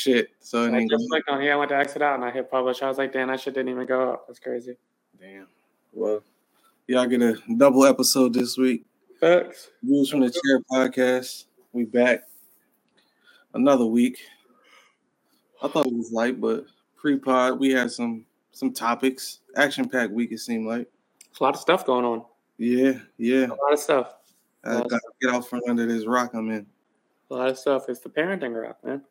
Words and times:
shit. 0.00 0.30
So 0.40 0.64
it 0.64 0.72
I 0.72 0.78
ain't 0.78 0.90
just 0.90 1.08
clicked 1.08 1.28
on 1.28 1.40
here. 1.40 1.52
I 1.52 1.56
went 1.56 1.68
to 1.70 1.76
exit 1.76 2.02
out 2.02 2.14
and 2.14 2.24
I 2.24 2.30
hit 2.30 2.50
publish. 2.50 2.82
I 2.82 2.88
was 2.88 2.98
like, 2.98 3.12
damn, 3.12 3.28
that 3.28 3.40
shit 3.40 3.54
didn't 3.54 3.70
even 3.70 3.86
go 3.86 4.12
up. 4.12 4.26
That's 4.26 4.38
crazy. 4.38 4.76
Damn. 5.20 5.46
Well, 5.92 6.22
y'all 6.86 7.06
get 7.06 7.22
a 7.22 7.36
double 7.56 7.84
episode 7.84 8.34
this 8.34 8.56
week. 8.56 8.86
Facts. 9.20 9.70
Views 9.82 10.10
from 10.10 10.20
the 10.20 10.30
Chair 10.30 10.60
podcast. 10.70 11.44
We 11.72 11.84
back 11.84 12.22
another 13.54 13.84
week. 13.84 14.18
I 15.62 15.68
thought 15.68 15.86
it 15.86 15.92
was 15.92 16.10
light, 16.10 16.40
but 16.40 16.64
pre-pod 16.96 17.60
we 17.60 17.70
had 17.70 17.90
some 17.90 18.24
some 18.52 18.72
topics. 18.72 19.40
Action 19.56 19.88
packed 19.88 20.12
week. 20.12 20.32
It 20.32 20.38
seemed 20.38 20.66
like. 20.66 20.88
There's 21.20 21.40
a 21.40 21.44
lot 21.44 21.54
of 21.54 21.60
stuff 21.60 21.84
going 21.84 22.04
on. 22.04 22.24
Yeah, 22.58 22.94
yeah. 23.18 23.46
A 23.46 23.54
lot 23.54 23.72
of 23.72 23.78
stuff. 23.78 24.14
I 24.64 24.74
gotta 24.74 25.00
get 25.20 25.32
out 25.32 25.48
from 25.48 25.60
under 25.68 25.86
this 25.86 26.06
rock 26.06 26.32
I'm 26.34 26.50
in. 26.50 26.66
A 27.30 27.34
lot 27.34 27.48
of 27.48 27.58
stuff. 27.58 27.88
It's 27.88 28.00
the 28.00 28.10
parenting 28.10 28.54
route, 28.54 28.82
man. 28.84 29.02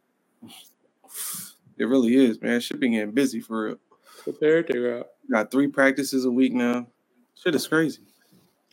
It 1.77 1.85
really 1.85 2.15
is, 2.15 2.41
man. 2.41 2.61
Been 2.77 2.91
getting 2.91 3.11
busy 3.11 3.39
for 3.39 3.65
real. 3.65 3.77
The 4.25 4.33
parenting 4.33 4.83
route. 4.83 5.07
Got 5.31 5.51
three 5.51 5.67
practices 5.67 6.25
a 6.25 6.31
week 6.31 6.53
now. 6.53 6.87
Shit 7.35 7.55
is 7.55 7.67
crazy. 7.67 8.01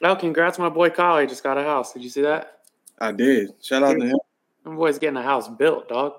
Oh, 0.03 0.17
congrats, 0.17 0.59
my 0.59 0.69
boy 0.69 0.91
Kyle. 0.91 1.21
He 1.21 1.27
just 1.27 1.43
got 1.43 1.57
a 1.57 1.63
house. 1.63 1.93
Did 1.93 2.03
you 2.03 2.11
see 2.11 2.23
that? 2.23 2.63
I 2.99 3.13
did. 3.13 3.51
Shout 3.63 3.83
out 3.83 3.99
to 3.99 4.07
him. 4.07 4.19
My 4.65 4.75
boy's 4.75 4.99
getting 4.99 5.17
a 5.17 5.23
house 5.23 5.49
built, 5.49 5.89
dog. 5.89 6.15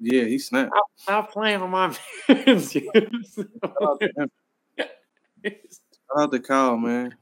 Yeah, 0.00 0.24
he 0.24 0.38
snapped. 0.38 0.72
Stop, 0.72 0.84
stop 0.96 1.32
playing 1.32 1.60
with 1.60 1.70
my 1.70 1.94
man's. 2.28 2.72
Shout 2.72 2.86
out 3.82 4.00
to 4.00 4.10
him. 4.16 4.30
Shout 5.44 6.18
out 6.18 6.32
to 6.32 6.40
Kyle, 6.40 6.76
man. 6.76 7.14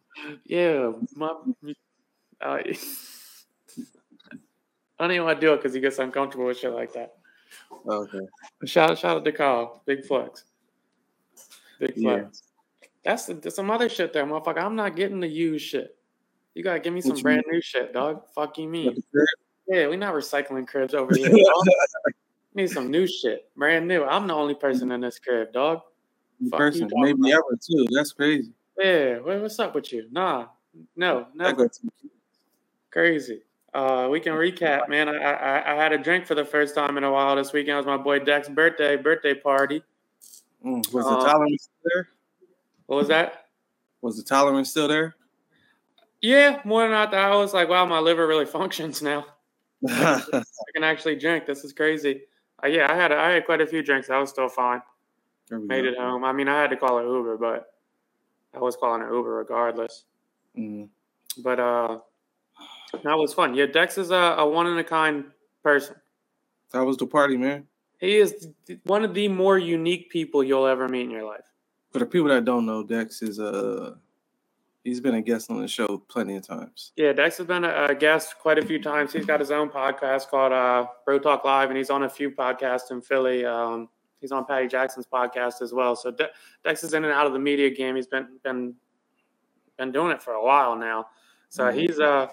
yeah, 0.45 0.93
my. 1.15 1.35
Uh, 2.41 2.59
I 4.97 5.03
don't 5.07 5.11
even 5.11 5.25
want 5.25 5.41
to 5.41 5.47
do 5.47 5.53
it 5.53 5.57
because 5.57 5.75
he 5.75 5.81
gets 5.81 5.99
uncomfortable 5.99 6.47
with 6.47 6.59
shit 6.59 6.73
like 6.73 6.93
that. 6.93 7.15
Okay. 7.87 8.27
Shout 8.65 8.99
shout 8.99 9.17
out 9.19 9.25
to 9.25 9.33
Kyle. 9.33 9.83
Big 9.87 10.05
flex. 10.05 10.45
Big 11.79 11.93
Yeah. 11.97 12.21
flex. 12.21 12.43
That's, 13.05 13.27
that's 13.27 13.57
some 13.57 13.71
other 13.71 13.89
shit 13.91 14.15
there, 14.15 14.25
motherfucker. 14.25 14.63
I'm 14.63 14.77
not 14.77 14.97
getting 14.97 15.21
the 15.21 15.29
used 15.29 15.67
shit. 15.67 15.97
You 16.55 16.63
gotta 16.63 16.81
give 16.81 16.95
me 16.95 17.01
some 17.01 17.17
you 17.17 17.23
brand 17.23 17.45
new 17.51 17.61
shit, 17.61 17.93
dog. 17.93 18.23
Fuck 18.35 18.57
you 18.59 18.69
mean? 18.69 19.03
Yeah, 19.69 19.89
we 19.89 19.97
not 19.97 20.15
recycling 20.15 20.67
cribs 20.67 20.95
over 20.95 21.15
here. 21.15 21.31
Need 22.55 22.71
some 22.71 22.91
new 22.91 23.07
shit, 23.07 23.51
brand 23.57 23.89
new. 23.89 24.05
I'm 24.05 24.27
the 24.29 24.35
only 24.35 24.55
person 24.55 24.93
in 24.93 25.01
this 25.01 25.19
crib, 25.19 25.53
dog. 25.53 25.81
Fuck 25.81 26.45
you 26.45 26.51
person, 26.51 26.89
talking 26.89 27.21
maybe 27.21 27.33
ever 27.33 27.59
too. 27.61 27.87
That's 27.91 28.13
crazy. 28.13 28.53
Yeah, 28.79 29.19
what's 29.19 29.59
up 29.59 29.75
with 29.75 29.93
you? 29.93 30.07
Nah, 30.11 30.47
no, 30.97 31.27
never. 31.35 31.69
Crazy. 32.91 33.43
Uh, 33.75 34.07
we 34.09 34.21
can 34.21 34.33
recap, 34.35 34.89
man. 34.89 35.09
I, 35.09 35.17
I 35.17 35.73
I 35.73 35.75
had 35.75 35.93
a 35.93 35.99
drink 35.99 36.27
for 36.27 36.35
the 36.37 36.45
first 36.45 36.75
time 36.77 36.97
in 36.97 37.03
a 37.05 37.11
while 37.11 37.35
this 37.35 37.53
weekend. 37.53 37.75
It 37.75 37.77
was 37.79 37.87
my 37.87 37.97
boy 37.97 38.21
Deck's 38.21 38.49
birthday 38.49 38.97
birthday 38.97 39.35
party. 39.35 39.83
Mm, 40.65 40.77
Was 40.93 41.05
the 41.05 41.11
Uh, 41.11 41.25
tolerance 41.25 41.65
still 41.65 41.91
there? 41.93 42.09
What 42.87 42.97
was 42.97 43.09
that? 43.09 43.47
Was 44.01 44.17
the 44.17 44.23
tolerance 44.23 44.71
still 44.71 44.87
there? 44.87 45.17
Yeah, 46.21 46.61
more 46.65 46.83
than 46.85 46.93
I 46.93 47.05
thought. 47.07 47.15
I 47.15 47.37
was 47.37 47.53
like, 47.53 47.69
wow, 47.69 47.85
my 47.85 47.99
liver 47.99 48.27
really 48.27 48.47
functions 48.61 49.03
now. 49.03 49.27
I 49.89 50.23
can 50.75 50.85
actually 50.85 51.17
drink. 51.17 51.45
This 51.45 51.65
is 51.65 51.73
crazy. 51.73 52.23
Uh, 52.63 52.69
yeah, 52.69 52.91
I 52.91 52.95
had 52.95 53.11
I 53.13 53.33
had 53.33 53.45
quite 53.45 53.61
a 53.61 53.67
few 53.67 53.83
drinks. 53.83 54.09
I 54.09 54.19
was 54.19 54.31
still 54.31 54.49
fine. 54.49 54.81
Made 55.51 55.83
go. 55.83 55.89
it 55.91 55.99
home. 55.99 56.25
I 56.25 56.33
mean, 56.33 56.49
I 56.49 56.59
had 56.61 56.71
to 56.71 56.77
call 56.77 56.99
an 56.99 57.07
Uber, 57.07 57.37
but 57.39 57.75
I 58.55 58.59
was 58.61 58.77
calling 58.77 59.03
an 59.03 59.13
Uber 59.13 59.35
regardless. 59.35 60.05
Mm. 60.57 60.89
But 61.43 61.59
uh, 61.61 61.99
that 63.03 63.17
was 63.19 63.35
fun. 63.35 63.55
Yeah, 63.55 63.67
Dex 63.67 63.99
is 63.99 64.11
a, 64.11 64.37
a 64.39 64.49
one 64.49 64.67
in 64.67 64.79
a 64.79 64.85
kind 64.85 65.25
person. 65.63 65.97
That 66.73 66.85
was 66.85 66.97
the 66.97 67.07
party, 67.07 67.37
man. 67.37 67.67
He 67.99 68.17
is 68.17 68.49
one 68.85 69.05
of 69.05 69.15
the 69.15 69.29
more 69.29 69.59
unique 69.59 70.11
people 70.11 70.43
you'll 70.45 70.67
ever 70.67 70.89
meet 70.89 71.03
in 71.03 71.11
your 71.11 71.25
life. 71.25 71.45
For 71.93 72.01
the 72.01 72.07
people 72.07 72.29
that 72.29 72.45
don't 72.45 72.67
know, 72.67 72.83
Dex 72.83 73.23
is 73.23 73.39
a 73.39 73.97
he's 74.83 75.01
been 75.01 75.15
a 75.15 75.23
guest 75.23 75.51
on 75.51 75.61
the 75.61 75.69
show 75.69 75.99
plenty 76.09 76.37
of 76.37 76.47
times. 76.47 76.93
Yeah, 76.97 77.13
Dex 77.13 77.39
has 77.39 77.47
been 77.47 77.65
a, 77.65 77.95
guest 77.95 78.37
quite 78.39 78.59
a 78.59 78.67
few 78.67 78.83
times. 78.83 79.13
He's 79.13 79.25
got 79.25 79.41
his 79.41 79.51
own 79.51 79.71
podcast 79.71 80.29
called 80.29 80.53
uh, 80.53 80.87
Bro 81.07 81.21
Talk 81.21 81.45
Live, 81.45 81.71
and 81.71 81.79
he's 81.79 81.91
on 81.91 82.03
a 82.03 82.09
few 82.09 82.31
podcasts 82.31 82.91
in 82.91 83.01
Philly. 83.01 83.47
Um, 83.47 83.89
he's 84.21 84.33
on 84.33 84.45
Patty 84.45 84.67
Jackson's 84.69 85.07
podcast 85.07 85.63
as 85.63 85.73
well. 85.73 85.97
So 85.97 86.11
De- 86.11 86.29
Dex 86.65 86.85
is 86.85 86.93
in 86.93 87.05
and 87.05 87.13
out 87.13 87.27
of 87.27 87.33
the 87.33 87.39
media 87.39 87.71
game. 87.71 87.97
He's 87.97 88.07
been 88.09 88.39
been 88.43 88.75
been 89.79 89.93
doing 89.93 90.11
it 90.13 90.23
for 90.23 90.35
a 90.35 90.45
while 90.45 90.77
now. 90.77 91.07
So 91.49 91.65
Mhm. 91.65 91.75
he's 91.75 92.01
uh, 92.01 92.29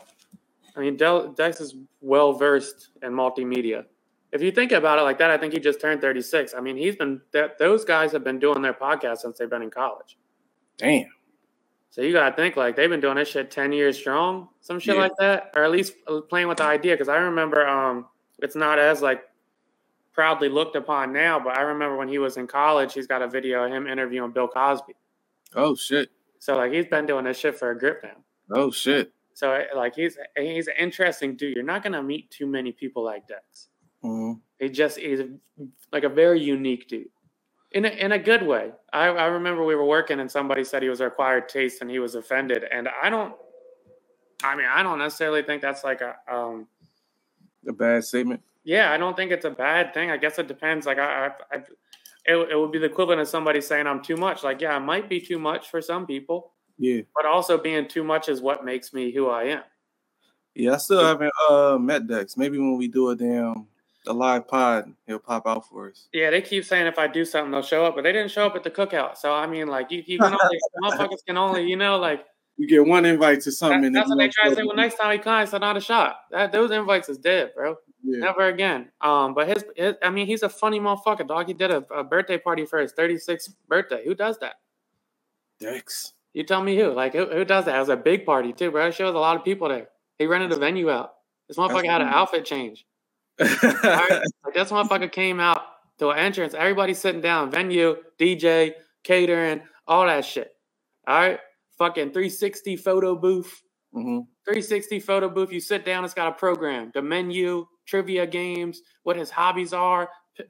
I 0.75 0.79
mean, 0.79 0.95
Del- 0.97 1.29
Dex 1.33 1.59
is 1.61 1.75
well 2.01 2.33
versed 2.33 2.89
in 3.01 3.11
multimedia. 3.11 3.85
If 4.31 4.41
you 4.41 4.51
think 4.51 4.71
about 4.71 4.97
it 4.97 5.01
like 5.01 5.17
that, 5.19 5.29
I 5.29 5.37
think 5.37 5.53
he 5.53 5.59
just 5.59 5.81
turned 5.81 5.99
36. 5.99 6.53
I 6.53 6.61
mean, 6.61 6.77
he's 6.77 6.95
been 6.95 7.19
that 7.33 7.57
those 7.57 7.83
guys 7.83 8.11
have 8.13 8.23
been 8.23 8.39
doing 8.39 8.61
their 8.61 8.73
podcast 8.73 9.17
since 9.17 9.37
they've 9.37 9.49
been 9.49 9.61
in 9.61 9.69
college. 9.69 10.17
Damn. 10.77 11.07
So 11.89 12.01
you 12.01 12.13
gotta 12.13 12.33
think 12.33 12.55
like 12.55 12.77
they've 12.77 12.89
been 12.89 13.01
doing 13.01 13.17
this 13.17 13.27
shit 13.27 13.51
ten 13.51 13.73
years 13.73 13.97
strong, 13.97 14.47
some 14.61 14.79
shit 14.79 14.95
Yeah. 14.95 15.01
like 15.01 15.11
that, 15.19 15.51
or 15.53 15.65
at 15.65 15.71
least 15.71 15.93
uh, 16.07 16.21
playing 16.21 16.47
with 16.47 16.59
the 16.59 16.63
idea. 16.63 16.93
Because 16.93 17.09
I 17.09 17.17
remember, 17.17 17.67
um, 17.67 18.05
it's 18.39 18.55
not 18.55 18.79
as 18.79 19.01
like 19.01 19.23
proudly 20.13 20.47
looked 20.47 20.77
upon 20.77 21.11
now, 21.11 21.37
but 21.37 21.57
I 21.57 21.61
remember 21.63 21.97
when 21.97 22.07
he 22.07 22.17
was 22.17 22.37
in 22.37 22.47
college, 22.47 22.93
he's 22.93 23.07
got 23.07 23.21
a 23.21 23.27
video 23.27 23.65
of 23.65 23.71
him 23.73 23.87
interviewing 23.87 24.31
Bill 24.31 24.47
Cosby. 24.47 24.93
Oh 25.53 25.75
shit. 25.75 26.09
So 26.39 26.55
like 26.55 26.71
he's 26.71 26.85
been 26.85 27.05
doing 27.05 27.25
this 27.25 27.37
shit 27.37 27.59
for 27.59 27.71
a 27.71 27.77
grip 27.77 28.01
now. 28.03 28.15
Oh 28.53 28.71
shit. 28.71 29.11
So 29.33 29.53
uh, 29.53 29.63
like 29.75 29.95
he's 29.95 30.17
he's 30.37 30.67
an 30.67 30.73
interesting 30.79 31.35
dude. 31.35 31.55
You're 31.55 31.63
not 31.65 31.83
gonna 31.83 32.03
meet 32.03 32.29
too 32.31 32.45
many 32.47 32.71
people 32.71 33.03
like 33.03 33.27
Dex. 33.27 33.69
Mhm. 34.03 34.39
He 34.59 34.69
just 34.69 34.97
a, 34.97 35.29
like 35.91 36.03
a 36.03 36.09
very 36.09 36.41
unique 36.41 36.87
dude. 36.87 37.07
In 37.73 37.85
a, 37.85 37.89
in 37.89 38.11
a 38.11 38.19
good 38.19 38.45
way. 38.45 38.71
I, 38.91 39.07
I 39.07 39.25
remember 39.27 39.63
we 39.63 39.75
were 39.75 39.85
working 39.85 40.19
and 40.19 40.29
somebody 40.29 40.63
said 40.65 40.83
he 40.83 40.89
was 40.89 40.99
acquired 40.99 41.47
taste 41.47 41.81
and 41.81 41.89
he 41.89 41.99
was 41.99 42.15
offended. 42.15 42.65
And 42.69 42.89
I 43.01 43.09
don't, 43.09 43.33
I 44.43 44.57
mean, 44.57 44.65
I 44.69 44.83
don't 44.83 44.99
necessarily 44.99 45.41
think 45.41 45.61
that's 45.61 45.81
like 45.83 46.01
a, 46.01 46.17
um, 46.29 46.67
A 47.65 47.71
bad 47.71 48.03
statement. 48.03 48.41
yeah, 48.65 48.91
I 48.91 48.97
don't 48.97 49.15
think 49.15 49.31
it's 49.31 49.45
a 49.45 49.49
bad 49.51 49.93
thing. 49.93 50.11
I 50.11 50.17
guess 50.17 50.37
it 50.37 50.49
depends. 50.49 50.85
Like 50.85 50.97
I, 50.99 51.27
I, 51.27 51.55
I 51.55 51.57
it, 52.25 52.35
it 52.51 52.55
would 52.59 52.71
be 52.73 52.79
the 52.79 52.87
equivalent 52.87 53.21
of 53.21 53.29
somebody 53.29 53.61
saying 53.61 53.87
I'm 53.87 54.01
too 54.03 54.17
much. 54.17 54.43
Like, 54.43 54.59
yeah, 54.61 54.75
it 54.75 54.81
might 54.81 55.07
be 55.07 55.21
too 55.21 55.39
much 55.39 55.69
for 55.69 55.81
some 55.81 56.05
people, 56.05 56.51
Yeah. 56.81 57.01
but 57.15 57.25
also 57.27 57.57
being 57.57 57.87
too 57.87 58.03
much 58.03 58.27
is 58.27 58.41
what 58.41 58.65
makes 58.65 58.91
me 58.91 59.11
who 59.13 59.29
I 59.29 59.43
am. 59.43 59.63
Yeah, 60.55 60.73
I 60.73 60.77
still 60.77 61.03
haven't 61.03 61.31
uh 61.49 61.77
met 61.79 62.07
Dex. 62.07 62.35
Maybe 62.35 62.57
when 62.57 62.75
we 62.77 62.87
do 62.87 63.09
a 63.09 63.15
damn 63.15 63.67
a 64.07 64.13
live 64.13 64.47
pod, 64.47 64.91
he'll 65.05 65.19
pop 65.19 65.45
out 65.45 65.67
for 65.69 65.91
us. 65.91 66.07
Yeah, 66.11 66.31
they 66.31 66.41
keep 66.41 66.65
saying 66.65 66.87
if 66.87 66.97
I 66.97 67.05
do 67.07 67.23
something, 67.23 67.51
they'll 67.51 67.61
show 67.61 67.85
up, 67.85 67.93
but 67.95 68.01
they 68.03 68.11
didn't 68.11 68.31
show 68.31 68.47
up 68.47 68.55
at 68.55 68.63
the 68.63 68.71
cookout. 68.71 69.15
So 69.17 69.31
I 69.31 69.45
mean, 69.45 69.67
like 69.67 69.91
you, 69.91 70.03
you 70.05 70.17
can 70.17 70.33
only 70.33 70.59
motherfuckers 70.83 71.23
can 71.27 71.37
only, 71.37 71.69
you 71.69 71.75
know, 71.77 71.99
like 71.99 72.25
You 72.57 72.67
get 72.67 72.85
one 72.85 73.05
invite 73.05 73.41
to 73.41 73.51
that, 73.51 73.55
something. 73.55 73.85
and 73.85 73.95
that's 73.95 74.09
what 74.09 74.17
they 74.17 74.27
try 74.29 74.49
to 74.49 74.55
say. 74.55 74.63
Well, 74.63 74.75
next 74.75 74.95
time 74.95 75.11
he 75.13 75.19
comes, 75.19 75.53
not 75.53 75.77
a 75.77 75.81
shot. 75.81 76.15
That 76.31 76.51
those 76.51 76.71
invites 76.71 77.09
is 77.09 77.19
dead, 77.19 77.51
bro. 77.55 77.77
Yeah. 78.03 78.19
Never 78.25 78.47
again. 78.47 78.89
Um, 79.01 79.35
but 79.35 79.47
his, 79.47 79.63
his, 79.75 79.93
I 80.01 80.09
mean, 80.09 80.25
he's 80.25 80.41
a 80.41 80.49
funny 80.49 80.79
motherfucker, 80.79 81.27
dog. 81.27 81.45
He 81.47 81.53
did 81.53 81.69
a, 81.69 81.85
a 81.93 82.03
birthday 82.03 82.39
party 82.39 82.65
for 82.65 82.79
his 82.79 82.91
36th 82.93 83.53
birthday. 83.67 84.03
Who 84.03 84.15
does 84.15 84.39
that? 84.39 84.55
Dex. 85.59 86.13
You 86.33 86.43
tell 86.43 86.63
me 86.63 86.77
who. 86.77 86.91
Like 86.91 87.13
who, 87.13 87.25
who 87.25 87.43
does 87.45 87.65
that? 87.65 87.75
It 87.75 87.79
was 87.79 87.89
a 87.89 87.97
big 87.97 88.25
party 88.25 88.53
too, 88.53 88.71
bro. 88.71 88.87
It 88.87 88.93
shows 88.95 89.13
a 89.15 89.17
lot 89.17 89.35
of 89.37 89.43
people 89.43 89.69
there. 89.69 89.89
He 90.17 90.25
rented 90.27 90.51
a 90.51 90.55
venue 90.57 90.89
out. 90.89 91.11
This 91.47 91.57
motherfucker 91.57 91.85
had 91.85 92.01
an 92.01 92.07
outfit 92.07 92.45
change. 92.45 92.85
Alright? 93.41 94.21
Like 94.45 94.53
this 94.53 94.71
motherfucker 94.71 95.11
came 95.11 95.39
out 95.39 95.61
to 95.99 96.09
an 96.09 96.19
entrance. 96.19 96.53
Everybody 96.53 96.93
sitting 96.93 97.21
down, 97.21 97.51
venue, 97.51 97.95
DJ, 98.19 98.73
catering, 99.03 99.61
all 99.87 100.05
that 100.05 100.25
shit. 100.25 100.51
All 101.07 101.19
right, 101.19 101.39
fucking 101.77 102.11
360 102.11 102.75
photo 102.77 103.15
booth. 103.15 103.61
Mhm. 103.93 104.25
360 104.45 104.99
photo 104.99 105.27
booth. 105.29 105.51
You 105.51 105.59
sit 105.59 105.83
down, 105.83 106.05
it's 106.05 106.13
got 106.13 106.29
a 106.29 106.31
program, 106.33 106.91
the 106.93 107.01
menu, 107.01 107.65
trivia 107.85 108.25
games, 108.27 108.81
what 109.03 109.17
his 109.17 109.29
hobbies 109.29 109.73
are, 109.73 110.09
p- 110.37 110.43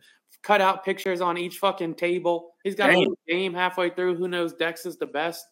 cut 0.44 0.62
out 0.62 0.84
pictures 0.86 1.22
on 1.22 1.38
each 1.38 1.58
fucking 1.58 1.96
table. 1.96 2.54
He's 2.64 2.76
got 2.76 2.90
a 2.90 2.94
Damn. 2.94 3.14
game 3.28 3.54
halfway 3.54 3.90
through. 3.90 4.16
Who 4.16 4.28
knows 4.28 4.54
Dex 4.54 4.86
is 4.86 4.98
the 4.98 5.08
best? 5.08 5.44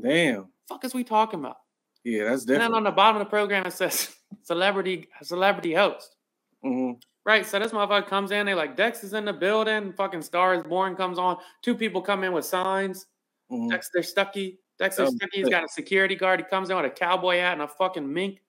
Damn. 0.00 0.48
Fuck 0.68 0.84
is 0.84 0.94
we 0.94 1.04
talking 1.04 1.40
about? 1.40 1.56
Yeah, 2.04 2.24
that's 2.24 2.46
And 2.46 2.60
then 2.60 2.74
on 2.74 2.84
the 2.84 2.90
bottom 2.90 3.20
of 3.20 3.26
the 3.26 3.30
program 3.30 3.66
it 3.66 3.72
says 3.72 4.14
celebrity 4.42 5.08
celebrity 5.22 5.74
host. 5.74 6.16
Mhm. 6.64 7.00
Right, 7.26 7.44
so 7.44 7.58
this 7.58 7.72
motherfucker 7.72 8.06
comes 8.06 8.30
in, 8.30 8.46
they 8.46 8.54
like 8.54 8.76
Dex 8.76 9.04
is 9.04 9.12
in 9.12 9.26
the 9.26 9.32
building, 9.32 9.92
fucking 9.92 10.22
Star 10.22 10.54
is 10.54 10.62
Born 10.62 10.96
comes 10.96 11.18
on. 11.18 11.36
Two 11.62 11.74
people 11.74 12.00
come 12.00 12.24
in 12.24 12.32
with 12.32 12.44
signs. 12.46 13.06
Mhm. 13.52 13.68
Dexter 13.70 14.02
Stucky. 14.02 14.58
Dexter 14.78 15.06
Stucky, 15.06 15.28
he's 15.34 15.44
shit. 15.44 15.50
got 15.50 15.64
a 15.64 15.68
security 15.68 16.14
guard. 16.14 16.40
He 16.40 16.44
comes 16.46 16.70
in 16.70 16.76
with 16.76 16.86
a 16.86 16.90
cowboy 16.90 17.36
hat 17.38 17.52
and 17.52 17.62
a 17.62 17.68
fucking 17.68 18.10
mink. 18.10 18.40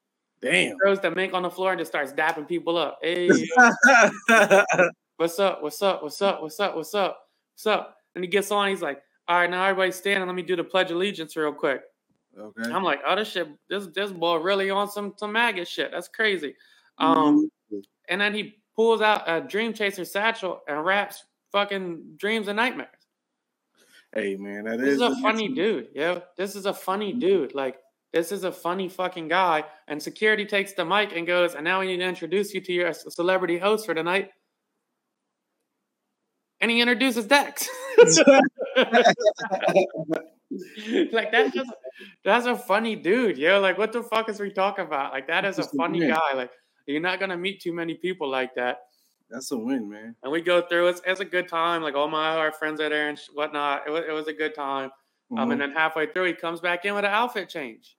Damn. 0.41 0.77
Throws 0.77 0.99
the 1.01 1.11
mink 1.11 1.33
on 1.33 1.43
the 1.43 1.49
floor 1.51 1.71
and 1.71 1.79
just 1.79 1.91
starts 1.91 2.13
dapping 2.13 2.47
people 2.47 2.77
up. 2.77 2.99
Hey, 3.03 3.29
what's 5.17 5.37
up? 5.39 5.61
What's 5.61 5.81
up? 5.81 6.01
What's 6.01 6.21
up? 6.21 6.41
What's 6.41 6.59
up? 6.59 6.75
What's 6.75 6.93
up? 6.95 7.27
What's 7.53 7.67
up? 7.67 7.97
And 8.15 8.23
he 8.23 8.29
gets 8.29 8.51
on. 8.51 8.69
He's 8.69 8.81
like, 8.81 9.01
all 9.31 9.37
right, 9.39 9.49
now 9.49 9.63
everybody 9.63 9.91
stand 9.93 10.17
and 10.21 10.27
let 10.27 10.35
me 10.35 10.41
do 10.41 10.57
the 10.57 10.63
pledge 10.63 10.91
of 10.91 10.97
allegiance 10.97 11.37
real 11.37 11.53
quick. 11.53 11.83
okay. 12.37 12.69
I'm 12.69 12.83
like, 12.83 12.99
oh, 13.07 13.15
this 13.15 13.29
shit, 13.29 13.47
this 13.69 13.87
this 13.95 14.11
boy 14.11 14.35
really 14.37 14.69
on 14.69 14.89
some 14.89 15.13
some 15.15 15.31
MAGA 15.31 15.63
shit. 15.63 15.89
That's 15.91 16.09
crazy. 16.09 16.53
Um, 16.97 17.49
Mhm. 17.71 17.81
and 18.09 18.19
then 18.19 18.33
he 18.33 18.57
pulls 18.75 18.99
out 19.01 19.23
a 19.27 19.39
Dream 19.39 19.71
Chaser 19.73 20.03
satchel 20.03 20.61
and 20.67 20.83
raps 20.83 21.23
fucking 21.53 22.15
dreams 22.17 22.49
and 22.49 22.57
nightmares. 22.57 22.89
Hey 24.13 24.35
man, 24.35 24.65
that 24.65 24.79
This 24.79 24.95
is 24.95 25.01
is 25.01 25.17
a 25.17 25.21
funny 25.21 25.47
dude, 25.47 25.87
yo. 25.95 26.21
This 26.35 26.57
is 26.57 26.65
a 26.65 26.73
funny 26.73 27.13
dude. 27.13 27.55
Like, 27.55 27.77
this 28.11 28.33
is 28.33 28.43
a 28.43 28.51
funny 28.51 28.89
fucking 28.89 29.29
guy. 29.29 29.63
And 29.87 30.03
security 30.03 30.45
takes 30.45 30.73
the 30.73 30.83
mic 30.83 31.13
and 31.15 31.25
goes, 31.25 31.55
and 31.55 31.63
now 31.63 31.79
we 31.79 31.87
need 31.87 31.97
to 31.99 32.03
introduce 32.03 32.53
you 32.53 32.59
to 32.59 32.73
your 32.73 32.91
celebrity 32.93 33.57
host 33.57 33.85
for 33.85 33.93
tonight. 33.93 34.31
And 36.59 36.69
he 36.69 36.81
introduces 36.81 37.25
Dex. 37.27 37.69
like 41.11 41.31
that's 41.31 41.53
just 41.53 41.71
that's 42.23 42.45
a 42.45 42.55
funny 42.55 42.95
dude, 42.95 43.37
yo. 43.37 43.59
Like, 43.59 43.77
what 43.77 43.91
the 43.93 44.03
fuck 44.03 44.29
is 44.29 44.39
we 44.39 44.51
talking 44.51 44.85
about? 44.85 45.13
Like, 45.13 45.27
that 45.27 45.45
is 45.45 45.59
a 45.59 45.63
a 45.63 45.67
funny 45.77 45.99
man. 45.99 46.09
guy. 46.11 46.35
Like, 46.35 46.51
you're 46.87 47.01
not 47.01 47.19
gonna 47.19 47.37
meet 47.37 47.61
too 47.61 47.73
many 47.73 47.95
people 47.95 48.29
like 48.29 48.55
that. 48.55 48.79
That's 49.29 49.51
a 49.51 49.57
win, 49.57 49.89
man. 49.89 50.15
And 50.23 50.31
we 50.31 50.41
go 50.41 50.61
through. 50.61 50.87
It's, 50.89 51.01
it's 51.05 51.21
a 51.21 51.25
good 51.25 51.47
time. 51.47 51.81
Like 51.81 51.95
all 51.95 52.09
my 52.09 52.35
our 52.35 52.51
friends 52.51 52.81
are 52.81 52.89
there 52.89 53.09
and 53.09 53.19
whatnot. 53.33 53.83
It 53.87 53.91
was, 53.91 54.03
it 54.09 54.11
was 54.11 54.27
a 54.27 54.33
good 54.33 54.53
time. 54.55 54.91
Um, 55.37 55.47
Mhm. 55.47 55.51
and 55.53 55.61
then 55.61 55.71
halfway 55.71 56.11
through, 56.11 56.25
he 56.25 56.33
comes 56.33 56.59
back 56.59 56.83
in 56.83 56.93
with 56.93 57.05
an 57.05 57.11
outfit 57.11 57.47
change. 57.47 57.95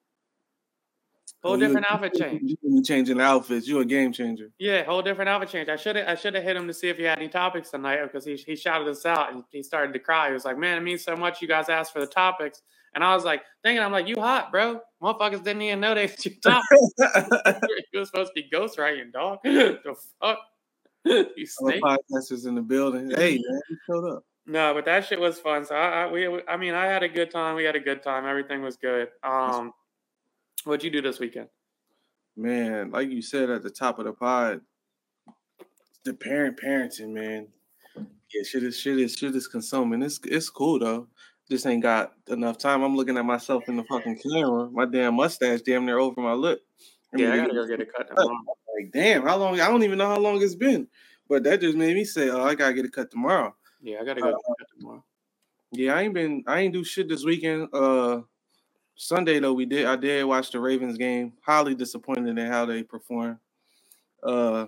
Whole 1.43 1.57
different 1.57 1.87
outfit 1.91 2.15
change. 2.15 2.55
You 2.63 2.83
changing 2.85 3.21
outfits. 3.21 3.67
You 3.67 3.81
a 3.81 3.85
game 3.85 4.13
changer. 4.13 4.51
Yeah, 4.61 4.85
whole 4.85 5.03
different 5.03 5.29
outfit 5.29 5.49
change. 5.49 5.69
I 5.69 5.75
should 5.75 5.97
have 5.97 6.09
I 6.09 6.15
should 6.15 6.35
have 6.35 6.45
hit 6.45 6.55
him 6.55 6.69
to 6.69 6.75
see 6.75 6.89
if 6.89 6.97
he 6.97 7.03
had 7.03 7.19
any 7.19 7.29
topics 7.29 7.71
tonight 7.71 8.01
because 8.05 8.25
he 8.25 8.37
he 8.37 8.55
shouted 8.55 8.87
us 8.87 9.05
out 9.05 9.33
and 9.33 9.43
he 9.51 9.63
started 9.63 9.93
to 9.93 9.99
cry. 9.99 10.29
He 10.29 10.35
was 10.35 10.45
like, 10.45 10.57
"Man, 10.57 10.79
it 10.79 10.83
means 10.83 11.03
so 11.03 11.17
much. 11.17 11.43
You 11.43 11.49
guys 11.49 11.69
asked 11.69 11.93
for 11.93 12.01
the 12.01 12.07
topics." 12.07 12.63
And 12.95 13.03
I 13.03 13.15
was 13.15 13.25
like, 13.25 13.43
thinking, 13.65 13.83
I'm 13.83 13.91
like, 13.91 14.07
"You 14.07 14.17
hot, 14.21 14.53
bro? 14.53 14.81
Motherfuckers 15.03 15.43
didn't 15.43 15.63
even 15.63 15.81
know 15.81 15.95
they 15.95 16.07
was 16.07 16.25
your 16.25 16.35
topic. 16.43 16.65
you 17.93 17.99
was 17.99 18.09
supposed 18.09 18.33
to 18.37 18.43
be 18.43 18.49
ghostwriting, 18.55 19.13
dog. 19.13 19.39
the 19.45 19.97
fuck, 20.21 20.39
you 21.05 21.17
All 21.17 21.25
the 21.35 21.47
snake." 21.47 21.83
podcasters 21.83 22.47
in 22.47 22.55
the 22.55 22.63
building. 22.63 23.11
Hey 23.11 23.41
man, 23.45 23.61
you 23.69 23.77
showed 23.89 24.09
up. 24.09 24.25
No, 24.47 24.75
but 24.75 24.85
that 24.85 25.07
shit 25.07 25.21
was 25.21 25.41
fun. 25.41 25.65
So 25.65 25.75
I, 25.75 26.05
I 26.05 26.11
we 26.11 26.41
I 26.47 26.57
mean 26.57 26.75
I 26.75 26.87
had 26.87 27.03
a 27.03 27.09
good 27.09 27.33
time. 27.33 27.57
We 27.57 27.65
had 27.65 27.75
a 27.75 27.81
good 27.81 28.03
time. 28.03 28.27
Everything 28.27 28.63
was 28.63 28.77
good. 28.77 29.09
Um, 29.25 29.73
what'd 30.65 30.85
you 30.85 30.91
do 30.91 31.03
this 31.03 31.19
weekend? 31.19 31.49
Man, 32.37 32.91
like 32.91 33.11
you 33.11 33.23
said 33.23 33.51
at 33.51 33.63
the 33.63 33.71
top 33.71 33.99
of 33.99 34.07
the 34.07 34.13
pod, 34.13 34.61
the 36.05 36.15
parent 36.15 36.59
parenting, 36.63 37.11
man. 37.11 37.49
Yeah, 37.97 38.43
shit 38.45 38.63
is 38.63 38.79
shit 38.79 38.99
is 38.99 39.15
shit 39.15 39.37
is 39.37 39.47
consuming. 39.47 40.03
It's 40.03 40.19
it's 40.25 40.49
cool 40.49 40.79
though. 40.79 41.09
Just 41.51 41.67
ain't 41.67 41.83
got 41.83 42.13
enough 42.29 42.57
time. 42.57 42.83
I'm 42.83 42.97
looking 42.97 43.19
at 43.19 43.27
myself 43.27 43.69
in 43.69 43.77
the 43.77 43.85
fucking 43.85 44.19
camera. 44.19 44.71
My 44.71 44.87
damn 44.87 45.15
mustache 45.15 45.61
damn 45.61 45.85
near 45.85 45.99
over 45.99 46.21
my 46.21 46.33
lip. 46.33 46.61
Yeah, 47.15 47.35
I 47.35 47.37
gotta 47.37 47.53
go 47.53 47.67
get 47.67 47.81
a 47.81 47.85
cut 47.85 48.09
tomorrow. 48.09 48.39
Like, 48.75 48.93
damn, 48.93 49.23
how 49.23 49.37
long? 49.37 49.61
I 49.61 49.69
don't 49.69 49.83
even 49.83 49.99
know 49.99 50.07
how 50.07 50.19
long 50.19 50.41
it's 50.41 50.55
been. 50.55 50.89
But 51.29 51.45
that 51.45 51.61
just 51.61 51.77
made 51.77 51.95
me 51.95 52.05
say, 52.05 52.31
oh, 52.31 52.43
I 52.43 52.55
gotta 52.55 52.73
get 52.73 52.87
a 52.87 52.91
cut 52.91 53.11
tomorrow. 53.11 53.55
Yeah, 53.83 53.99
I 54.01 54.05
gotta 54.05 54.21
go 54.21 54.31
get 54.31 54.35
a 54.35 54.55
cut 54.59 54.69
tomorrow. 54.79 55.05
Yeah, 55.73 55.95
I 55.95 56.03
ain't 56.03 56.15
been 56.15 56.45
I 56.47 56.61
ain't 56.61 56.73
do 56.73 56.85
shit 56.85 57.09
this 57.09 57.25
weekend. 57.25 57.69
Uh 57.75 58.23
Sunday 58.97 59.39
though, 59.41 59.53
we 59.53 59.67
did 59.67 59.87
I 59.87 59.97
did 59.97 60.25
watch 60.25 60.51
the 60.51 60.61
Ravens 60.61 60.99
game. 60.99 61.33
Highly 61.45 61.75
disappointed 61.75 62.39
in 62.39 62.47
how 62.47 62.67
they 62.67 62.83
performed. 62.83 63.39
Uh 64.23 64.67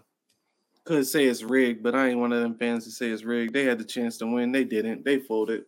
could 0.84 1.06
say 1.06 1.24
it's 1.24 1.42
rigged, 1.42 1.82
but 1.82 1.94
I 1.94 2.08
ain't 2.08 2.18
one 2.18 2.32
of 2.32 2.42
them 2.42 2.56
fans 2.56 2.84
to 2.84 2.90
say 2.90 3.08
it's 3.08 3.24
rigged. 3.24 3.54
They 3.54 3.64
had 3.64 3.78
the 3.78 3.84
chance 3.84 4.18
to 4.18 4.26
win. 4.26 4.52
They 4.52 4.64
didn't. 4.64 5.04
They 5.04 5.18
folded. 5.18 5.64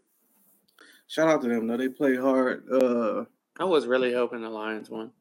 Shout 1.07 1.29
out 1.29 1.41
to 1.43 1.49
them 1.49 1.67
though. 1.67 1.77
They 1.77 1.89
played 1.89 2.19
hard. 2.19 2.65
Uh 2.71 3.25
I 3.59 3.65
was 3.65 3.87
really 3.87 4.13
hoping 4.13 4.43
the 4.43 4.51
Lions 4.51 4.91
won. 4.91 5.13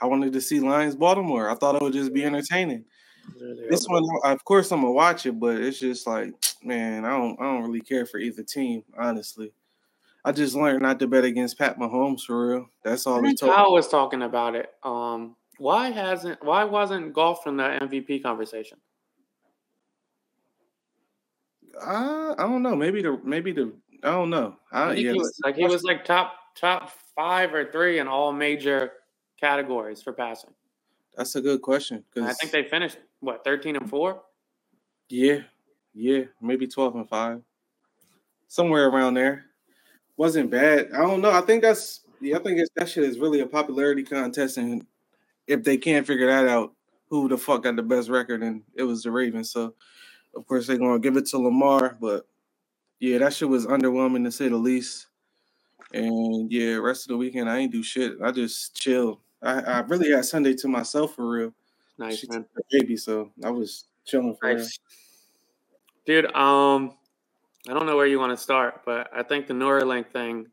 I 0.00 0.06
wanted 0.06 0.32
to 0.34 0.40
see 0.40 0.60
Lions 0.60 0.94
Baltimore. 0.94 1.48
I 1.48 1.54
thought 1.54 1.76
it 1.76 1.82
would 1.82 1.92
just 1.92 2.12
be 2.12 2.24
entertaining. 2.24 2.84
Really 3.40 3.68
This 3.68 3.86
one, 3.86 4.04
of 4.24 4.44
course, 4.44 4.70
I'm 4.70 4.80
gonna 4.80 4.92
watch 4.92 5.26
it, 5.26 5.38
but 5.38 5.60
it's 5.60 5.78
just 5.78 6.06
like, 6.06 6.32
man, 6.62 7.04
I 7.04 7.10
don't, 7.10 7.40
I 7.40 7.44
don't 7.44 7.62
really 7.62 7.80
care 7.80 8.06
for 8.06 8.18
either 8.18 8.42
team, 8.42 8.84
honestly. 8.98 9.52
I 10.26 10.32
just 10.32 10.56
learned 10.56 10.82
not 10.82 10.98
to 10.98 11.06
bet 11.06 11.22
against 11.22 11.56
Pat 11.56 11.78
Mahomes 11.78 12.22
for 12.22 12.48
real. 12.48 12.66
That's 12.82 13.06
all 13.06 13.20
I 13.20 13.22
think 13.22 13.38
told. 13.38 13.54
Kyle 13.54 13.72
was 13.72 13.86
talking 13.86 14.22
about 14.22 14.56
it. 14.56 14.70
Um, 14.82 15.36
why 15.58 15.90
hasn't 15.90 16.44
why 16.44 16.64
wasn't 16.64 17.12
Goff 17.14 17.46
in 17.46 17.56
the 17.56 17.62
MVP 17.62 18.24
conversation? 18.24 18.78
I, 21.80 22.34
I 22.36 22.42
don't 22.42 22.62
know. 22.62 22.74
Maybe 22.74 23.02
the, 23.02 23.20
maybe 23.22 23.52
the, 23.52 23.72
I 24.02 24.10
don't 24.10 24.30
know. 24.30 24.56
I 24.72 24.82
I, 24.82 24.92
yeah, 24.94 25.12
he 25.12 25.18
was 25.18 25.40
like 25.44 25.54
he 25.54 25.64
was 25.64 25.84
like 25.84 26.04
top 26.04 26.34
top 26.56 26.90
five 27.14 27.54
or 27.54 27.70
three 27.70 28.00
in 28.00 28.08
all 28.08 28.32
major 28.32 28.94
categories 29.40 30.02
for 30.02 30.12
passing. 30.12 30.50
that's 31.16 31.36
a 31.36 31.40
good 31.40 31.62
question 31.62 32.02
And 32.16 32.24
I 32.24 32.32
think 32.32 32.50
they 32.50 32.64
finished 32.64 32.98
what 33.20 33.44
thirteen 33.44 33.76
and 33.76 33.88
four. 33.88 34.22
yeah, 35.08 35.42
yeah, 35.94 36.24
maybe 36.40 36.66
twelve 36.66 36.96
and 36.96 37.08
five, 37.08 37.42
somewhere 38.48 38.88
around 38.88 39.14
there. 39.14 39.44
Wasn't 40.16 40.50
bad. 40.50 40.90
I 40.94 40.98
don't 40.98 41.20
know. 41.20 41.30
I 41.30 41.42
think 41.42 41.62
that's 41.62 42.00
yeah. 42.20 42.36
I 42.36 42.42
think 42.42 42.58
it's, 42.58 42.70
that 42.76 42.88
shit 42.88 43.04
is 43.04 43.18
really 43.18 43.40
a 43.40 43.46
popularity 43.46 44.02
contest, 44.02 44.56
and 44.56 44.86
if 45.46 45.62
they 45.62 45.76
can't 45.76 46.06
figure 46.06 46.26
that 46.26 46.48
out, 46.48 46.72
who 47.08 47.28
the 47.28 47.38
fuck 47.38 47.62
got 47.62 47.76
the 47.76 47.82
best 47.82 48.08
record? 48.08 48.42
And 48.42 48.62
it 48.74 48.82
was 48.82 49.02
the 49.02 49.10
Ravens. 49.10 49.50
So 49.50 49.74
of 50.34 50.46
course 50.46 50.66
they're 50.66 50.78
gonna 50.78 50.98
give 50.98 51.16
it 51.16 51.26
to 51.26 51.38
Lamar, 51.38 51.96
but 52.00 52.26
yeah, 52.98 53.18
that 53.18 53.34
shit 53.34 53.48
was 53.48 53.66
underwhelming 53.66 54.24
to 54.24 54.32
say 54.32 54.48
the 54.48 54.56
least. 54.56 55.06
And 55.92 56.50
yeah, 56.50 56.74
rest 56.74 57.04
of 57.04 57.08
the 57.08 57.16
weekend 57.16 57.48
I 57.48 57.58
ain't 57.58 57.72
do 57.72 57.82
shit. 57.82 58.14
I 58.22 58.32
just 58.32 58.74
chill. 58.74 59.20
I, 59.42 59.60
I 59.60 59.78
really 59.80 60.10
had 60.10 60.24
Sunday 60.24 60.54
to 60.54 60.68
myself 60.68 61.14
for 61.14 61.28
real. 61.28 61.54
Nice 61.98 62.18
She 62.18 62.26
man, 62.28 62.44
baby, 62.70 62.96
so 62.96 63.30
I 63.44 63.50
was 63.50 63.84
chilling 64.04 64.36
for 64.38 64.52
nice, 64.52 64.78
dude. 66.04 66.30
Um, 66.34 66.94
I 67.68 67.72
don't 67.72 67.86
know 67.86 67.96
where 67.96 68.06
you 68.06 68.18
want 68.18 68.36
to 68.36 68.42
start, 68.42 68.82
but 68.84 69.08
I 69.14 69.22
think 69.22 69.46
the 69.46 69.54
Neuralink 69.54 70.10
thing 70.12 70.46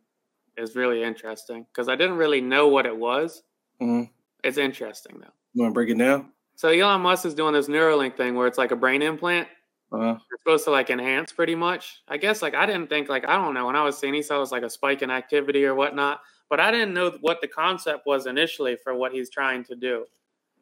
is 0.58 0.76
really 0.76 1.04
interesting 1.04 1.66
because 1.72 1.88
I 1.90 1.96
didn't 1.96 2.18
really 2.18 2.42
know 2.42 2.68
what 2.68 2.86
it 2.86 2.96
was. 2.96 3.44
Mhm. 3.82 4.10
It's 4.44 4.58
interesting 4.58 5.20
though. 5.20 5.34
You 5.54 5.62
want 5.64 5.72
to 5.72 5.74
break 5.74 5.90
it 5.90 5.98
down? 5.98 6.32
So 6.56 6.70
Elon 6.70 7.02
Musk 7.02 7.26
is 7.26 7.34
doing 7.34 7.54
this 7.54 7.68
Neuralink 7.68 8.16
thing 8.18 8.36
where 8.36 8.48
it's 8.48 8.58
like 8.58 8.72
a 8.72 8.76
brain 8.76 9.02
implant. 9.02 9.48
Uh, 9.92 10.16
It's 10.32 10.42
supposed 10.42 10.66
to 10.66 10.72
like 10.72 10.90
enhance 10.90 11.32
pretty 11.32 11.56
much. 11.56 12.02
I 12.08 12.18
guess 12.18 12.42
like 12.42 12.56
I 12.56 12.66
didn't 12.66 12.88
think 12.90 13.10
like 13.10 13.26
I 13.28 13.36
don't 13.36 13.54
know 13.54 13.68
when 13.68 13.76
I 13.76 13.84
was 13.84 13.98
seeing 13.98 14.14
he 14.14 14.22
said 14.24 14.36
it 14.38 14.40
was 14.40 14.52
like 14.52 14.64
a 14.64 14.70
spike 14.70 15.02
in 15.04 15.12
activity 15.12 15.66
or 15.66 15.76
whatnot, 15.76 16.22
but 16.50 16.60
I 16.60 16.72
didn't 16.72 16.94
know 16.94 17.12
what 17.22 17.42
the 17.42 17.48
concept 17.48 18.06
was 18.08 18.26
initially 18.26 18.76
for 18.84 18.96
what 18.96 19.12
he's 19.14 19.30
trying 19.30 19.64
to 19.66 19.76
do. 19.76 20.06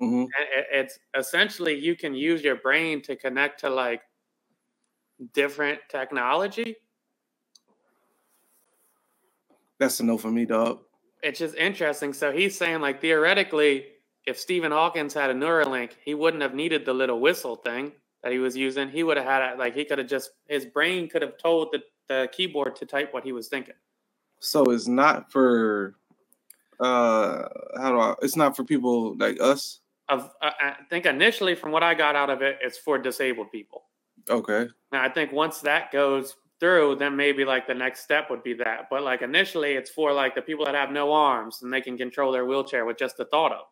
mhm. 0.01 0.23
And 0.23 0.65
it's 0.71 0.97
essentially 1.15 1.75
you 1.77 1.95
can 1.95 2.13
use 2.15 2.43
your 2.43 2.55
brain 2.55 3.01
to 3.03 3.15
connect 3.15 3.59
to 3.61 3.69
like 3.69 4.01
different 5.33 5.79
technology. 5.89 6.75
That's 9.79 9.99
a 9.99 10.05
no 10.05 10.17
for 10.17 10.29
me, 10.29 10.45
dog. 10.45 10.79
It's 11.23 11.39
just 11.39 11.55
interesting. 11.55 12.13
So 12.13 12.31
he's 12.31 12.57
saying 12.57 12.81
like 12.81 13.01
theoretically, 13.01 13.85
if 14.25 14.39
Stephen 14.39 14.71
Hawkins 14.71 15.13
had 15.13 15.29
a 15.29 15.33
Neuralink, 15.33 15.93
he 16.03 16.13
wouldn't 16.13 16.43
have 16.43 16.53
needed 16.53 16.85
the 16.85 16.93
little 16.93 17.19
whistle 17.19 17.55
thing 17.55 17.91
that 18.23 18.31
he 18.31 18.37
was 18.37 18.55
using. 18.55 18.89
He 18.89 19.03
would 19.03 19.17
have 19.17 19.25
had 19.25 19.53
it 19.53 19.59
like 19.59 19.73
he 19.75 19.85
could 19.85 19.97
have 19.97 20.07
just 20.07 20.31
his 20.47 20.65
brain 20.65 21.09
could 21.09 21.21
have 21.21 21.37
told 21.37 21.69
the, 21.71 21.81
the 22.07 22.29
keyboard 22.31 22.75
to 22.77 22.85
type 22.85 23.13
what 23.13 23.23
he 23.23 23.31
was 23.31 23.47
thinking. 23.47 23.75
So 24.39 24.63
it's 24.65 24.87
not 24.87 25.31
for 25.31 25.95
uh 26.79 27.47
how 27.77 27.91
do 27.91 27.99
I 27.99 28.15
it's 28.21 28.35
not 28.35 28.55
for 28.55 28.63
people 28.63 29.15
like 29.17 29.39
us. 29.41 29.79
Of 30.09 30.31
uh, 30.41 30.51
I 30.59 30.75
think 30.89 31.05
initially, 31.05 31.55
from 31.55 31.71
what 31.71 31.83
I 31.83 31.93
got 31.93 32.15
out 32.15 32.29
of 32.29 32.41
it, 32.41 32.57
it's 32.61 32.77
for 32.77 32.97
disabled 32.97 33.51
people. 33.51 33.83
Okay. 34.29 34.67
Now 34.91 35.03
I 35.03 35.09
think 35.09 35.31
once 35.31 35.59
that 35.61 35.91
goes 35.91 36.35
through, 36.59 36.95
then 36.97 37.15
maybe 37.15 37.43
like 37.45 37.65
the 37.67 37.73
next 37.73 38.01
step 38.03 38.29
would 38.29 38.43
be 38.43 38.53
that. 38.53 38.87
But 38.89 39.03
like 39.03 39.21
initially, 39.21 39.73
it's 39.73 39.89
for 39.89 40.13
like 40.13 40.35
the 40.35 40.41
people 40.41 40.65
that 40.65 40.75
have 40.75 40.91
no 40.91 41.11
arms 41.11 41.59
and 41.63 41.73
they 41.73 41.81
can 41.81 41.97
control 41.97 42.31
their 42.31 42.45
wheelchair 42.45 42.85
with 42.85 42.97
just 42.97 43.17
the 43.17 43.25
thought 43.25 43.51
of. 43.51 43.59
it. 43.61 43.65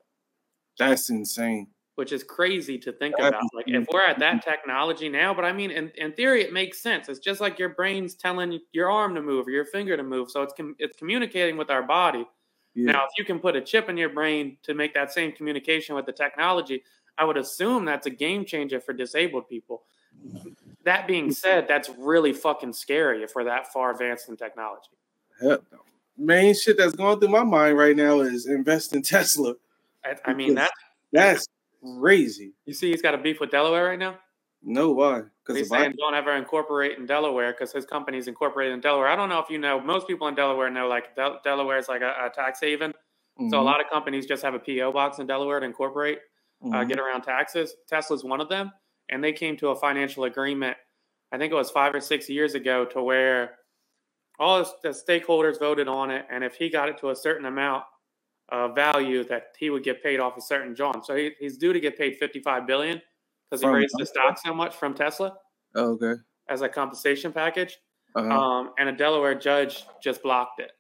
That's 0.80 1.10
insane. 1.10 1.68
which 2.00 2.14
is 2.14 2.24
crazy 2.24 2.78
to 2.78 2.94
think 2.94 3.14
That's 3.18 3.28
about. 3.28 3.44
Like 3.54 3.66
if 3.68 3.86
we're 3.92 4.06
at 4.06 4.20
that 4.20 4.42
technology 4.42 5.10
now, 5.10 5.34
but 5.34 5.44
I 5.44 5.52
mean, 5.52 5.70
in, 5.70 5.92
in 5.98 6.14
theory, 6.14 6.42
it 6.42 6.54
makes 6.54 6.82
sense. 6.82 7.10
It's 7.10 7.20
just 7.20 7.42
like 7.42 7.60
your 7.60 7.70
brain's 7.70 8.16
telling 8.16 8.58
your 8.72 8.90
arm 8.90 9.14
to 9.16 9.22
move 9.22 9.48
or 9.48 9.52
your 9.52 9.66
finger 9.66 9.98
to 9.98 10.04
move, 10.04 10.32
so 10.32 10.42
it's 10.42 10.54
com- 10.56 10.78
it's 10.80 10.96
communicating 10.96 11.58
with 11.58 11.70
our 11.70 11.84
body. 11.84 12.26
Yeah. 12.74 12.94
Now, 12.94 13.04
if 13.04 13.10
you 13.18 13.26
can 13.26 13.40
put 13.40 13.58
a 13.58 13.62
chip 13.62 13.90
in 13.90 13.98
your 13.98 14.08
brain 14.10 14.56
to 14.64 14.74
make 14.74 14.94
that 14.94 15.12
same 15.12 15.34
communication 15.34 15.94
with 15.94 16.06
the 16.06 16.14
technology, 16.14 16.84
I 17.18 17.26
would 17.26 17.36
assume 17.36 17.84
that's 17.84 18.08
a 18.08 18.12
game 18.12 18.46
changer 18.46 18.80
for 18.80 18.94
disabled 18.94 19.50
people. 19.50 19.84
That 20.86 21.08
being 21.08 21.32
said, 21.32 21.68
that's 21.68 21.90
really 21.98 22.34
fucking 22.34 22.74
scary 22.74 23.24
if 23.24 23.34
we're 23.36 23.44
that 23.46 23.72
far 23.72 23.92
advanced 23.92 24.30
in 24.30 24.38
technology. 24.38 24.90
Hell 25.42 25.60
no. 25.72 25.80
Main 26.18 26.54
shit 26.54 26.78
that's 26.78 26.96
going 26.96 27.20
through 27.20 27.30
my 27.30 27.44
mind 27.44 27.78
right 27.78 27.96
now 27.96 28.20
is 28.22 28.46
invest 28.46 28.94
in 28.94 29.02
Tesla. 29.04 29.56
I, 30.04 30.16
I 30.26 30.34
mean, 30.34 30.56
that 30.56 30.72
That's 31.12 31.48
crazy. 32.00 32.54
you 32.66 32.74
see, 32.74 32.90
he's 32.92 33.02
got 33.02 33.14
a 33.14 33.18
beef 33.18 33.40
with 33.40 33.52
Delaware 33.52 33.86
right 33.86 34.00
now. 34.00 34.18
No, 34.62 34.92
why? 34.92 35.24
Because 35.42 35.58
He's 35.58 35.70
saying 35.70 35.94
don't 35.98 36.16
ever 36.16 36.36
incorporate 36.36 36.98
in 36.98 37.06
Delaware 37.06 37.54
because 37.54 37.72
his 37.72 37.86
company's 37.86 38.28
incorporated 38.28 38.74
in 38.74 38.82
Delaware. 38.82 39.08
I 39.08 39.16
don't 39.16 39.30
know 39.30 39.40
if 39.40 39.50
you 39.50 39.58
know. 39.58 39.80
Most 39.80 40.06
people 40.06 40.28
in 40.28 40.36
Delaware 40.36 40.70
know 40.70 40.88
like 40.88 41.16
Del- 41.16 41.40
Delaware 41.44 41.78
is 41.78 41.88
like 41.88 42.02
a, 42.02 42.14
a 42.26 42.30
tax 42.30 42.60
haven. 42.60 42.92
Mm-hmm. 42.92 43.50
So 43.50 43.60
a 43.60 43.64
lot 43.64 43.80
of 43.80 43.90
companies 43.90 44.26
just 44.26 44.44
have 44.44 44.54
a 44.54 44.60
PO 44.60 44.92
box 44.92 45.20
in 45.20 45.28
Delaware 45.28 45.62
to 45.62 45.66
incorporate, 45.66 46.20
uh, 46.74 46.84
get 46.84 47.00
around 47.00 47.22
taxes. 47.22 47.76
Tesla's 47.88 48.26
one 48.26 48.42
of 48.42 48.50
them, 48.50 48.74
and 49.10 49.24
they 49.24 49.34
came 49.34 49.58
to 49.58 49.70
a 49.70 49.76
financial 49.76 50.26
agreement. 50.26 50.78
I 51.32 51.38
think 51.38 51.52
it 51.52 51.56
was 51.56 51.70
five 51.70 51.94
or 51.94 52.02
six 52.02 52.30
years 52.30 52.56
ago, 52.56 52.86
to 52.86 53.04
where 53.04 53.56
all 54.40 54.64
the 54.84 54.90
stakeholders 54.90 55.60
voted 55.60 55.88
on 55.88 56.12
it, 56.12 56.26
and 56.32 56.44
if 56.44 56.56
he 56.56 56.70
got 56.70 56.90
it 56.90 56.98
to 57.00 57.10
a 57.10 57.16
certain 57.16 57.46
amount 57.46 57.84
of 58.50 58.74
value, 58.74 59.24
that 59.26 59.54
he 59.60 59.70
would 59.70 59.84
get 59.84 60.02
paid 60.02 60.20
off 60.20 60.38
a 60.38 60.42
certain 60.42 60.76
John. 60.76 61.04
So 61.04 61.16
he, 61.16 61.32
he's 61.40 61.58
due 61.58 61.74
to 61.74 61.80
get 61.80 61.98
paid 61.98 62.18
fifty-five 62.18 62.66
billion 62.66 63.02
because 63.50 63.62
he 63.62 63.68
From 63.68 63.76
raised 63.76 63.94
the 63.98 64.06
stock 64.06 64.40
so 64.44 64.54
much 64.54 64.76
from 64.76 64.94
Tesla 64.94 65.38
Oh, 65.76 65.92
okay. 65.92 66.20
as 66.48 66.62
a 66.62 66.70
compensation 66.70 67.32
package. 67.32 67.78
Uh-huh. 68.16 68.28
Um, 68.28 68.72
and 68.80 68.90
a 68.90 68.92
Delaware 68.92 69.36
judge 69.36 69.86
just 70.02 70.24
blocked 70.24 70.60
it, 70.60 70.72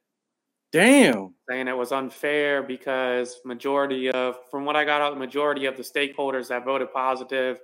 Damn. 0.71 1.36
saying 1.48 1.67
it 1.67 1.77
was 1.77 1.91
unfair 1.91 2.63
because 2.63 3.39
majority 3.45 4.09
of, 4.09 4.38
from 4.50 4.65
what 4.65 4.75
I 4.75 4.83
got 4.83 5.01
out, 5.01 5.13
the 5.13 5.19
majority 5.19 5.67
of 5.67 5.77
the 5.77 5.83
stakeholders 5.83 6.48
that 6.48 6.65
voted 6.65 6.91
positive 6.91 7.59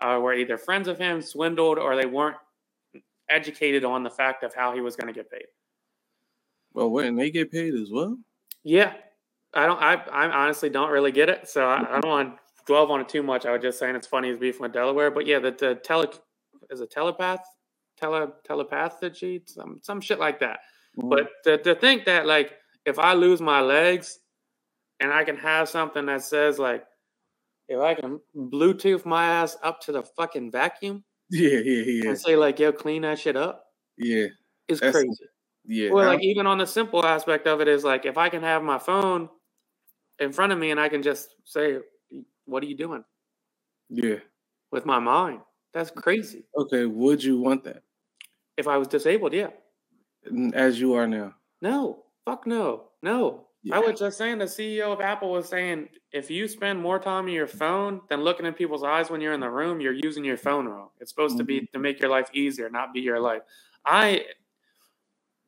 uh, 0.00 0.18
were 0.22 0.34
either 0.34 0.56
friends 0.56 0.88
of 0.88 0.98
him, 0.98 1.20
swindled, 1.20 1.78
or 1.78 1.96
they 1.96 2.06
weren't 2.06 2.36
educated 3.28 3.84
on 3.84 4.02
the 4.02 4.10
fact 4.10 4.42
of 4.42 4.54
how 4.54 4.74
he 4.74 4.80
was 4.80 4.96
going 4.96 5.06
to 5.06 5.12
get 5.12 5.30
paid. 5.30 5.46
Well, 6.72 6.90
wouldn't 6.90 7.18
they 7.18 7.30
get 7.30 7.50
paid 7.50 7.74
as 7.74 7.90
well? 7.90 8.18
Yeah, 8.62 8.94
I 9.54 9.66
don't. 9.66 9.80
I, 9.80 9.94
I 9.94 10.30
honestly 10.30 10.70
don't 10.70 10.90
really 10.90 11.12
get 11.12 11.28
it, 11.28 11.48
so 11.48 11.66
I, 11.66 11.96
I 11.96 12.00
don't 12.00 12.10
want 12.10 12.36
to 12.36 12.40
dwell 12.66 12.90
on 12.92 13.00
it 13.00 13.08
too 13.08 13.22
much. 13.22 13.46
I 13.46 13.52
was 13.52 13.62
just 13.62 13.78
saying 13.78 13.96
it's 13.96 14.06
funny 14.06 14.28
he's 14.28 14.38
beefing 14.38 14.62
with 14.62 14.72
Delaware, 14.72 15.10
but 15.10 15.26
yeah, 15.26 15.38
the, 15.38 15.50
the 15.52 15.74
tele 15.76 16.08
is 16.70 16.80
a 16.80 16.86
telepath, 16.86 17.40
tele 17.98 18.32
telepathy, 18.44 19.42
some 19.46 19.80
some 19.82 20.00
shit 20.00 20.18
like 20.18 20.40
that. 20.40 20.60
Mm-hmm. 20.98 21.08
But 21.08 21.28
to, 21.44 21.58
to 21.58 21.74
think 21.74 22.04
that 22.04 22.26
like 22.26 22.52
if 22.84 22.98
I 22.98 23.14
lose 23.14 23.40
my 23.40 23.60
legs 23.60 24.18
and 25.00 25.12
I 25.12 25.24
can 25.24 25.36
have 25.36 25.68
something 25.68 26.06
that 26.06 26.22
says 26.22 26.58
like 26.58 26.84
if 27.68 27.78
I 27.80 27.94
can 27.94 28.20
Bluetooth 28.36 29.04
my 29.04 29.26
ass 29.26 29.56
up 29.62 29.80
to 29.82 29.92
the 29.92 30.02
fucking 30.02 30.50
vacuum 30.50 31.04
yeah, 31.30 31.58
yeah, 31.58 31.82
yeah, 31.82 32.08
and 32.10 32.18
say 32.18 32.36
like 32.36 32.58
yo 32.58 32.72
clean 32.72 33.02
that 33.02 33.18
shit 33.18 33.36
up, 33.36 33.66
yeah, 33.98 34.26
it's 34.66 34.80
That's- 34.80 34.94
crazy. 34.94 35.26
yeah. 35.66 35.90
Well, 35.90 36.06
like 36.06 36.22
even 36.22 36.46
on 36.46 36.56
the 36.58 36.66
simple 36.66 37.04
aspect 37.04 37.46
of 37.46 37.60
it 37.60 37.68
is 37.68 37.84
like 37.84 38.06
if 38.06 38.16
I 38.16 38.30
can 38.30 38.42
have 38.42 38.62
my 38.62 38.78
phone 38.78 39.28
in 40.18 40.32
front 40.32 40.52
of 40.52 40.58
me 40.58 40.70
and 40.70 40.80
I 40.80 40.88
can 40.88 41.02
just 41.02 41.34
say, 41.44 41.78
"What 42.46 42.62
are 42.62 42.66
you 42.66 42.76
doing?" 42.76 43.04
yeah. 43.90 44.16
with 44.70 44.86
my 44.86 44.98
mind. 44.98 45.40
That's 45.74 45.90
crazy. 45.90 46.44
Okay. 46.56 46.86
Would 46.86 47.22
you 47.22 47.38
want 47.38 47.64
that 47.64 47.82
If 48.56 48.66
I 48.66 48.76
was 48.78 48.88
disabled, 48.88 49.32
yeah. 49.34 49.48
As 50.54 50.80
you 50.80 50.94
are 50.94 51.06
now? 51.06 51.34
No, 51.60 52.04
fuck 52.24 52.46
no, 52.46 52.84
no. 53.02 53.47
Yeah. 53.62 53.76
I 53.76 53.78
was 53.80 53.98
just 53.98 54.16
saying 54.18 54.38
the 54.38 54.44
CEO 54.44 54.92
of 54.92 55.00
Apple 55.00 55.32
was 55.32 55.48
saying 55.48 55.88
if 56.12 56.30
you 56.30 56.46
spend 56.46 56.80
more 56.80 56.98
time 56.98 57.24
on 57.24 57.32
your 57.32 57.48
phone 57.48 58.00
than 58.08 58.22
looking 58.22 58.46
in 58.46 58.54
people's 58.54 58.84
eyes 58.84 59.10
when 59.10 59.20
you're 59.20 59.32
in 59.32 59.40
the 59.40 59.50
room, 59.50 59.80
you're 59.80 59.92
using 59.92 60.24
your 60.24 60.36
phone 60.36 60.66
wrong. 60.66 60.90
It's 61.00 61.10
supposed 61.10 61.38
to 61.38 61.44
be 61.44 61.66
to 61.72 61.78
make 61.78 62.00
your 62.00 62.10
life 62.10 62.30
easier, 62.32 62.70
not 62.70 62.94
be 62.94 63.00
your 63.00 63.20
life. 63.20 63.42
I 63.84 64.24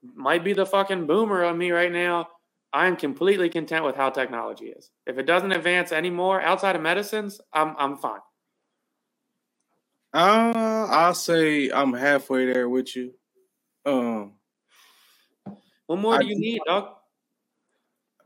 might 0.02 0.42
be 0.42 0.52
the 0.52 0.66
fucking 0.66 1.06
boomer 1.06 1.44
on 1.44 1.56
me 1.56 1.70
right 1.70 1.92
now. 1.92 2.28
I 2.72 2.86
am 2.86 2.96
completely 2.96 3.48
content 3.48 3.84
with 3.84 3.96
how 3.96 4.10
technology 4.10 4.66
is. 4.66 4.90
If 5.06 5.18
it 5.18 5.24
doesn't 5.24 5.52
advance 5.52 5.92
anymore 5.92 6.40
outside 6.40 6.76
of 6.76 6.82
medicines, 6.82 7.40
I'm 7.52 7.74
I'm 7.78 7.96
fine. 7.96 8.20
Uh, 10.12 10.86
I'll 10.90 11.14
say 11.14 11.70
I'm 11.70 11.92
halfway 11.92 12.46
there 12.46 12.68
with 12.68 12.96
you. 12.96 13.14
Um, 13.86 14.34
What 15.86 15.98
more 15.98 16.16
I 16.16 16.18
do 16.18 16.26
you 16.26 16.38
need, 16.38 16.60
dog? 16.66 16.96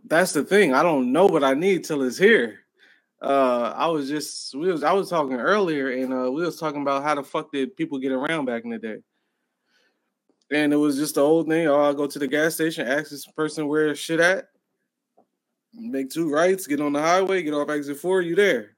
That's 0.05 0.33
the 0.33 0.45
thing. 0.45 0.75
I 0.75 0.83
don't 0.83 1.13
know 1.13 1.27
what 1.27 1.45
I 1.45 1.55
need 1.55 1.85
till 1.85 2.03
it's 2.03 2.19
here. 2.19 2.61
Uh, 3.23 3.73
I 3.75 3.87
was 3.87 4.09
just 4.09 4.55
we 4.55 4.71
was 4.71 4.83
I 4.83 4.93
was 4.93 5.09
talking 5.09 5.37
earlier, 5.37 5.91
and 5.91 6.13
uh, 6.13 6.31
we 6.31 6.45
was 6.45 6.59
talking 6.59 6.83
about 6.83 7.03
how 7.03 7.15
the 7.15 7.23
fuck 7.23 7.51
did 7.53 7.77
people 7.77 7.99
get 7.99 8.13
around 8.13 8.45
back 8.45 8.65
in 8.65 8.71
the 8.71 8.79
day. 8.79 8.99
And 10.51 10.73
it 10.73 10.77
was 10.77 10.97
just 10.97 11.15
the 11.15 11.23
old 11.23 11.49
thing. 11.49 11.67
Oh, 11.67 11.81
I 11.81 11.95
go 11.95 12.07
to 12.07 12.19
the 12.19 12.29
gas 12.29 12.55
station, 12.55 12.87
ask 12.87 13.11
this 13.11 13.27
person 13.27 13.67
where 13.67 13.95
shit 13.95 14.21
at, 14.21 14.49
make 15.73 16.11
two 16.11 16.31
rights, 16.31 16.67
get 16.67 16.83
on 16.83 16.93
the 16.93 17.01
highway, 17.01 17.43
get 17.43 17.55
off 17.55 17.71
exit 17.71 17.97
four, 17.97 18.21
you 18.21 18.37
there. 18.37 18.77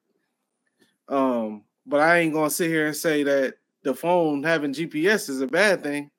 Um, 1.08 1.64
but 1.84 2.00
I 2.00 2.18
ain't 2.18 2.32
gonna 2.32 2.50
sit 2.50 2.70
here 2.70 2.86
and 2.86 2.96
say 2.96 3.24
that 3.24 3.54
the 3.82 3.94
phone 3.94 4.44
having 4.44 4.72
GPS 4.72 5.28
is 5.28 5.40
a 5.40 5.46
bad 5.46 5.82
thing. 5.82 6.10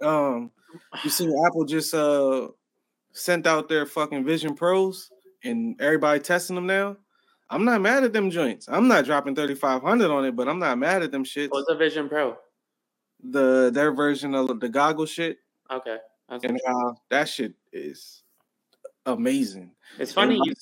Um, 0.00 0.50
you 1.02 1.10
see, 1.10 1.30
Apple 1.46 1.64
just 1.66 1.92
uh 1.92 2.48
sent 3.14 3.46
out 3.46 3.68
their 3.68 3.86
fucking 3.86 4.24
Vision 4.24 4.54
Pros, 4.54 5.10
and 5.42 5.80
everybody 5.80 6.20
testing 6.20 6.56
them 6.56 6.66
now. 6.66 6.96
I'm 7.50 7.64
not 7.64 7.80
mad 7.80 8.04
at 8.04 8.12
them 8.12 8.30
joints. 8.30 8.68
I'm 8.68 8.88
not 8.88 9.04
dropping 9.04 9.34
3500 9.34 10.10
on 10.10 10.24
it, 10.24 10.36
but 10.36 10.48
I'm 10.48 10.58
not 10.58 10.78
mad 10.78 11.02
at 11.02 11.12
them 11.12 11.24
shits. 11.24 11.50
What's 11.50 11.68
the 11.68 11.76
Vision 11.76 12.08
Pro? 12.08 12.36
The 13.22 13.70
their 13.72 13.92
version 13.92 14.34
of 14.34 14.60
the 14.60 14.68
goggle 14.68 15.06
shit, 15.06 15.38
Okay. 15.70 16.48
And 16.48 16.60
how 16.66 16.88
uh, 16.88 16.94
that 17.10 17.28
shit 17.28 17.54
is 17.72 18.22
amazing. 19.06 19.70
It's 19.98 20.12
funny. 20.12 20.40
You, 20.42 20.54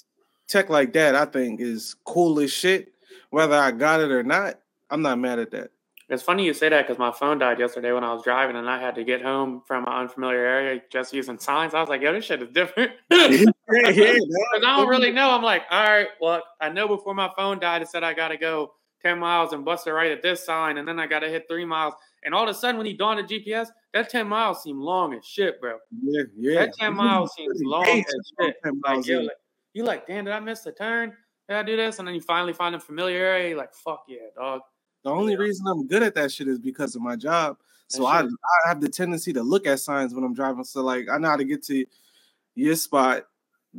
Tech 0.49 0.69
like 0.69 0.93
that, 0.95 1.15
I 1.15 1.25
think, 1.25 1.61
is 1.61 1.97
cool 2.05 2.41
as 2.41 2.53
shit. 2.53 2.93
Whether 3.31 3.55
I 3.55 3.71
got 3.71 4.01
it 4.01 4.11
or 4.11 4.23
not, 4.23 4.59
I'm 4.91 5.03
not 5.03 5.19
mad 5.19 5.39
at 5.39 5.51
that. 5.53 5.71
It's 6.13 6.23
funny 6.23 6.45
you 6.45 6.53
say 6.53 6.69
that 6.69 6.87
because 6.87 6.99
my 6.99 7.11
phone 7.11 7.39
died 7.39 7.59
yesterday 7.59 7.91
when 7.93 8.05
I 8.05 8.13
was 8.13 8.23
driving 8.23 8.57
and 8.57 8.69
I 8.69 8.79
had 8.79 8.95
to 8.97 9.05
get 9.05 9.23
home 9.23 9.63
from 9.67 9.85
an 9.87 9.93
unfamiliar 9.93 10.45
area 10.45 10.83
just 10.91 11.13
using 11.15 11.39
signs. 11.39 11.75
I 11.75 11.81
was 11.81 11.89
like, 11.89 12.03
yo, 12.03 12.13
this 12.13 12.27
shit 12.27 12.43
is 12.43 12.51
different. 12.51 12.93
yeah, 13.11 13.29
yeah, 13.31 14.19
I 14.57 14.59
don't 14.61 14.89
really 14.89 15.11
know. 15.11 15.31
I'm 15.31 15.43
like, 15.43 15.63
all 15.71 15.85
right, 15.85 16.09
well, 16.21 16.43
I 16.61 16.69
know 16.69 16.87
before 16.87 17.15
my 17.15 17.31
phone 17.37 17.59
died, 17.59 17.81
it 17.81 17.89
said 17.89 18.05
I 18.05 18.13
got 18.13 18.29
to 18.29 18.37
go 18.37 18.73
10 19.03 19.19
miles 19.19 19.53
and 19.55 19.65
bust 19.65 19.87
it 19.87 19.93
right 19.93 20.11
at 20.11 20.23
this 20.23 20.45
sign. 20.45 20.79
And 20.79 20.87
then 20.87 21.01
I 21.01 21.07
got 21.07 21.21
to 21.21 21.29
hit 21.29 21.47
three 21.49 21.65
miles. 21.65 21.95
And 22.25 22.35
all 22.35 22.45
of 22.45 22.51
a 22.51 22.55
sudden, 22.55 22.77
when 22.77 22.87
he 22.87 22.93
dawned 22.93 23.27
the 23.27 23.41
GPS, 23.41 23.69
that 23.95 24.11
10 24.11 24.27
miles 24.29 24.63
seemed 24.63 24.81
long 24.81 25.15
as 25.15 25.25
shit, 25.25 25.61
bro. 25.61 25.79
yeah, 26.03 26.23
yeah. 26.37 26.67
That 26.67 26.75
10 26.75 26.95
miles 26.95 27.35
seems 27.35 27.61
long 27.65 27.87
as 27.87 28.05
shit. 28.41 28.57
Like, 28.63 28.75
miles 28.85 29.09
yo, 29.09 29.21
like, 29.21 29.31
you 29.73 29.85
like, 29.85 30.07
damn, 30.07 30.25
did 30.25 30.35
I 30.35 30.41
miss 30.41 30.61
the 30.61 30.73
turn? 30.73 31.15
Did 31.49 31.57
I 31.57 31.63
do 31.63 31.77
this? 31.77 31.99
And 31.99 32.07
then 32.07 32.15
you 32.15 32.21
finally 32.21 32.53
find 32.53 32.75
a 32.75 32.81
familiar 32.81 33.25
area. 33.25 33.49
You're 33.49 33.59
like, 33.59 33.75
fuck 33.75 34.05
yeah, 34.09 34.19
dog. 34.37 34.61
The 35.05 35.11
only 35.11 35.37
reason 35.37 35.67
I'm 35.67 35.87
good 35.87 36.03
at 36.03 36.15
that 36.15 36.33
shit 36.33 36.49
is 36.49 36.59
because 36.59 36.95
of 36.95 37.03
my 37.03 37.17
job. 37.17 37.57
So 37.89 38.07
I, 38.07 38.21
I 38.23 38.69
have 38.69 38.81
the 38.81 38.89
tendency 38.89 39.35
to 39.35 39.43
look 39.43 39.67
at 39.67 39.81
signs 39.81 40.15
when 40.15 40.25
I'm 40.25 40.33
driving. 40.33 40.65
So 40.65 40.83
like 40.83 41.09
I 41.11 41.19
know 41.19 41.29
how 41.29 41.37
to 41.37 41.45
get 41.45 41.63
to 41.65 41.85
your 42.55 42.75
spot 42.77 43.27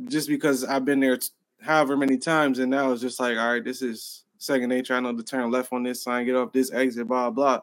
just 0.06 0.28
because 0.28 0.64
I've 0.64 0.84
been 0.84 1.00
there 1.00 1.16
t- 1.16 1.28
however 1.60 1.96
many 1.96 2.18
times, 2.18 2.58
and 2.58 2.70
now 2.70 2.92
it's 2.92 3.00
just 3.00 3.18
like, 3.18 3.36
all 3.36 3.52
right, 3.52 3.64
this 3.64 3.82
is 3.82 4.24
second 4.38 4.68
nature. 4.68 4.94
I 4.94 5.00
know 5.00 5.16
to 5.16 5.22
turn 5.22 5.50
left 5.50 5.72
on 5.72 5.82
this 5.82 6.02
sign, 6.02 6.26
get 6.26 6.36
off 6.36 6.52
this 6.52 6.72
exit, 6.72 7.08
blah 7.08 7.30
blah. 7.30 7.60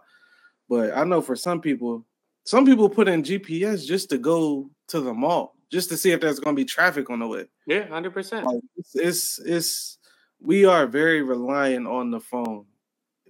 But 0.68 0.96
I 0.98 1.04
know 1.04 1.22
for 1.22 1.36
some 1.36 1.62
people, 1.62 2.06
some 2.44 2.66
people 2.66 2.90
put 2.90 3.08
in 3.08 3.24
GPS 3.24 3.86
just 3.86 4.10
to 4.10 4.18
go 4.18 4.70
to 4.88 5.00
the 5.00 5.14
mall, 5.14 5.56
just 5.72 5.90
to 5.90 5.98
see 5.98 6.12
if 6.12 6.20
there's 6.20 6.40
gonna 6.40 6.56
be 6.56 6.66
traffic 6.66 7.10
on 7.10 7.20
the 7.20 7.28
way. 7.28 7.46
Yeah, 7.66 7.88
100%. 7.88 8.62
It's, 8.78 8.96
it's 8.96 9.40
it's 9.40 9.98
we 10.42 10.66
are 10.66 10.88
very 10.88 11.22
reliant 11.22 11.88
on 11.88 12.12
the 12.12 12.20
phone. 12.20 12.66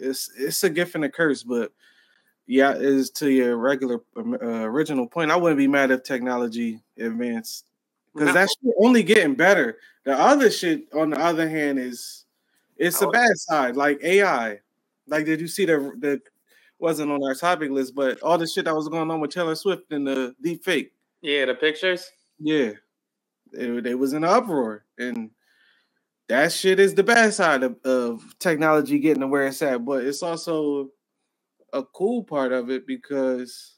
It's 0.01 0.31
it's 0.37 0.63
a 0.63 0.69
gift 0.69 0.95
and 0.95 1.05
a 1.05 1.09
curse, 1.09 1.43
but 1.43 1.71
yeah, 2.47 2.73
is 2.73 3.09
to 3.11 3.31
your 3.31 3.57
regular 3.57 4.01
um, 4.17 4.33
uh, 4.33 4.37
original 4.65 5.07
point. 5.07 5.31
I 5.31 5.35
wouldn't 5.35 5.57
be 5.57 5.67
mad 5.67 5.91
if 5.91 6.03
technology 6.03 6.81
advanced 6.97 7.65
because 8.13 8.27
No. 8.27 8.33
that 8.33 8.49
shit 8.49 8.73
only 8.79 9.03
getting 9.03 9.35
better. 9.35 9.77
The 10.03 10.13
other 10.13 10.49
shit, 10.49 10.87
on 10.93 11.11
the 11.11 11.19
other 11.19 11.47
hand, 11.47 11.79
is 11.79 12.25
it's 12.77 13.01
a 13.01 13.07
Oh. 13.07 13.11
bad 13.11 13.37
side, 13.37 13.75
like 13.77 14.03
AI. 14.03 14.59
Like, 15.07 15.25
did 15.25 15.39
you 15.39 15.47
see 15.47 15.65
the 15.65 15.77
the 15.99 16.21
wasn't 16.79 17.11
on 17.11 17.23
our 17.23 17.35
topic 17.35 17.69
list, 17.69 17.93
but 17.93 18.19
all 18.23 18.39
the 18.39 18.47
shit 18.47 18.65
that 18.65 18.75
was 18.75 18.89
going 18.89 19.11
on 19.11 19.19
with 19.19 19.29
Taylor 19.29 19.53
Swift 19.53 19.91
and 19.91 20.07
the 20.07 20.35
deep 20.41 20.63
fake. 20.63 20.91
Yeah, 21.21 21.45
the 21.45 21.53
pictures. 21.53 22.09
Yeah, 22.39 22.71
they, 23.53 23.79
they 23.81 23.93
was 23.93 24.13
an 24.13 24.23
uproar, 24.23 24.83
and 24.97 25.29
that 26.31 26.53
shit 26.53 26.79
is 26.79 26.95
the 26.95 27.03
bad 27.03 27.33
side 27.33 27.61
of, 27.61 27.75
of 27.83 28.23
technology 28.39 28.99
getting 28.99 29.19
to 29.19 29.27
where 29.27 29.47
it's 29.47 29.61
at. 29.61 29.83
But 29.83 30.05
it's 30.05 30.23
also 30.23 30.89
a 31.73 31.83
cool 31.83 32.23
part 32.23 32.53
of 32.53 32.69
it 32.69 32.87
because 32.87 33.75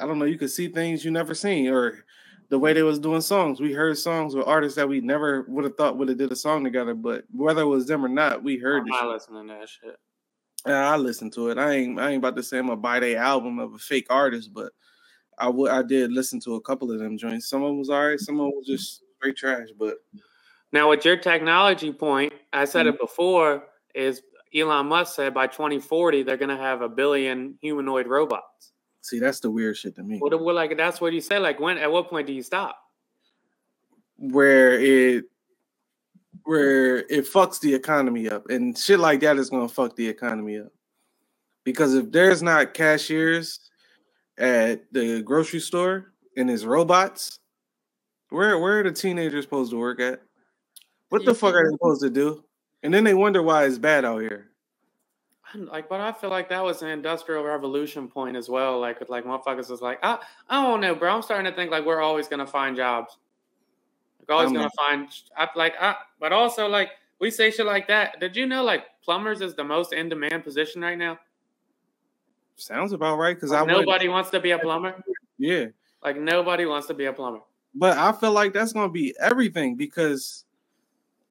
I 0.00 0.06
don't 0.06 0.18
know, 0.18 0.24
you 0.24 0.38
could 0.38 0.50
see 0.50 0.68
things 0.68 1.04
you 1.04 1.12
never 1.12 1.34
seen, 1.34 1.68
or 1.68 2.04
the 2.48 2.58
way 2.58 2.72
they 2.72 2.82
was 2.82 2.98
doing 2.98 3.20
songs. 3.20 3.60
We 3.60 3.72
heard 3.72 3.96
songs 3.96 4.34
with 4.34 4.46
artists 4.46 4.74
that 4.74 4.88
we 4.88 5.00
never 5.00 5.46
would 5.48 5.64
have 5.64 5.76
thought 5.76 5.96
would 5.96 6.08
have 6.08 6.18
did 6.18 6.32
a 6.32 6.36
song 6.36 6.64
together, 6.64 6.94
but 6.94 7.24
whether 7.32 7.62
it 7.62 7.66
was 7.66 7.86
them 7.86 8.04
or 8.04 8.08
not, 8.08 8.42
we 8.42 8.58
heard 8.58 8.82
I'm 8.82 8.88
not 8.88 9.08
listening 9.08 9.46
to 9.46 9.54
that 9.54 9.68
shit. 9.68 9.96
Yeah, 10.66 10.90
I 10.90 10.96
listened 10.96 11.32
to 11.34 11.50
it. 11.50 11.58
I 11.58 11.74
ain't 11.74 12.00
I 12.00 12.10
ain't 12.10 12.18
about 12.18 12.34
to 12.36 12.42
say 12.42 12.58
I'm 12.58 12.66
gonna 12.66 12.76
buy 12.76 12.98
day 12.98 13.14
album 13.14 13.60
of 13.60 13.74
a 13.74 13.78
fake 13.78 14.08
artist, 14.10 14.52
but 14.52 14.72
I 15.38 15.48
would 15.48 15.70
I 15.70 15.82
did 15.82 16.10
listen 16.10 16.40
to 16.40 16.56
a 16.56 16.60
couple 16.60 16.90
of 16.90 16.98
them 16.98 17.16
joints. 17.16 17.48
Some 17.48 17.62
of 17.62 17.68
them 17.68 17.78
was 17.78 17.90
alright, 17.90 18.18
some 18.18 18.40
of 18.40 18.46
them 18.46 18.56
was 18.56 18.66
just 18.66 19.02
straight 19.16 19.36
trash. 19.36 19.68
But 19.78 19.98
Now, 20.72 20.90
with 20.90 21.04
your 21.04 21.16
technology 21.16 21.92
point, 21.92 22.32
I 22.52 22.64
said 22.64 22.86
Mm-hmm. 22.86 22.94
it 22.94 23.00
before, 23.00 23.64
is 23.94 24.22
Elon 24.54 24.86
Musk 24.86 25.14
said 25.16 25.32
by 25.34 25.46
2040 25.46 26.22
they're 26.22 26.36
gonna 26.36 26.56
have 26.56 26.82
a 26.82 26.88
billion 26.88 27.56
humanoid 27.60 28.06
robots. 28.06 28.72
see, 29.02 29.18
that's 29.18 29.40
the 29.40 29.50
weird 29.50 29.76
shit 29.76 29.94
to 29.96 30.02
me. 30.02 30.18
What, 30.18 30.38
what 30.40 30.54
like 30.54 30.76
that's 30.76 31.00
what 31.00 31.12
you 31.12 31.20
said. 31.20 31.42
Like 31.42 31.60
when? 31.60 31.78
At 31.78 31.90
what 31.92 32.08
point 32.08 32.26
do 32.26 32.32
you 32.32 32.42
stop? 32.42 32.76
Where 34.18 34.78
it 34.80 35.24
where 36.44 36.98
it 36.98 37.26
fucks 37.26 37.60
the 37.60 37.74
economy 37.74 38.28
up, 38.28 38.48
and 38.50 38.76
shit 38.76 38.98
like 39.00 39.20
that 39.20 39.36
is 39.36 39.50
gonna 39.50 39.68
fuck 39.68 39.94
the 39.96 40.08
economy 40.08 40.58
up. 40.58 40.72
Because 41.64 41.94
if 41.94 42.10
there's 42.12 42.42
not 42.42 42.74
cashiers 42.74 43.60
at 44.38 44.82
the 44.92 45.22
grocery 45.22 45.60
store 45.60 46.12
and 46.36 46.48
there's 46.48 46.64
robots, 46.64 47.40
where 48.30 48.58
where 48.58 48.80
are 48.80 48.84
the 48.84 48.92
teenagers 48.92 49.44
supposed 49.44 49.70
to 49.72 49.78
work 49.78 50.00
at? 50.00 50.22
What 51.08 51.24
the 51.24 51.34
fuck 51.34 51.54
are 51.54 51.64
they 51.64 51.74
supposed 51.74 52.02
to 52.02 52.10
do? 52.10 52.44
And 52.82 52.92
then 52.92 53.04
they 53.04 53.14
wonder 53.14 53.42
why 53.42 53.64
it's 53.64 53.78
bad 53.78 54.04
out 54.04 54.20
here. 54.20 54.50
Like, 55.54 55.88
but 55.88 56.00
I 56.00 56.12
feel 56.12 56.30
like 56.30 56.48
that 56.48 56.62
was 56.62 56.82
an 56.82 56.88
industrial 56.88 57.44
revolution 57.44 58.08
point 58.08 58.36
as 58.36 58.48
well. 58.48 58.80
Like, 58.80 59.00
with 59.00 59.08
like 59.08 59.24
motherfuckers 59.24 59.70
was 59.70 59.80
like, 59.80 59.98
I, 60.02 60.18
I 60.48 60.62
don't 60.62 60.80
know, 60.80 60.94
bro. 60.94 61.14
I'm 61.14 61.22
starting 61.22 61.50
to 61.50 61.56
think 61.56 61.70
like 61.70 61.86
we're 61.86 62.00
always 62.00 62.28
gonna 62.28 62.46
find 62.46 62.76
jobs. 62.76 63.16
Like, 64.20 64.34
always 64.34 64.48
I'm 64.48 64.54
gonna 64.54 64.70
find. 64.76 65.08
I, 65.36 65.48
like, 65.54 65.74
I, 65.80 65.96
but 66.20 66.32
also 66.32 66.66
like 66.66 66.90
we 67.20 67.30
say 67.30 67.50
shit 67.50 67.66
like 67.66 67.88
that. 67.88 68.20
Did 68.20 68.36
you 68.36 68.46
know 68.46 68.64
like 68.64 68.84
plumbers 69.04 69.40
is 69.40 69.54
the 69.54 69.64
most 69.64 69.92
in 69.92 70.08
demand 70.08 70.44
position 70.44 70.82
right 70.82 70.98
now? 70.98 71.18
Sounds 72.56 72.92
about 72.92 73.18
right 73.18 73.36
because 73.36 73.50
like, 73.50 73.68
I 73.68 73.72
nobody 73.72 74.08
wants 74.08 74.30
to 74.30 74.40
be 74.40 74.50
a 74.50 74.58
plumber. 74.58 75.02
Yeah, 75.38 75.66
like 76.02 76.18
nobody 76.18 76.66
wants 76.66 76.86
to 76.88 76.94
be 76.94 77.04
a 77.04 77.12
plumber. 77.12 77.40
But 77.74 77.98
I 77.98 78.12
feel 78.12 78.32
like 78.32 78.52
that's 78.52 78.72
gonna 78.72 78.90
be 78.90 79.14
everything 79.20 79.76
because 79.76 80.44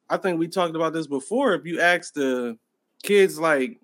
I 0.10 0.18
think 0.18 0.40
we 0.40 0.48
talked 0.48 0.76
about 0.76 0.94
this 0.94 1.08
before. 1.08 1.54
If 1.54 1.66
you 1.66 1.82
ask 1.82 2.14
the 2.14 2.58
kids 3.04 3.40
like 3.40 3.80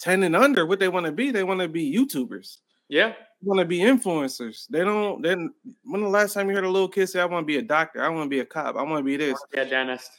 10 0.00 0.24
and 0.24 0.34
under 0.34 0.66
what 0.66 0.80
they 0.80 0.88
want 0.88 1.06
to 1.06 1.12
be, 1.12 1.30
they 1.30 1.44
want 1.44 1.60
to 1.60 1.68
be 1.68 1.94
YouTubers. 1.94 2.58
Yeah. 2.88 3.14
Want 3.42 3.60
to 3.60 3.64
be 3.64 3.78
influencers. 3.78 4.66
They 4.68 4.80
don't 4.80 5.22
then 5.22 5.52
when 5.84 6.02
the 6.02 6.08
last 6.08 6.34
time 6.34 6.48
you 6.48 6.54
heard 6.54 6.64
a 6.64 6.70
little 6.70 6.88
kid 6.88 7.08
say, 7.08 7.20
I 7.20 7.24
want 7.24 7.42
to 7.42 7.46
be 7.46 7.56
a 7.56 7.62
doctor, 7.62 8.02
I 8.02 8.08
want 8.08 8.26
to 8.26 8.28
be 8.28 8.40
a 8.40 8.44
cop, 8.44 8.76
I 8.76 8.82
want 8.82 8.98
to 8.98 9.04
be 9.04 9.16
this. 9.16 9.38
Be 9.50 9.60
a 9.60 9.64
dentist. 9.64 10.10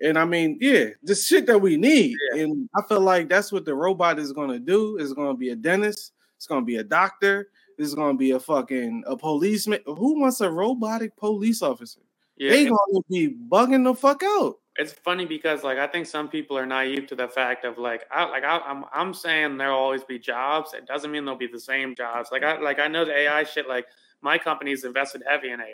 And 0.00 0.18
I 0.18 0.24
mean, 0.24 0.58
yeah, 0.60 0.86
the 1.02 1.14
shit 1.14 1.46
that 1.46 1.58
we 1.58 1.76
need. 1.76 2.16
Yeah. 2.34 2.42
And 2.42 2.68
I 2.76 2.82
feel 2.88 3.00
like 3.00 3.28
that's 3.28 3.52
what 3.52 3.64
the 3.64 3.74
robot 3.74 4.18
is 4.18 4.32
gonna 4.32 4.58
do. 4.58 4.96
Is 4.96 5.12
gonna 5.12 5.36
be 5.36 5.50
a 5.50 5.56
dentist, 5.56 6.12
it's 6.36 6.46
gonna 6.46 6.64
be 6.64 6.76
a 6.76 6.84
doctor, 6.84 7.50
it's 7.78 7.94
gonna 7.94 8.18
be 8.18 8.32
a 8.32 8.40
fucking 8.40 9.04
a 9.06 9.16
policeman. 9.16 9.80
Who 9.86 10.18
wants 10.18 10.40
a 10.40 10.50
robotic 10.50 11.16
police 11.16 11.62
officer? 11.62 12.00
Yeah, 12.36 12.50
they 12.50 12.64
gonna 12.64 13.04
be 13.08 13.36
bugging 13.48 13.84
the 13.84 13.94
fuck 13.94 14.22
out 14.24 14.58
it's 14.76 14.92
funny 14.92 15.26
because 15.26 15.62
like 15.62 15.78
I 15.78 15.86
think 15.86 16.06
some 16.06 16.28
people 16.28 16.56
are 16.56 16.64
naive 16.64 17.06
to 17.08 17.14
the 17.14 17.28
fact 17.28 17.64
of 17.64 17.78
like 17.78 18.04
I 18.10 18.24
like 18.24 18.44
I, 18.44 18.56
am 18.56 18.62
I'm, 18.64 18.84
I'm 18.92 19.14
saying 19.14 19.58
there'll 19.58 19.78
always 19.78 20.04
be 20.04 20.18
jobs. 20.18 20.72
It 20.72 20.86
doesn't 20.86 21.10
mean 21.10 21.24
they'll 21.24 21.36
be 21.36 21.46
the 21.46 21.60
same 21.60 21.94
jobs. 21.94 22.30
Like 22.32 22.42
I 22.42 22.58
like 22.58 22.78
I 22.78 22.88
know 22.88 23.04
the 23.04 23.16
AI 23.16 23.44
shit. 23.44 23.68
Like 23.68 23.86
my 24.22 24.38
company's 24.38 24.84
invested 24.84 25.22
heavy 25.28 25.50
in 25.50 25.60
AI, 25.60 25.66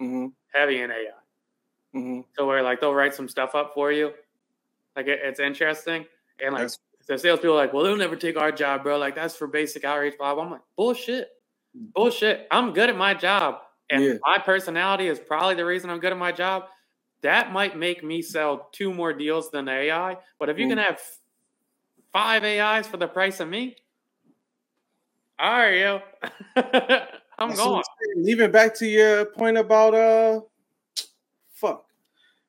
mm-hmm. 0.00 0.26
heavy 0.54 0.80
in 0.80 0.90
AI. 0.90 1.10
Mm-hmm. 1.94 2.20
So 2.36 2.46
where 2.46 2.62
like 2.62 2.80
they'll 2.80 2.94
write 2.94 3.14
some 3.14 3.28
stuff 3.28 3.54
up 3.54 3.72
for 3.74 3.92
you, 3.92 4.12
like 4.94 5.08
it, 5.08 5.20
it's 5.22 5.40
interesting. 5.40 6.06
And 6.42 6.54
like 6.54 6.62
that's- 6.62 6.78
the 7.06 7.16
salespeople 7.16 7.52
are 7.52 7.56
like, 7.56 7.72
well, 7.72 7.84
they'll 7.84 7.96
never 7.96 8.16
take 8.16 8.36
our 8.36 8.50
job, 8.50 8.82
bro. 8.82 8.98
Like 8.98 9.14
that's 9.14 9.36
for 9.36 9.46
basic 9.46 9.84
outreach. 9.84 10.18
Blah. 10.18 10.40
I'm 10.40 10.50
like, 10.50 10.62
bullshit, 10.74 11.28
mm. 11.76 11.92
bullshit. 11.92 12.48
I'm 12.50 12.72
good 12.72 12.88
at 12.88 12.96
my 12.96 13.14
job, 13.14 13.58
and 13.90 14.02
yeah. 14.02 14.14
my 14.24 14.38
personality 14.38 15.06
is 15.06 15.20
probably 15.20 15.54
the 15.54 15.66
reason 15.66 15.90
I'm 15.90 16.00
good 16.00 16.12
at 16.12 16.18
my 16.18 16.32
job 16.32 16.64
that 17.26 17.52
might 17.52 17.76
make 17.76 18.04
me 18.04 18.22
sell 18.22 18.68
two 18.70 18.94
more 18.94 19.12
deals 19.12 19.50
than 19.50 19.68
AI. 19.68 20.16
But 20.38 20.48
if 20.48 20.58
you 20.58 20.68
can 20.68 20.78
mm. 20.78 20.84
have 20.84 21.00
five 22.12 22.44
AIs 22.44 22.86
for 22.86 22.98
the 22.98 23.08
price 23.08 23.40
of 23.40 23.48
me, 23.48 23.74
all 25.36 25.50
right, 25.50 25.76
yo, 25.76 26.00
I'm 27.38 27.48
That's 27.50 27.60
going. 27.60 27.82
Even 28.24 28.52
back 28.52 28.74
to 28.76 28.86
your 28.86 29.24
point 29.24 29.58
about 29.58 29.94
uh, 29.94 30.40
fuck. 31.52 31.84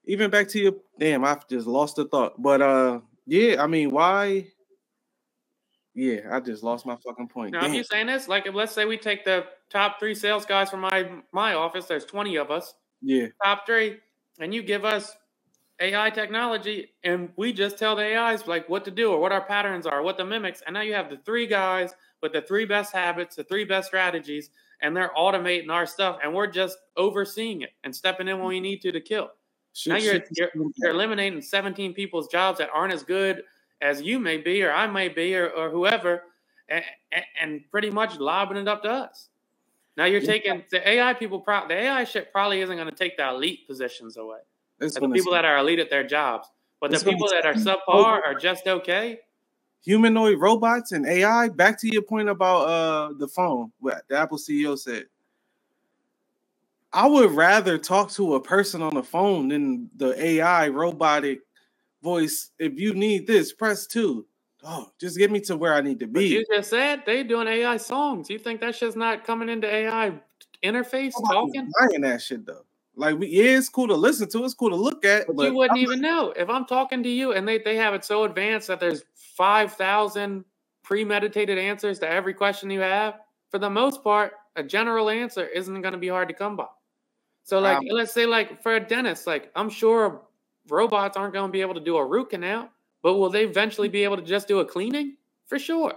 Even 0.05 0.29
back 0.29 0.47
to 0.49 0.59
your 0.59 0.73
damn, 0.99 1.25
I 1.25 1.39
just 1.49 1.65
lost 1.65 1.95
the 1.95 2.05
thought. 2.05 2.39
But 2.39 2.61
uh, 2.61 2.99
yeah, 3.25 3.61
I 3.61 3.65
mean, 3.65 3.89
why? 3.89 4.47
Yeah, 5.95 6.19
I 6.31 6.39
just 6.39 6.61
lost 6.61 6.85
my 6.85 6.97
fucking 7.03 7.29
point. 7.29 7.53
Now, 7.53 7.65
if 7.65 7.73
you 7.73 7.83
saying 7.83 8.05
this, 8.05 8.27
like, 8.27 8.45
if 8.45 8.53
let's 8.53 8.73
say 8.73 8.85
we 8.85 8.99
take 8.99 9.25
the 9.25 9.45
top 9.71 9.99
three 9.99 10.13
sales 10.13 10.45
guys 10.45 10.69
from 10.69 10.81
my 10.81 11.09
my 11.31 11.55
office, 11.55 11.85
there's 11.85 12.05
20 12.05 12.35
of 12.35 12.51
us. 12.51 12.75
Yeah. 13.01 13.27
Top 13.43 13.65
three 13.65 13.97
and 14.39 14.53
you 14.53 14.61
give 14.61 14.85
us 14.85 15.15
AI 15.79 16.09
technology, 16.09 16.89
and 17.03 17.29
we 17.35 17.53
just 17.53 17.77
tell 17.77 17.95
the 17.95 18.17
AIs 18.17 18.47
like 18.47 18.67
what 18.67 18.83
to 18.85 18.91
do 18.91 19.11
or 19.11 19.19
what 19.19 19.31
our 19.31 19.45
patterns 19.45 19.85
are, 19.85 20.01
what 20.01 20.17
the 20.17 20.25
mimics, 20.25 20.63
and 20.65 20.73
now 20.73 20.81
you 20.81 20.93
have 20.93 21.09
the 21.09 21.17
three 21.17 21.45
guys 21.45 21.93
with 22.21 22.33
the 22.33 22.41
three 22.41 22.65
best 22.65 22.91
habits, 22.91 23.35
the 23.35 23.43
three 23.43 23.63
best 23.63 23.87
strategies, 23.87 24.49
and 24.81 24.95
they're 24.95 25.11
automating 25.17 25.69
our 25.69 25.85
stuff, 25.85 26.17
and 26.23 26.33
we're 26.33 26.47
just 26.47 26.77
overseeing 26.95 27.61
it 27.61 27.71
and 27.83 27.95
stepping 27.95 28.27
in 28.27 28.39
when 28.39 28.47
we 28.47 28.59
need 28.59 28.81
to 28.81 28.91
to 28.91 29.01
kill. 29.01 29.29
Shoot, 29.73 29.91
now 29.91 29.97
you're, 29.97 30.23
you're, 30.31 30.49
you're 30.77 30.91
eliminating 30.91 31.41
17 31.41 31.93
people's 31.93 32.27
jobs 32.27 32.57
that 32.57 32.69
aren't 32.73 32.93
as 32.93 33.03
good 33.03 33.43
as 33.81 34.01
you 34.01 34.17
may 34.17 34.37
be 34.37 34.63
or 34.63 34.71
I 34.71 34.87
may 34.87 35.09
be 35.09 35.35
or, 35.35 35.49
or 35.49 35.69
whoever, 35.69 36.23
and, 36.69 36.83
and 37.39 37.61
pretty 37.69 37.91
much 37.91 38.17
lobbing 38.19 38.57
it 38.57 38.67
up 38.67 38.81
to 38.83 38.89
us. 38.89 39.29
Now 39.97 40.05
you're 40.05 40.21
taking 40.21 40.63
the 40.69 40.87
AI 40.87 41.13
people. 41.15 41.39
Pro, 41.39 41.67
the 41.67 41.73
AI 41.73 42.03
shit 42.03 42.31
probably 42.31 42.61
isn't 42.61 42.75
going 42.75 42.87
to 42.87 42.95
take 42.95 43.17
the 43.17 43.27
elite 43.27 43.67
positions 43.67 44.15
away. 44.15 44.37
the 44.77 45.09
people 45.11 45.33
that 45.33 45.43
are 45.43 45.57
elite 45.57 45.79
at 45.79 45.89
their 45.89 46.05
jobs, 46.05 46.47
but 46.79 46.91
the 46.91 46.99
people 46.99 47.27
that 47.29 47.45
are 47.45 47.55
subpar 47.55 48.21
are 48.23 48.35
just 48.35 48.67
okay. 48.67 49.19
Humanoid 49.83 50.39
robots 50.39 50.91
and 50.91 51.05
AI. 51.07 51.49
Back 51.49 51.79
to 51.81 51.91
your 51.91 52.03
point 52.03 52.29
about 52.29 52.67
uh 52.67 53.13
the 53.17 53.27
phone. 53.27 53.71
What 53.79 54.03
the 54.07 54.17
Apple 54.17 54.37
CEO 54.37 54.77
said. 54.77 55.05
I 56.93 57.07
would 57.07 57.31
rather 57.31 57.77
talk 57.77 58.11
to 58.11 58.35
a 58.35 58.41
person 58.41 58.81
on 58.81 58.93
the 58.93 59.03
phone 59.03 59.49
than 59.49 59.89
the 59.97 60.19
AI 60.23 60.69
robotic 60.69 61.41
voice. 62.01 62.51
If 62.59 62.79
you 62.79 62.93
need 62.93 63.27
this, 63.27 63.51
press 63.51 63.87
two 63.87 64.25
oh, 64.67 64.91
just 64.99 65.17
get 65.17 65.31
me 65.31 65.39
to 65.41 65.57
where 65.57 65.73
I 65.73 65.81
need 65.81 65.99
to 65.99 66.07
be. 66.07 66.13
But 66.13 66.23
you 66.23 66.45
just 66.53 66.69
said 66.69 67.03
they 67.05 67.23
doing 67.23 67.47
AI 67.47 67.77
songs. 67.77 68.29
You 68.29 68.37
think 68.37 68.59
that 68.61 68.75
shit's 68.75 68.95
not 68.95 69.23
coming 69.23 69.49
into 69.49 69.67
AI 69.67 70.13
interface 70.63 71.13
talking? 71.29 71.71
Buying 71.79 72.01
that 72.01 72.21
shit 72.21 72.45
though. 72.45 72.65
Like, 72.95 73.19
we, 73.19 73.27
yeah, 73.27 73.57
it's 73.57 73.69
cool 73.69 73.87
to 73.87 73.95
listen 73.95 74.27
to. 74.29 74.43
It's 74.43 74.55
cool 74.55 74.71
to 74.71 74.75
look 74.75 75.05
at. 75.05 75.27
But, 75.27 75.35
but 75.35 75.45
you 75.47 75.53
wouldn't 75.55 75.77
I'm 75.77 75.83
even 75.83 76.01
like, 76.01 76.11
know 76.11 76.33
if 76.35 76.49
I'm 76.49 76.65
talking 76.65 77.03
to 77.03 77.09
you 77.09 77.33
and 77.33 77.47
they 77.47 77.59
they 77.59 77.75
have 77.77 77.93
it 77.93 78.03
so 78.03 78.23
advanced 78.23 78.67
that 78.67 78.79
there's 78.79 79.03
five 79.13 79.73
thousand 79.73 80.45
premeditated 80.83 81.57
answers 81.57 81.99
to 81.99 82.09
every 82.09 82.33
question 82.33 82.69
you 82.69 82.81
have. 82.81 83.15
For 83.49 83.59
the 83.59 83.69
most 83.69 84.03
part, 84.03 84.33
a 84.55 84.63
general 84.63 85.09
answer 85.09 85.45
isn't 85.45 85.81
going 85.81 85.93
to 85.93 85.97
be 85.97 86.09
hard 86.09 86.27
to 86.27 86.33
come 86.33 86.55
by. 86.57 86.67
So, 87.43 87.59
like, 87.59 87.77
um, 87.77 87.85
let's 87.91 88.11
say, 88.11 88.25
like, 88.25 88.61
for 88.61 88.75
a 88.75 88.79
dentist, 88.79 89.25
like, 89.25 89.51
I'm 89.55 89.69
sure 89.69 90.23
robots 90.67 91.15
aren't 91.15 91.33
going 91.33 91.47
to 91.47 91.51
be 91.51 91.61
able 91.61 91.75
to 91.75 91.79
do 91.79 91.95
a 91.95 92.05
root 92.05 92.31
canal. 92.31 92.69
But 93.01 93.15
will 93.15 93.29
they 93.29 93.43
eventually 93.43 93.89
be 93.89 94.03
able 94.03 94.17
to 94.17 94.23
just 94.23 94.47
do 94.47 94.59
a 94.59 94.65
cleaning? 94.65 95.15
For 95.45 95.59
sure. 95.59 95.93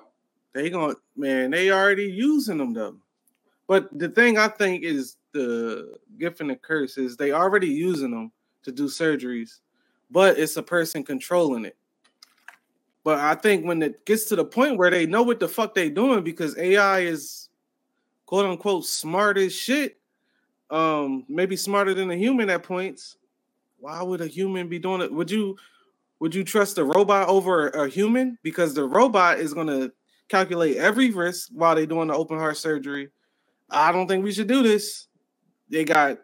They 0.53 0.71
going 0.71 0.95
to 0.95 1.01
man, 1.17 1.51
they 1.51 1.71
already 1.71 2.05
using 2.05 2.59
them 2.59 2.73
though. 2.73 2.97
But 3.67 3.97
the 3.97 4.09
thing 4.09 4.37
I 4.37 4.49
think 4.49 4.83
is 4.83 5.17
the 5.33 5.97
gift 6.19 6.41
and 6.41 6.51
the 6.51 6.57
curse 6.57 6.99
is 6.99 7.17
they 7.17 7.33
already 7.33 7.69
using 7.69 8.11
them 8.11 8.33
to 8.65 8.73
do 8.73 8.87
surgeries, 8.87 9.61
but 10.11 10.39
it's 10.39 10.57
a 10.57 10.63
person 10.63 11.05
controlling 11.05 11.65
it. 11.65 11.77
But 13.05 13.19
I 13.19 13.35
think 13.35 13.65
when 13.65 13.81
it 13.83 14.05
gets 14.05 14.25
to 14.27 14.37
the 14.37 14.45
point 14.45 14.77
where 14.77 14.91
they 14.91 15.07
know 15.07 15.23
what 15.23 15.41
the 15.41 15.49
fuck 15.49 15.75
they 15.75 15.89
doing 15.89 16.23
because 16.23 16.59
AI 16.59 17.01
is 17.01 17.49
quote 18.27 18.47
unquote 18.47 18.85
smart 18.85 19.39
as 19.39 19.55
shit, 19.55 19.99
um, 20.71 21.25
maybe 21.29 21.57
smarter 21.57 21.95
than 21.95 22.11
a 22.11 22.17
human 22.17 22.51
at 22.51 22.63
points. 22.63 23.17
Why 23.79 24.03
would 24.03 24.21
a 24.21 24.27
human 24.27 24.69
be 24.69 24.79
doing 24.79 25.01
it? 25.01 25.13
Would 25.13 25.31
you 25.31 25.57
would 26.21 26.35
you 26.35 26.45
trust 26.45 26.79
a 26.79 26.85
robot 26.85 27.29
over 27.29 27.69
a 27.71 27.89
human? 27.89 28.39
Because 28.43 28.75
the 28.75 28.85
robot 28.85 29.41
is 29.41 29.55
going 29.55 29.67
to 29.67 29.93
calculate 30.29 30.77
every 30.77 31.11
risk 31.11 31.49
while 31.53 31.75
they're 31.75 31.87
doing 31.87 32.09
the 32.09 32.15
open 32.15 32.39
heart 32.39 32.57
surgery. 32.57 33.09
I 33.71 33.91
don't 33.91 34.07
think 34.07 34.23
we 34.23 34.33
should 34.33 34.47
do 34.47 34.63
this. 34.63 35.09
They 35.71 35.85
got 35.85 36.19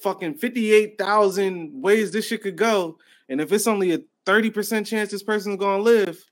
fucking 0.00 0.34
58,000 0.34 1.82
ways 1.82 2.12
this 2.12 2.26
shit 2.26 2.42
could 2.42 2.56
go. 2.56 2.98
And 3.28 3.40
if 3.40 3.52
it's 3.52 3.66
only 3.66 3.92
a 3.92 4.00
30% 4.26 4.86
chance 4.86 5.10
this 5.10 5.22
person's 5.22 5.56
going 5.56 5.78
to 5.78 5.82
live, 5.82 6.22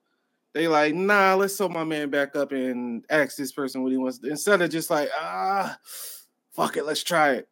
they 0.53 0.69
like, 0.69 0.95
nah, 0.95 1.35
let's 1.35 1.57
sew 1.57 1.69
my 1.69 1.85
man 1.85 2.11
back 2.11 2.35
up 2.37 2.53
and 2.53 3.05
ask 3.09 3.37
this 3.37 3.53
person 3.53 3.83
what 3.83 3.93
he 3.93 3.99
wants. 3.99 4.21
Instead 4.25 4.63
of 4.63 4.71
just 4.71 4.91
like, 4.91 5.09
ah, 5.19 5.79
fuck 6.51 6.77
it, 6.77 6.85
let's 6.85 7.05
try 7.05 7.35
it. 7.35 7.49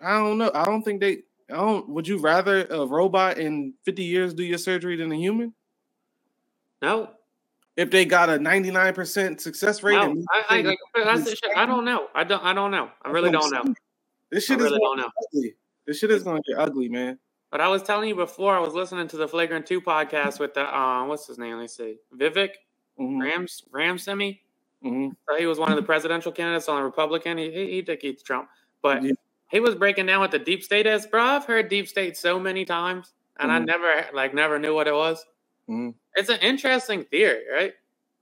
I 0.00 0.18
don't 0.18 0.38
know. 0.38 0.50
I 0.52 0.64
don't 0.64 0.82
think 0.82 1.00
they 1.00 1.22
I 1.52 1.56
don't. 1.56 1.88
Would 1.90 2.08
you 2.08 2.18
rather 2.18 2.64
a 2.66 2.86
robot 2.86 3.38
in 3.38 3.74
50 3.84 4.02
years 4.02 4.34
do 4.34 4.42
your 4.42 4.58
surgery 4.58 4.96
than 4.96 5.12
a 5.12 5.16
human? 5.16 5.52
No. 6.80 7.10
If 7.76 7.90
they 7.90 8.04
got 8.04 8.28
a 8.28 8.34
99% 8.34 9.40
success 9.40 9.82
rate, 9.82 9.94
no, 9.94 10.22
I, 10.30 10.76
I, 10.94 11.04
that's. 11.04 11.40
I 11.56 11.64
don't 11.64 11.84
know. 11.84 12.08
I 12.14 12.24
don't. 12.24 12.42
I 12.42 12.52
don't 12.52 12.70
know. 12.70 12.90
I 13.02 13.10
really 13.10 13.30
don't 13.30 13.50
know. 13.50 13.74
This 14.30 14.44
shit 14.44 14.60
I 14.60 14.64
really 14.64 14.76
is 14.76 14.80
don't 14.82 14.96
know. 14.98 15.08
ugly. 15.28 15.54
This 15.86 15.98
shit 15.98 16.10
is 16.10 16.22
going 16.22 16.42
to 16.42 16.52
get 16.52 16.60
ugly, 16.60 16.88
man. 16.88 17.18
But 17.50 17.60
I 17.60 17.68
was 17.68 17.82
telling 17.82 18.08
you 18.08 18.14
before, 18.14 18.54
I 18.54 18.60
was 18.60 18.74
listening 18.74 19.08
to 19.08 19.16
the 19.16 19.26
Flagrant 19.26 19.66
Two 19.66 19.80
podcast 19.80 20.38
with 20.38 20.52
the 20.54 20.76
um, 20.76 21.08
what's 21.08 21.26
his 21.26 21.38
name? 21.38 21.58
Let's 21.58 21.76
see, 21.76 21.96
Vivek 22.14 22.50
mm-hmm. 23.00 23.20
Rams 23.20 23.62
Ramaswamy. 23.70 24.42
Mm-hmm. 24.84 25.08
So 25.28 25.38
he 25.38 25.46
was 25.46 25.58
one 25.58 25.70
of 25.70 25.76
the 25.76 25.82
presidential 25.82 26.32
candidates 26.32 26.68
on 26.68 26.76
the 26.76 26.82
Republican. 26.82 27.38
He 27.38 27.50
he, 27.50 27.70
he 27.70 27.82
defeated 27.82 28.22
Trump, 28.24 28.48
but 28.82 29.02
yeah 29.02 29.12
he 29.52 29.60
was 29.60 29.74
breaking 29.76 30.06
down 30.06 30.18
what 30.20 30.30
the 30.32 30.38
deep 30.40 30.64
state 30.64 30.86
is, 30.86 31.06
bro. 31.06 31.22
I've 31.22 31.44
heard 31.44 31.68
deep 31.68 31.86
state 31.86 32.16
so 32.16 32.40
many 32.40 32.64
times. 32.64 33.12
and 33.38 33.50
I 33.50 33.58
Mhm. 33.58 33.66
never 33.66 34.06
like 34.12 34.34
never 34.34 34.58
knew 34.58 34.74
what 34.74 34.86
it 34.86 34.92
was. 34.94 35.24
Mhm. 35.68 35.94
It's 36.14 36.28
an 36.28 36.38
interesting 36.40 37.04
theory, 37.04 37.44
right? 37.50 37.74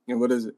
And 0.08 0.20
what 0.20 0.30
is 0.30 0.46
it? 0.46 0.54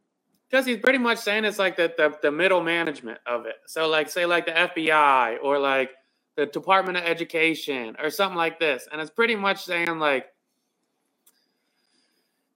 Because 0.49 0.67
he's 0.67 0.79
pretty 0.79 0.99
much 0.99 1.19
saying 1.19 1.45
it's 1.47 1.59
like 1.59 1.77
the, 1.77 1.93
the 1.97 2.17
the 2.23 2.31
middle 2.31 2.63
management 2.63 3.19
of 3.27 3.47
it. 3.47 3.57
So 3.67 3.89
like 3.89 4.11
say 4.11 4.27
like 4.27 4.45
the 4.47 4.53
FBI 4.53 5.39
or 5.43 5.59
like 5.59 5.91
the 6.37 6.45
Department 6.47 6.99
of 6.99 7.05
Education 7.05 7.97
or 7.99 8.11
something 8.11 8.37
like 8.37 8.61
this, 8.61 8.87
and 8.93 9.01
it's 9.01 9.11
pretty 9.11 9.37
much 9.37 9.65
saying 9.65 9.99
like 9.99 10.27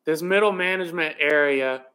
this 0.05 0.21
middle 0.23 0.53
management 0.53 1.17
area 1.19 1.87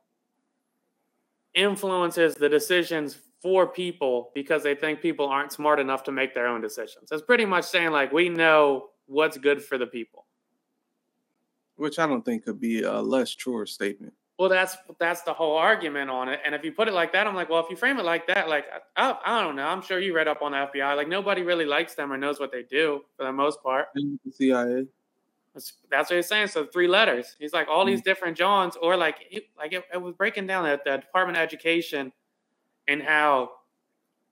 influences 1.54 2.34
the 2.36 2.50
decisions 2.50 3.18
for 3.42 3.68
people 3.68 4.32
because 4.36 4.64
they 4.64 4.76
think 4.76 5.02
people 5.02 5.28
aren't 5.28 5.52
smart 5.52 5.80
enough 5.80 6.04
to 6.04 6.12
make 6.12 6.34
their 6.34 6.48
own 6.48 6.62
decisions. 6.62 7.12
It's 7.12 7.24
pretty 7.24 7.46
much 7.46 7.66
saying 7.66 7.92
like 7.92 8.12
we 8.12 8.30
know 8.30 8.90
what's 9.08 9.38
good 9.38 9.64
for 9.64 9.78
the 9.78 9.88
people. 9.88 10.26
Which 11.76 11.98
I 11.98 12.06
don't 12.06 12.24
think 12.24 12.46
could 12.46 12.60
be 12.60 12.84
a 12.84 13.00
less 13.02 13.32
truer 13.32 13.66
statement. 13.66 14.14
Well, 14.38 14.50
that's 14.50 14.78
that's 15.00 15.22
the 15.22 15.34
whole 15.34 15.56
argument 15.56 16.10
on 16.10 16.30
it. 16.30 16.40
And 16.46 16.56
if 16.56 16.64
you 16.64 16.72
put 16.72 16.88
it 16.88 16.94
like 16.94 17.14
that, 17.14 17.28
I'm 17.28 17.36
like, 17.36 17.50
well, 17.50 17.64
if 17.64 17.70
you 17.70 17.76
frame 17.76 18.00
it 18.00 18.06
like 18.06 18.28
that, 18.28 18.50
like 18.50 18.66
I, 18.96 19.16
I 19.26 19.42
don't 19.42 19.56
know. 19.56 19.66
I'm 19.66 19.82
sure 19.82 20.00
you 20.00 20.16
read 20.16 20.28
up 20.28 20.42
on 20.42 20.52
the 20.52 20.58
FBI. 20.58 20.96
Like 20.96 21.08
nobody 21.08 21.42
really 21.42 21.66
likes 21.66 21.96
them 21.96 22.12
or 22.12 22.18
knows 22.18 22.40
what 22.40 22.52
they 22.52 22.64
do 22.64 23.02
for 23.18 23.26
the 23.26 23.32
most 23.32 23.62
part. 23.62 23.88
And 23.96 24.20
the 24.26 24.32
CIA. 24.32 24.88
That's, 25.54 25.74
that's 25.90 26.10
what 26.10 26.16
he's 26.16 26.28
saying. 26.28 26.48
So 26.48 26.66
three 26.66 26.88
letters. 26.88 27.36
He's 27.38 27.54
like 27.54 27.68
all 27.68 27.86
these 27.86 28.02
mm. 28.02 28.06
different 28.06 28.38
Johns, 28.38 28.76
or 28.82 28.96
like 28.96 29.18
like 29.58 29.74
it, 29.74 29.84
it 29.94 30.02
was 30.02 30.14
breaking 30.16 30.48
down 30.48 30.66
at 30.66 30.84
the 30.84 30.98
Department 30.98 31.38
of 31.38 31.44
Education 31.44 32.12
and 32.92 33.02
how 33.02 33.52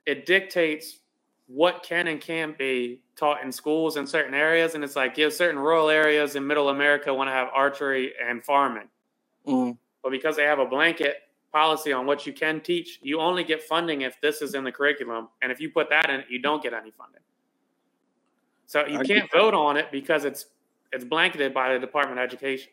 it 0.06 0.26
dictates 0.26 1.00
what 1.48 1.82
can 1.82 2.08
and 2.08 2.22
can't 2.22 2.58
be 2.58 3.02
taught 3.16 3.44
in 3.44 3.52
schools 3.52 3.98
in 3.98 4.06
certain 4.06 4.34
areas. 4.34 4.76
And 4.76 4.84
it's 4.84 4.96
like, 4.96 5.18
you 5.18 5.26
yeah, 5.26 5.30
certain 5.30 5.60
rural 5.60 5.90
areas 5.90 6.36
in 6.36 6.46
Middle 6.46 6.70
America 6.70 7.14
want 7.14 7.28
to 7.28 7.32
have 7.32 7.48
archery 7.54 8.14
and 8.24 8.44
farming. 8.44 8.88
Mm. 9.48 9.78
But 10.04 10.12
because 10.12 10.36
they 10.36 10.44
have 10.44 10.60
a 10.60 10.66
blanket 10.66 11.16
policy 11.52 11.92
on 11.92 12.06
what 12.06 12.28
you 12.28 12.34
can 12.34 12.62
teach, 12.62 13.00
you 13.02 13.20
only 13.20 13.44
get 13.44 13.64
funding 13.64 14.02
if 14.02 14.20
this 14.22 14.42
is 14.42 14.54
in 14.54 14.64
the 14.64 14.72
curriculum. 14.72 15.30
And 15.42 15.52
if 15.52 15.60
you 15.60 15.70
put 15.70 15.90
that 15.90 16.10
in, 16.10 16.24
you 16.30 16.40
don't 16.42 16.62
get 16.62 16.74
any 16.74 16.92
funding. 16.92 17.22
So 18.68 18.86
you 18.86 19.00
I 19.00 19.04
can't 19.04 19.32
vote 19.32 19.56
on 19.56 19.78
it 19.78 19.88
because 19.92 20.26
it's 20.26 20.46
it's 20.92 21.04
blanketed 21.04 21.54
by 21.54 21.74
the 21.74 21.80
Department 21.80 22.20
of 22.20 22.24
Education. 22.24 22.72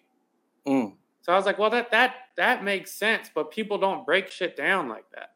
Mm. 0.66 0.92
So 1.22 1.32
I 1.32 1.36
was 1.36 1.46
like, 1.46 1.58
well, 1.58 1.70
that 1.70 1.90
that 1.90 2.14
that 2.36 2.62
makes 2.62 2.92
sense, 2.92 3.30
but 3.34 3.50
people 3.50 3.78
don't 3.78 4.04
break 4.04 4.30
shit 4.30 4.56
down 4.56 4.88
like 4.88 5.06
that. 5.14 5.35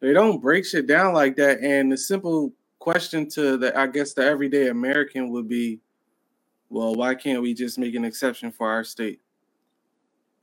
They 0.00 0.12
don't 0.12 0.40
break 0.40 0.64
shit 0.64 0.86
down 0.86 1.14
like 1.14 1.36
that. 1.36 1.60
And 1.60 1.92
the 1.92 1.96
simple 1.96 2.52
question 2.78 3.28
to 3.30 3.56
the 3.56 3.78
I 3.78 3.86
guess 3.86 4.14
the 4.14 4.24
everyday 4.24 4.68
American 4.68 5.30
would 5.30 5.48
be, 5.48 5.80
well, 6.70 6.94
why 6.94 7.14
can't 7.14 7.42
we 7.42 7.54
just 7.54 7.78
make 7.78 7.94
an 7.94 8.04
exception 8.04 8.50
for 8.50 8.68
our 8.68 8.84
state? 8.84 9.20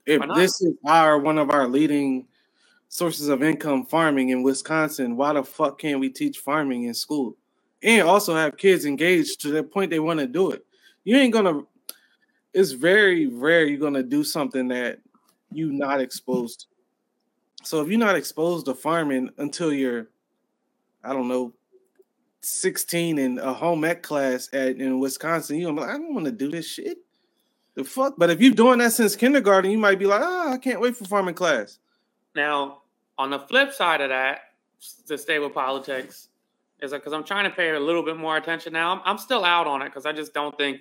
If 0.06 0.22
this 0.34 0.62
is 0.62 0.74
our 0.86 1.18
one 1.18 1.36
of 1.36 1.50
our 1.50 1.68
leading 1.68 2.26
sources 2.88 3.28
of 3.28 3.42
income 3.42 3.84
farming 3.84 4.30
in 4.30 4.42
Wisconsin, 4.42 5.16
why 5.16 5.34
the 5.34 5.42
fuck 5.42 5.78
can't 5.78 6.00
we 6.00 6.08
teach 6.08 6.38
farming 6.38 6.84
in 6.84 6.94
school? 6.94 7.36
And 7.82 8.08
also 8.08 8.34
have 8.34 8.56
kids 8.56 8.86
engaged 8.86 9.40
to 9.42 9.50
the 9.50 9.62
point 9.62 9.90
they 9.90 10.00
want 10.00 10.20
to 10.20 10.26
do 10.26 10.50
it. 10.52 10.64
You 11.04 11.16
ain't 11.16 11.32
gonna 11.32 11.62
it's 12.54 12.72
very 12.72 13.26
rare 13.26 13.66
you're 13.66 13.78
gonna 13.78 14.02
do 14.02 14.24
something 14.24 14.68
that 14.68 15.00
you 15.52 15.72
not 15.72 16.00
exposed 16.00 16.60
to. 16.60 16.66
So 17.68 17.82
if 17.82 17.88
you're 17.88 17.98
not 17.98 18.16
exposed 18.16 18.64
to 18.64 18.74
farming 18.74 19.28
until 19.36 19.74
you're, 19.74 20.08
I 21.04 21.12
don't 21.12 21.28
know, 21.28 21.52
16 22.40 23.18
in 23.18 23.38
a 23.38 23.52
home 23.52 23.84
ec 23.84 24.02
class 24.02 24.48
at 24.54 24.78
in 24.78 25.00
Wisconsin, 25.00 25.58
you're 25.58 25.74
like, 25.74 25.90
I 25.90 25.98
don't 25.98 26.14
want 26.14 26.24
to 26.24 26.32
do 26.32 26.50
this 26.50 26.66
shit. 26.66 26.96
The 27.74 27.84
fuck? 27.84 28.14
But 28.16 28.30
if 28.30 28.40
you're 28.40 28.54
doing 28.54 28.78
that 28.78 28.92
since 28.92 29.14
kindergarten, 29.16 29.70
you 29.70 29.76
might 29.76 29.98
be 29.98 30.06
like, 30.06 30.22
oh, 30.24 30.52
I 30.54 30.56
can't 30.56 30.80
wait 30.80 30.96
for 30.96 31.04
farming 31.04 31.34
class. 31.34 31.78
Now, 32.34 32.78
on 33.18 33.28
the 33.28 33.40
flip 33.40 33.74
side 33.74 34.00
of 34.00 34.08
that, 34.08 34.44
to 35.06 35.18
stay 35.18 35.38
with 35.38 35.52
politics, 35.52 36.28
is 36.80 36.92
because 36.92 37.12
I'm 37.12 37.22
trying 37.22 37.44
to 37.44 37.54
pay 37.54 37.68
a 37.72 37.78
little 37.78 38.02
bit 38.02 38.16
more 38.16 38.38
attention 38.38 38.72
now. 38.72 38.92
I'm, 38.92 39.02
I'm 39.04 39.18
still 39.18 39.44
out 39.44 39.66
on 39.66 39.82
it 39.82 39.90
because 39.90 40.06
I 40.06 40.12
just 40.12 40.32
don't 40.32 40.56
think. 40.56 40.80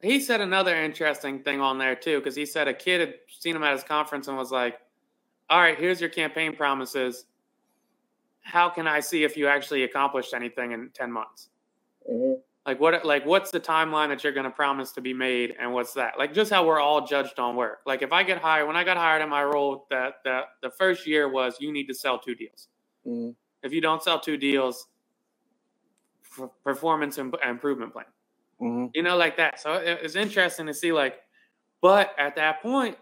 He 0.00 0.20
said 0.20 0.40
another 0.40 0.76
interesting 0.76 1.42
thing 1.42 1.60
on 1.60 1.78
there 1.78 1.96
too, 1.96 2.18
because 2.18 2.36
he 2.36 2.46
said 2.46 2.68
a 2.68 2.74
kid 2.74 3.00
had 3.00 3.14
seen 3.28 3.56
him 3.56 3.64
at 3.64 3.72
his 3.72 3.82
conference 3.82 4.28
and 4.28 4.36
was 4.36 4.52
like, 4.52 4.78
"All 5.50 5.60
right, 5.60 5.76
here's 5.78 6.00
your 6.00 6.10
campaign 6.10 6.54
promises. 6.54 7.26
How 8.40 8.68
can 8.68 8.86
I 8.86 9.00
see 9.00 9.24
if 9.24 9.36
you 9.36 9.48
actually 9.48 9.82
accomplished 9.82 10.34
anything 10.34 10.72
in 10.72 10.90
ten 10.90 11.10
months?" 11.10 11.48
Like 12.64 12.78
what? 12.80 13.04
Like 13.04 13.26
what's 13.26 13.50
the 13.50 13.58
timeline 13.60 14.08
that 14.08 14.22
you're 14.22 14.32
going 14.32 14.44
to 14.44 14.50
promise 14.50 14.92
to 14.92 15.00
be 15.00 15.12
made, 15.12 15.54
and 15.58 15.72
what's 15.72 15.94
that? 15.94 16.18
Like 16.18 16.32
just 16.32 16.52
how 16.52 16.64
we're 16.66 16.80
all 16.80 17.04
judged 17.06 17.38
on 17.40 17.56
work. 17.56 17.80
Like 17.86 18.02
if 18.02 18.12
I 18.12 18.22
get 18.22 18.38
hired, 18.38 18.66
when 18.68 18.76
I 18.76 18.84
got 18.84 18.96
hired 18.96 19.20
in 19.22 19.28
my 19.28 19.42
role, 19.42 19.86
that 19.90 20.16
that 20.24 20.44
the 20.62 20.70
first 20.70 21.06
year 21.08 21.28
was 21.28 21.56
you 21.60 21.72
need 21.72 21.86
to 21.88 21.94
sell 21.94 22.18
two 22.18 22.34
deals. 22.36 22.68
Mhm. 23.06 23.34
If 23.64 23.72
you 23.72 23.80
don't 23.80 24.02
sell 24.02 24.20
two 24.20 24.36
deals, 24.36 24.86
f- 26.38 26.50
performance 26.62 27.18
Im- 27.18 27.34
improvement 27.44 27.92
plan. 27.92 28.06
Mhm. 28.60 28.90
You 28.94 29.02
know, 29.02 29.16
like 29.16 29.36
that. 29.36 29.60
So 29.60 29.74
it, 29.74 30.00
it's 30.02 30.16
interesting 30.16 30.66
to 30.66 30.74
see. 30.74 30.92
Like, 30.92 31.20
but 31.82 32.14
at 32.18 32.36
that 32.36 32.62
point, 32.62 32.96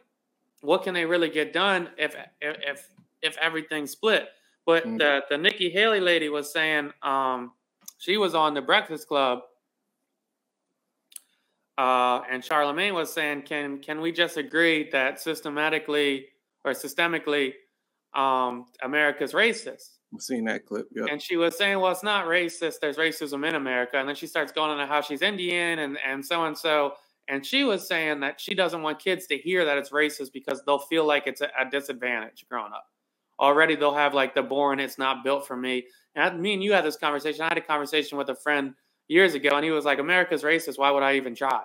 what 0.63 0.83
can 0.85 0.95
they 0.95 1.07
really 1.07 1.31
get 1.31 1.53
done 1.53 1.91
if 1.99 2.15
if 2.41 2.57
if, 2.63 2.91
if 3.23 3.39
everything's 3.39 3.93
split? 3.93 4.29
But 4.67 4.85
Mhm. 4.85 4.99
the 4.99 5.23
the 5.31 5.39
Nikki 5.39 5.71
Haley 5.71 6.01
lady 6.01 6.29
was 6.29 6.53
saying, 6.53 6.93
um, 7.03 7.53
she 7.99 8.17
was 8.19 8.35
on 8.35 8.55
the 8.55 8.63
Breakfast 8.63 9.09
Club 9.09 9.41
uh, 11.79 12.23
and 12.31 12.45
Charlemagne 12.45 12.95
was 12.95 13.13
saying, 13.13 13.43
can 13.43 13.79
can 13.81 14.01
we 14.01 14.13
just 14.13 14.37
agree 14.37 14.89
that 14.91 15.21
systematically 15.21 16.27
or 16.65 16.73
systemically, 16.73 17.53
um, 18.15 18.67
America's 18.83 19.33
racist? 19.33 19.96
I've 20.17 20.23
seen 20.23 20.45
that 20.47 20.67
clip. 20.67 20.89
Yeah. 20.95 21.05
And 21.11 21.21
she 21.21 21.37
was 21.37 21.57
saying, 21.57 21.79
well, 21.79 21.93
it's 21.93 22.03
not 22.03 22.27
racist. 22.27 22.81
There's 22.81 22.97
racism 22.97 23.47
in 23.47 23.55
America. 23.55 23.99
And 23.99 24.09
then 24.09 24.17
she 24.17 24.27
starts 24.27 24.53
going 24.53 24.71
into 24.71 24.87
how 24.87 25.01
she's 25.01 25.23
Indian 25.23 25.81
and 25.81 25.99
and 26.07 26.25
so 26.25 26.45
and 26.45 26.57
so. 26.57 26.95
And 27.29 27.45
she 27.45 27.65
was 27.65 27.87
saying 27.87 28.21
that 28.21 28.41
she 28.41 28.55
doesn't 28.55 28.83
want 28.83 28.99
kids 28.99 29.27
to 29.27 29.37
hear 29.37 29.65
that 29.65 29.77
it's 29.79 29.91
racist 29.91 30.33
because 30.33 30.63
they'll 30.65 30.79
feel 30.79 31.05
like 31.05 31.27
it's 31.27 31.41
a, 31.41 31.51
a 31.61 31.69
disadvantage 31.71 32.47
growing 32.49 32.73
up. 32.73 32.87
Already 33.39 33.77
they'll 33.77 33.95
have 33.95 34.15
like 34.15 34.35
the 34.35 34.43
born, 34.43 34.81
it's 34.81 34.99
not 34.99 35.23
built 35.25 35.47
for 35.47 35.57
me. 35.57 35.85
And 36.15 36.25
I, 36.25 36.35
me 36.35 36.55
and 36.55 36.63
you 36.63 36.73
had 36.73 36.85
this 36.85 36.97
conversation. 36.97 37.43
I 37.43 37.49
had 37.49 37.59
a 37.59 37.63
conversation 37.63 38.17
with 38.17 38.31
a 38.31 38.35
friend 38.35 38.75
years 39.09 39.35
ago, 39.35 39.51
and 39.53 39.65
he 39.65 39.71
was 39.71 39.85
like, 39.85 39.99
America's 39.99 40.43
racist. 40.43 40.79
Why 40.79 40.91
would 40.91 41.03
I 41.03 41.17
even 41.17 41.35
try? 41.35 41.61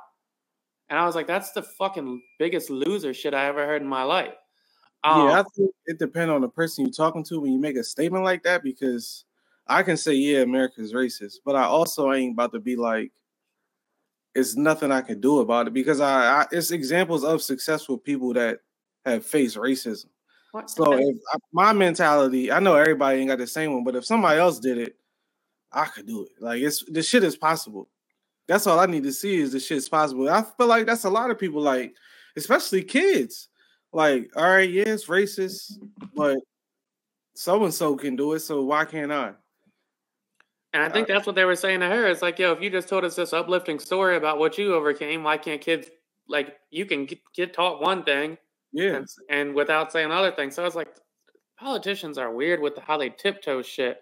And 0.89 0.99
I 0.99 1.05
was 1.05 1.15
like, 1.15 1.27
that's 1.27 1.53
the 1.53 1.61
fucking 1.61 2.21
biggest 2.37 2.69
loser 2.69 3.13
shit 3.13 3.33
I 3.33 3.45
ever 3.45 3.65
heard 3.65 3.81
in 3.81 3.87
my 3.87 4.03
life. 4.03 4.33
Um, 5.03 5.27
yeah, 5.27 5.39
I 5.39 5.43
think 5.55 5.71
it 5.85 5.99
depends 5.99 6.31
on 6.31 6.41
the 6.41 6.49
person 6.49 6.85
you're 6.85 6.93
talking 6.93 7.23
to 7.25 7.39
when 7.39 7.51
you 7.53 7.59
make 7.59 7.75
a 7.77 7.83
statement 7.83 8.23
like 8.23 8.43
that 8.43 8.63
because 8.63 9.25
I 9.67 9.83
can 9.83 9.97
say, 9.97 10.13
yeah, 10.13 10.39
America's 10.41 10.93
racist, 10.93 11.35
but 11.45 11.55
I 11.55 11.63
also 11.63 12.11
ain't 12.11 12.33
about 12.33 12.51
to 12.53 12.59
be 12.59 12.75
like, 12.75 13.11
it's 14.35 14.55
nothing 14.55 14.91
I 14.91 15.01
can 15.01 15.19
do 15.19 15.39
about 15.39 15.67
it 15.67 15.73
because 15.73 15.99
I, 15.99 16.41
I 16.41 16.45
it's 16.51 16.71
examples 16.71 17.23
of 17.23 17.41
successful 17.41 17.97
people 17.97 18.33
that 18.33 18.59
have 19.05 19.25
faced 19.25 19.57
racism. 19.57 20.05
what- 20.51 20.69
So 20.69 20.93
if 20.93 21.17
I, 21.33 21.37
my 21.51 21.73
mentality, 21.73 22.51
I 22.51 22.59
know 22.59 22.75
everybody 22.75 23.19
ain't 23.19 23.29
got 23.29 23.39
the 23.39 23.47
same 23.47 23.73
one, 23.73 23.83
but 23.83 23.95
if 23.95 24.05
somebody 24.05 24.39
else 24.39 24.59
did 24.59 24.77
it, 24.77 24.95
I 25.71 25.85
could 25.85 26.05
do 26.05 26.23
it. 26.23 26.31
Like 26.39 26.61
it's 26.61 26.83
the 26.85 27.03
shit 27.03 27.23
is 27.23 27.35
possible. 27.35 27.89
That's 28.47 28.67
all 28.67 28.79
I 28.79 28.85
need 28.85 29.03
to 29.03 29.13
see 29.13 29.39
is 29.39 29.53
the 29.53 29.59
shit's 29.59 29.89
possible. 29.89 30.29
I 30.29 30.43
feel 30.43 30.67
like 30.67 30.85
that's 30.85 31.05
a 31.05 31.09
lot 31.09 31.31
of 31.31 31.39
people, 31.39 31.61
like 31.61 31.93
especially 32.35 32.83
kids. 32.83 33.49
Like, 33.93 34.31
all 34.35 34.43
right, 34.43 34.69
yeah, 34.69 34.83
it's 34.87 35.07
racist, 35.07 35.77
but 36.15 36.37
so 37.33 37.63
and 37.63 37.73
so 37.73 37.95
can 37.95 38.15
do 38.15 38.33
it, 38.33 38.39
so 38.39 38.63
why 38.63 38.85
can't 38.85 39.11
I? 39.11 39.33
And 40.73 40.81
I 40.81 40.89
think 40.89 41.07
that's 41.07 41.27
what 41.27 41.35
they 41.35 41.43
were 41.43 41.55
saying 41.55 41.81
to 41.81 41.87
her. 41.87 42.07
It's 42.07 42.21
like, 42.21 42.39
yo, 42.39 42.53
if 42.53 42.61
you 42.61 42.69
just 42.69 42.87
told 42.87 43.03
us 43.03 43.15
this 43.15 43.33
uplifting 43.33 43.79
story 43.79 44.15
about 44.15 44.39
what 44.39 44.57
you 44.57 44.73
overcame, 44.73 45.23
why 45.23 45.37
can't 45.37 45.59
kids 45.59 45.89
like 46.29 46.55
you 46.69 46.85
can 46.85 47.05
get, 47.05 47.19
get 47.35 47.53
taught 47.53 47.81
one 47.81 48.03
thing 48.03 48.37
Yeah, 48.71 48.95
and, 48.95 49.07
and 49.29 49.55
without 49.55 49.91
saying 49.91 50.11
other 50.11 50.31
things? 50.31 50.55
So 50.55 50.61
I 50.61 50.65
was 50.65 50.75
like, 50.75 50.95
politicians 51.59 52.17
are 52.17 52.33
weird 52.33 52.61
with 52.61 52.77
how 52.77 52.97
they 52.97 53.09
tiptoe 53.09 53.61
shit 53.61 53.97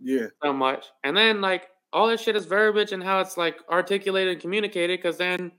yeah, 0.00 0.26
so 0.42 0.52
much, 0.52 0.86
and 1.04 1.14
then 1.14 1.42
like 1.42 1.68
all 1.92 2.08
this 2.08 2.22
shit 2.22 2.36
is 2.36 2.46
verbiage 2.46 2.92
and 2.92 3.02
how 3.02 3.20
it's 3.20 3.36
like 3.36 3.58
articulated 3.70 4.32
and 4.32 4.40
communicated. 4.40 4.98
Because 4.98 5.18
then 5.18 5.52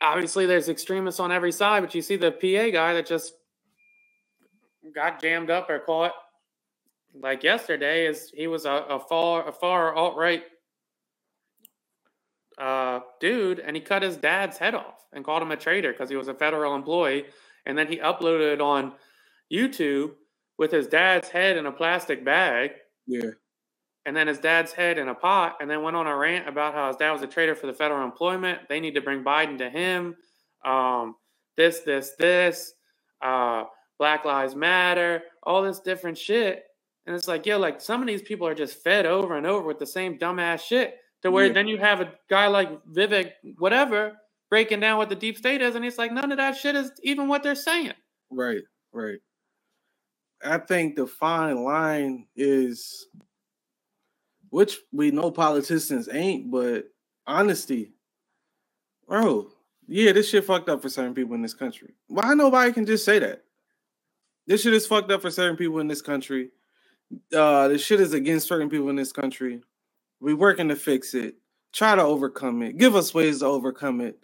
obviously 0.00 0.46
there's 0.46 0.68
extremists 0.68 1.20
on 1.20 1.32
every 1.32 1.52
side, 1.52 1.80
but 1.80 1.94
you 1.94 2.02
see 2.02 2.16
the 2.16 2.30
PA 2.30 2.70
guy 2.70 2.94
that 2.94 3.06
just 3.06 3.34
got 4.94 5.20
jammed 5.20 5.50
up 5.50 5.68
or 5.68 5.78
caught 5.80 6.12
like 7.20 7.42
yesterday 7.42 8.06
is 8.06 8.30
he 8.34 8.46
was 8.46 8.64
a, 8.64 8.70
a 8.70 9.00
far 9.00 9.48
a 9.48 9.52
far 9.52 9.94
alt 9.94 10.16
right 10.16 10.44
uh, 12.58 13.00
dude, 13.20 13.60
and 13.60 13.76
he 13.76 13.80
cut 13.80 14.02
his 14.02 14.16
dad's 14.16 14.58
head 14.58 14.74
off 14.74 15.04
and 15.12 15.24
called 15.24 15.42
him 15.42 15.52
a 15.52 15.56
traitor 15.56 15.92
because 15.92 16.10
he 16.10 16.16
was 16.16 16.28
a 16.28 16.34
federal 16.34 16.74
employee, 16.74 17.24
and 17.66 17.78
then 17.78 17.86
he 17.86 17.98
uploaded 17.98 18.60
on 18.60 18.92
YouTube 19.52 20.12
with 20.58 20.72
his 20.72 20.88
dad's 20.88 21.28
head 21.28 21.56
in 21.56 21.66
a 21.66 21.72
plastic 21.72 22.24
bag, 22.24 22.72
yeah. 23.06 23.30
And 24.08 24.16
then 24.16 24.26
his 24.26 24.38
dad's 24.38 24.72
head 24.72 24.96
in 24.96 25.08
a 25.08 25.14
pot, 25.14 25.58
and 25.60 25.70
then 25.70 25.82
went 25.82 25.96
on 25.96 26.06
a 26.08 26.16
rant 26.16 26.48
about 26.48 26.72
how 26.74 26.88
his 26.88 26.96
dad 26.96 27.12
was 27.12 27.22
a 27.22 27.26
traitor 27.28 27.54
for 27.54 27.68
the 27.68 27.74
federal 27.74 28.02
employment. 28.04 28.60
They 28.68 28.80
need 28.80 28.94
to 28.94 29.02
bring 29.02 29.22
Biden 29.22 29.58
to 29.58 29.68
him. 29.68 30.16
Um, 30.64 31.16
this, 31.56 31.80
this, 31.80 32.12
this. 32.18 32.72
Uh, 33.20 33.64
Black 33.98 34.24
Lives 34.24 34.54
Matter, 34.54 35.22
all 35.42 35.60
this 35.60 35.80
different 35.80 36.16
shit. 36.16 36.62
And 37.06 37.16
it's 37.16 37.26
like, 37.26 37.44
yo, 37.46 37.58
like 37.58 37.80
some 37.80 38.00
of 38.00 38.06
these 38.06 38.22
people 38.22 38.46
are 38.46 38.54
just 38.54 38.82
fed 38.84 39.06
over 39.06 39.36
and 39.36 39.44
over 39.44 39.66
with 39.66 39.80
the 39.80 39.86
same 39.86 40.18
dumbass 40.18 40.60
shit. 40.60 40.94
To 41.22 41.32
where 41.32 41.46
yeah. 41.46 41.52
then 41.52 41.66
you 41.66 41.78
have 41.78 42.00
a 42.00 42.12
guy 42.30 42.46
like 42.46 42.70
Vivek, 42.84 43.32
whatever, 43.58 44.12
breaking 44.50 44.78
down 44.78 44.98
what 44.98 45.08
the 45.08 45.16
deep 45.16 45.36
state 45.36 45.60
is, 45.60 45.74
and 45.74 45.82
he's 45.84 45.98
like, 45.98 46.12
none 46.12 46.30
of 46.30 46.38
that 46.38 46.56
shit 46.56 46.76
is 46.76 46.92
even 47.02 47.26
what 47.26 47.42
they're 47.42 47.56
saying. 47.56 47.94
Right, 48.30 48.62
right. 48.92 49.18
I 50.44 50.58
think 50.58 50.94
the 50.94 51.08
fine 51.08 51.64
line 51.64 52.28
is, 52.36 53.08
which 54.50 54.78
we 54.92 55.10
know 55.10 55.30
politicians 55.30 56.08
ain't, 56.10 56.50
but 56.50 56.90
honesty. 57.26 57.92
Bro, 59.06 59.48
yeah, 59.86 60.12
this 60.12 60.28
shit 60.28 60.44
fucked 60.44 60.68
up 60.68 60.82
for 60.82 60.88
certain 60.88 61.14
people 61.14 61.34
in 61.34 61.42
this 61.42 61.54
country. 61.54 61.94
Why 62.08 62.34
nobody 62.34 62.72
can 62.72 62.86
just 62.86 63.04
say 63.04 63.18
that? 63.18 63.44
This 64.46 64.62
shit 64.62 64.74
is 64.74 64.86
fucked 64.86 65.10
up 65.10 65.22
for 65.22 65.30
certain 65.30 65.56
people 65.56 65.78
in 65.80 65.88
this 65.88 66.02
country. 66.02 66.50
Uh, 67.34 67.68
this 67.68 67.82
shit 67.82 68.00
is 68.00 68.12
against 68.12 68.48
certain 68.48 68.68
people 68.68 68.90
in 68.90 68.96
this 68.96 69.12
country. 69.12 69.62
We 70.20 70.34
working 70.34 70.68
to 70.68 70.76
fix 70.76 71.14
it. 71.14 71.36
Try 71.72 71.94
to 71.94 72.02
overcome 72.02 72.62
it. 72.62 72.78
Give 72.78 72.96
us 72.96 73.14
ways 73.14 73.40
to 73.40 73.46
overcome 73.46 74.00
it. 74.00 74.18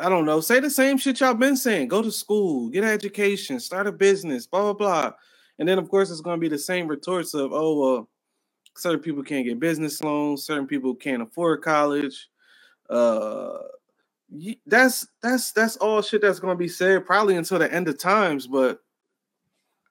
I 0.00 0.08
don't 0.08 0.26
know. 0.26 0.40
Say 0.40 0.60
the 0.60 0.70
same 0.70 0.98
shit 0.98 1.20
y'all 1.20 1.34
been 1.34 1.56
saying. 1.56 1.88
Go 1.88 2.02
to 2.02 2.12
school, 2.12 2.68
get 2.68 2.84
an 2.84 2.90
education, 2.90 3.58
start 3.60 3.86
a 3.86 3.92
business, 3.92 4.46
blah 4.46 4.60
blah 4.60 4.72
blah. 4.74 5.12
And 5.58 5.68
then 5.68 5.78
of 5.78 5.88
course 5.88 6.10
it's 6.10 6.20
to 6.20 6.36
be 6.36 6.48
the 6.48 6.58
same 6.58 6.86
retorts 6.86 7.34
of, 7.34 7.52
oh 7.52 7.78
well, 7.78 8.08
certain 8.78 9.00
people 9.00 9.22
can't 9.22 9.44
get 9.44 9.60
business 9.60 10.02
loans, 10.02 10.44
certain 10.44 10.66
people 10.66 10.94
can't 10.94 11.22
afford 11.22 11.62
college. 11.62 12.28
Uh, 12.88 13.58
that's 14.66 15.06
that's 15.22 15.52
that's 15.52 15.76
all 15.76 16.02
shit 16.02 16.20
that's 16.20 16.40
going 16.40 16.54
to 16.54 16.58
be 16.58 16.68
said 16.68 17.06
probably 17.06 17.36
until 17.36 17.58
the 17.58 17.72
end 17.72 17.88
of 17.88 17.98
times. 17.98 18.46
But 18.46 18.80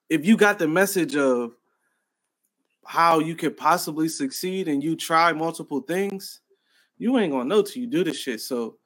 if 0.10 0.26
you 0.26 0.38
got 0.38 0.60
the 0.60 0.67
message 0.67 1.15
of 1.15 1.54
how 2.86 3.19
you 3.19 3.36
could 3.36 3.58
possibly 3.58 4.08
succeed 4.08 4.67
and 4.67 4.84
you 4.84 4.95
try 4.95 5.34
multiple 5.34 5.82
things, 5.82 6.39
you 6.97 7.17
ain't 7.17 7.32
gonna 7.32 7.50
know 7.50 7.62
till 7.62 7.82
you 7.82 7.88
do 7.88 8.04
this 8.04 8.17
shit. 8.17 8.41
So 8.41 8.78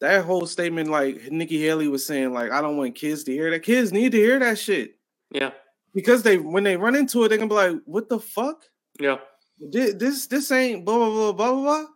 that 0.00 0.24
whole 0.24 0.46
statement, 0.46 0.90
like 0.90 1.30
Nikki 1.30 1.60
Haley 1.62 1.88
was 1.88 2.04
saying, 2.04 2.32
like 2.32 2.50
I 2.50 2.60
don't 2.60 2.76
want 2.76 2.94
kids 2.94 3.24
to 3.24 3.32
hear 3.32 3.50
that. 3.50 3.60
Kids 3.62 3.92
need 3.92 4.12
to 4.12 4.18
hear 4.18 4.38
that 4.38 4.58
shit. 4.58 4.98
Yeah. 5.30 5.52
Because 5.94 6.22
they 6.22 6.36
when 6.36 6.64
they 6.64 6.76
run 6.76 6.94
into 6.94 7.24
it, 7.24 7.28
they're 7.28 7.38
gonna 7.38 7.48
be 7.48 7.54
like, 7.54 7.76
"What 7.86 8.08
the 8.08 8.20
fuck? 8.20 8.64
Yeah. 9.00 9.18
This 9.58 10.26
this 10.26 10.50
ain't 10.52 10.84
blah 10.84 10.96
blah 10.96 11.32
blah 11.32 11.32
blah 11.32 11.62
blah." 11.62 11.86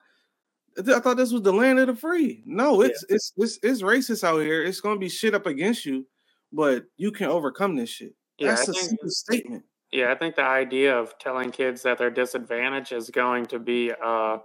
I 0.96 1.00
thought 1.00 1.16
this 1.16 1.32
was 1.32 1.42
the 1.42 1.52
land 1.52 1.78
of 1.78 1.88
the 1.88 1.94
free. 1.94 2.42
No, 2.46 2.80
it's 2.80 3.04
yeah. 3.08 3.16
it's 3.16 3.32
it's 3.36 3.58
it's 3.62 3.82
racist 3.82 4.24
out 4.24 4.40
here. 4.40 4.62
It's 4.62 4.80
gonna 4.80 4.98
be 4.98 5.08
shit 5.08 5.34
up 5.34 5.46
against 5.46 5.84
you, 5.84 6.06
but 6.52 6.84
you 6.96 7.12
can 7.12 7.26
overcome 7.26 7.76
this 7.76 7.90
shit. 7.90 8.14
Yeah, 8.38 8.50
That's 8.50 8.68
I 8.68 8.72
a 8.72 8.74
think, 8.74 8.88
simple 8.88 9.10
statement. 9.10 9.64
Yeah, 9.92 10.12
I 10.12 10.14
think 10.14 10.36
the 10.36 10.44
idea 10.44 10.96
of 10.96 11.18
telling 11.18 11.50
kids 11.50 11.82
that 11.82 11.98
their 11.98 12.10
disadvantage 12.10 12.92
is 12.92 13.10
going 13.10 13.46
to 13.46 13.58
be 13.58 13.92
uh, 14.02 14.38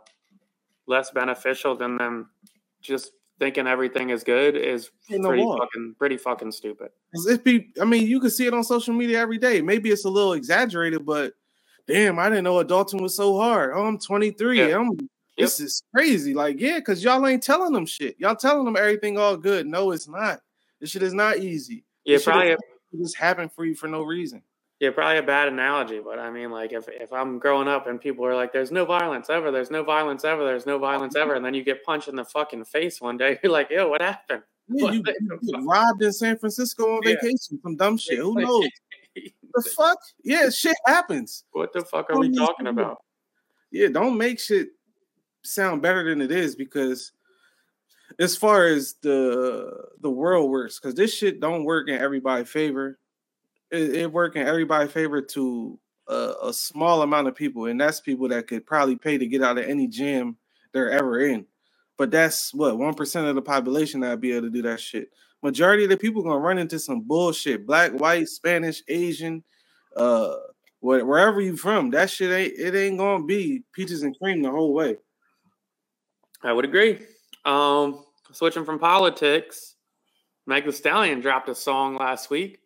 less 0.88 1.12
beneficial 1.12 1.76
than 1.76 1.98
them 1.98 2.30
just 2.82 3.12
thinking 3.40 3.68
everything 3.68 4.10
is 4.10 4.24
good 4.24 4.56
is 4.56 4.92
pretty 5.08 5.44
fucking 5.44 5.96
pretty 5.98 6.18
fucking 6.18 6.52
stupid. 6.52 6.90
If 7.14 7.44
be, 7.44 7.72
I 7.82 7.86
mean, 7.86 8.08
you 8.08 8.20
can 8.20 8.30
see 8.30 8.48
it 8.48 8.54
on 8.54 8.64
social 8.64 8.94
media 8.94 9.20
every 9.20 9.38
day. 9.38 9.62
Maybe 9.62 9.92
it's 9.92 10.06
a 10.06 10.10
little 10.10 10.34
exaggerated, 10.34 11.06
but 11.06 11.34
damn, 11.88 12.20
I 12.20 12.30
didn't 12.30 12.44
know 12.44 12.64
adulting 12.64 13.02
was 13.02 13.16
so 13.16 13.38
hard. 13.38 13.74
Oh, 13.76 13.86
I'm 13.86 13.98
23. 13.98 14.60
Yeah. 14.60 14.80
I'm 14.80 14.92
yep. 14.92 15.00
this 15.38 15.60
is 15.60 15.84
crazy. 15.94 16.34
Like, 16.34 16.60
yeah, 16.60 16.80
because 16.80 17.04
y'all 17.04 17.26
ain't 17.26 17.44
telling 17.44 17.74
them 17.74 17.86
shit. 17.86 18.16
Y'all 18.20 18.36
telling 18.36 18.66
them 18.66 18.78
everything 18.78 19.18
all 19.18 19.38
good. 19.38 19.68
No, 19.68 19.92
it's 19.92 20.08
not. 20.08 20.40
This 20.80 20.92
shit 20.92 21.04
is 21.04 21.14
not 21.14 21.38
easy. 21.38 21.84
Yeah, 22.04 22.20
probably 22.24 22.56
just 23.02 23.18
happened 23.18 23.52
for 23.52 23.66
you 23.66 23.76
for 23.76 23.88
no 23.88 24.04
reason. 24.04 24.42
Yeah, 24.80 24.90
probably 24.92 25.20
a 25.20 25.24
bad 25.24 25.48
analogy, 25.48 26.02
but 26.04 26.20
I 26.20 26.30
mean, 26.30 26.52
like 26.52 26.74
if 26.74 26.90
if 26.90 27.14
I'm 27.14 27.40
growing 27.40 27.70
up 27.70 27.88
and 27.88 28.00
people 28.00 28.26
are 28.26 28.36
like, 28.36 28.52
"There's 28.52 28.72
no 28.72 28.84
violence 28.84 29.30
ever," 29.30 29.50
"There's 29.50 29.72
no 29.72 29.84
violence 29.84 30.26
ever," 30.26 30.44
"There's 30.44 30.66
no 30.66 30.78
violence 30.78 31.16
ever," 31.16 31.34
and 31.34 31.46
then 31.46 31.54
you 31.54 31.64
get 31.64 31.86
punched 31.86 32.10
in 32.10 32.18
the 32.18 32.26
fucking 32.26 32.66
face 32.66 33.00
one 33.00 33.16
day, 33.16 33.40
you're 33.44 33.54
like, 33.54 33.70
"Yo, 33.70 33.88
what 33.88 34.02
happened?" 34.02 34.44
Yeah, 34.68 34.92
you, 34.92 35.04
you 35.18 35.54
get 35.54 35.64
robbed 35.64 36.04
in 36.04 36.12
San 36.12 36.38
Francisco 36.38 36.98
on 36.98 37.02
yeah. 37.04 37.16
vacation 37.16 37.58
from 37.62 37.78
dumb 37.78 37.98
shit. 37.98 38.20
Who 38.20 38.36
knows? 38.36 38.68
the 39.54 39.74
fuck? 39.76 39.98
Yeah, 40.24 40.50
shit 40.50 40.78
happens. 40.86 41.46
What 41.52 41.74
the 41.74 41.84
fuck 41.84 42.10
are 42.10 42.20
we 42.20 42.32
talking 42.32 42.68
about? 42.68 42.98
Yeah, 43.72 43.88
don't 43.88 44.18
make 44.18 44.40
shit 44.40 44.70
sound 45.44 45.82
better 45.82 46.04
than 46.04 46.22
it 46.22 46.32
is 46.32 46.56
because 46.56 47.12
as 48.20 48.36
far 48.36 48.66
as 48.66 48.96
the 49.02 49.88
the 50.02 50.10
world 50.10 50.50
works, 50.50 50.80
because 50.80 50.96
this 50.96 51.14
shit 51.14 51.40
don't 51.40 51.66
work 51.66 51.90
in 51.90 51.96
everybody's 51.96 52.50
favor 52.50 53.00
it, 53.72 53.96
it 53.96 54.12
work 54.12 54.36
in 54.36 54.48
everybody's 54.48 54.92
favor 54.92 55.22
to 55.22 55.80
a, 56.08 56.34
a 56.44 56.54
small 56.54 57.02
amount 57.02 57.28
of 57.28 57.36
people, 57.36 57.66
and 57.66 57.80
that's 57.80 58.00
people 58.00 58.28
that 58.30 58.48
could 58.48 58.66
probably 58.66 58.96
pay 58.96 59.18
to 59.18 59.28
get 59.28 59.44
out 59.44 59.58
of 59.58 59.66
any 59.66 59.88
gym 59.88 60.38
they're 60.72 60.92
ever 60.92 61.20
in. 61.20 61.46
But 61.98 62.12
that's 62.12 62.54
what 62.54 62.78
one 62.78 62.94
percent 62.94 63.28
of 63.28 63.36
the 63.36 63.42
population 63.42 64.02
that'd 64.02 64.22
be 64.22 64.34
able 64.34 64.48
to 64.48 64.52
do 64.52 64.62
that 64.64 64.80
shit. 64.80 65.10
Majority 65.46 65.84
of 65.84 65.92
the 65.92 65.98
people 65.98 66.24
gonna 66.24 66.40
run 66.40 66.58
into 66.58 66.80
some 66.80 67.02
bullshit. 67.02 67.66
Black, 67.66 67.92
white, 67.94 68.28
Spanish, 68.28 68.82
Asian, 68.88 69.44
uh, 69.96 70.36
wherever 70.82 71.40
you 71.40 71.56
from, 71.56 71.92
that 71.92 72.10
shit 72.10 72.32
ain't 72.32 72.54
it 72.60 72.76
ain't 72.76 72.98
gonna 72.98 73.24
be 73.24 73.64
peaches 73.72 74.04
and 74.04 74.18
cream 74.18 74.42
the 74.42 74.50
whole 74.50 74.74
way. 74.74 74.98
I 76.44 76.52
would 76.52 76.66
agree. 76.66 77.00
Um, 77.46 78.04
switching 78.32 78.66
from 78.66 78.80
politics, 78.80 79.76
Meg 80.48 80.66
Thee 80.66 80.72
Stallion 80.72 81.22
dropped 81.22 81.48
a 81.48 81.56
song 81.56 81.96
last 81.96 82.30
week 82.30 82.60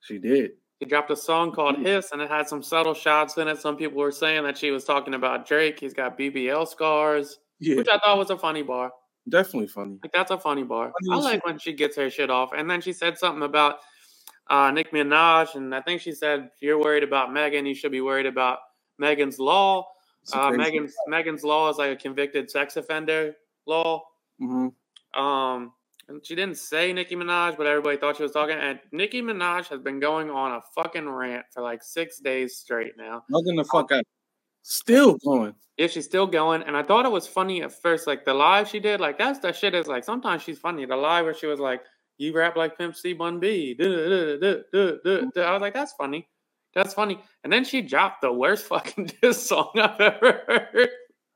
she 0.00 0.18
did. 0.18 0.52
She 0.80 0.88
dropped 0.88 1.10
a 1.10 1.16
song 1.16 1.52
called 1.52 1.78
Hiss, 1.78 2.12
and 2.12 2.22
it 2.22 2.30
had 2.30 2.48
some 2.48 2.62
subtle 2.62 2.94
shots 2.94 3.36
in 3.36 3.48
it. 3.48 3.58
Some 3.58 3.76
people 3.76 3.98
were 3.98 4.10
saying 4.10 4.44
that 4.44 4.56
she 4.56 4.70
was 4.70 4.84
talking 4.84 5.14
about 5.14 5.46
Drake. 5.46 5.78
He's 5.78 5.92
got 5.92 6.18
BBL 6.18 6.66
scars, 6.66 7.38
yeah. 7.58 7.76
which 7.76 7.88
I 7.88 7.98
thought 7.98 8.16
was 8.16 8.30
a 8.30 8.38
funny 8.38 8.62
bar. 8.62 8.90
Definitely 9.28 9.68
funny. 9.68 9.98
Like 10.02 10.12
that's 10.12 10.30
a 10.30 10.38
funny 10.38 10.62
bar. 10.62 10.92
I, 11.10 11.14
I 11.14 11.18
like 11.18 11.34
she, 11.34 11.40
when 11.44 11.58
she 11.58 11.72
gets 11.72 11.96
her 11.96 12.10
shit 12.10 12.30
off. 12.30 12.50
And 12.56 12.68
then 12.70 12.80
she 12.80 12.92
said 12.92 13.18
something 13.18 13.42
about 13.42 13.76
uh, 14.48 14.70
Nick 14.70 14.92
Minaj, 14.92 15.54
and 15.54 15.74
I 15.74 15.80
think 15.80 16.00
she 16.00 16.12
said, 16.12 16.50
"If 16.54 16.62
you're 16.62 16.78
worried 16.78 17.04
about 17.04 17.32
Megan, 17.32 17.66
you 17.66 17.74
should 17.74 17.92
be 17.92 18.00
worried 18.00 18.26
about 18.26 18.58
Megan's 18.98 19.38
law." 19.38 19.86
Uh, 20.32 20.50
Megan's 20.50 20.94
Megan's 21.06 21.44
law 21.44 21.70
is 21.70 21.78
like 21.78 21.92
a 21.92 21.96
convicted 21.96 22.50
sex 22.50 22.76
offender 22.76 23.34
law. 23.66 24.02
Mm-hmm. 24.40 25.20
Um, 25.20 25.72
and 26.08 26.26
she 26.26 26.34
didn't 26.34 26.56
say 26.56 26.92
Nicki 26.92 27.14
Minaj, 27.14 27.56
but 27.56 27.66
everybody 27.66 27.96
thought 27.96 28.16
she 28.16 28.24
was 28.24 28.32
talking. 28.32 28.56
And 28.58 28.80
Nicki 28.90 29.22
Minaj 29.22 29.68
has 29.68 29.80
been 29.80 30.00
going 30.00 30.28
on 30.28 30.52
a 30.52 30.60
fucking 30.74 31.08
rant 31.08 31.46
for 31.52 31.62
like 31.62 31.82
six 31.82 32.18
days 32.18 32.56
straight 32.56 32.96
now. 32.98 33.22
Nothing 33.30 33.56
the 33.56 33.64
fuck 33.64 33.92
out. 33.92 34.04
Still 34.62 35.16
going. 35.24 35.54
Yeah, 35.76 35.86
she's 35.86 36.04
still 36.04 36.26
going. 36.26 36.62
And 36.62 36.76
I 36.76 36.82
thought 36.82 37.06
it 37.06 37.12
was 37.12 37.26
funny 37.26 37.62
at 37.62 37.72
first, 37.72 38.06
like 38.06 38.24
the 38.24 38.34
live 38.34 38.68
she 38.68 38.80
did, 38.80 39.00
like 39.00 39.18
that's 39.18 39.38
that 39.40 39.56
shit 39.56 39.74
is 39.74 39.86
like 39.86 40.04
sometimes 40.04 40.42
she's 40.42 40.58
funny. 40.58 40.84
The 40.84 40.96
live 40.96 41.24
where 41.24 41.34
she 41.34 41.46
was 41.46 41.60
like, 41.60 41.82
You 42.18 42.34
rap 42.34 42.56
like 42.56 42.76
Pimp 42.76 42.94
C 42.94 43.12
Bun 43.12 43.40
B. 43.40 43.76
I 43.80 43.84
was 44.72 45.60
like, 45.60 45.74
that's 45.74 45.94
funny. 45.94 46.28
That's 46.74 46.94
funny. 46.94 47.18
And 47.42 47.52
then 47.52 47.64
she 47.64 47.82
dropped 47.82 48.20
the 48.20 48.32
worst 48.32 48.66
fucking 48.66 49.10
diss 49.22 49.44
song 49.46 49.70
I've 49.74 50.00
ever 50.00 50.42
heard. 50.46 50.88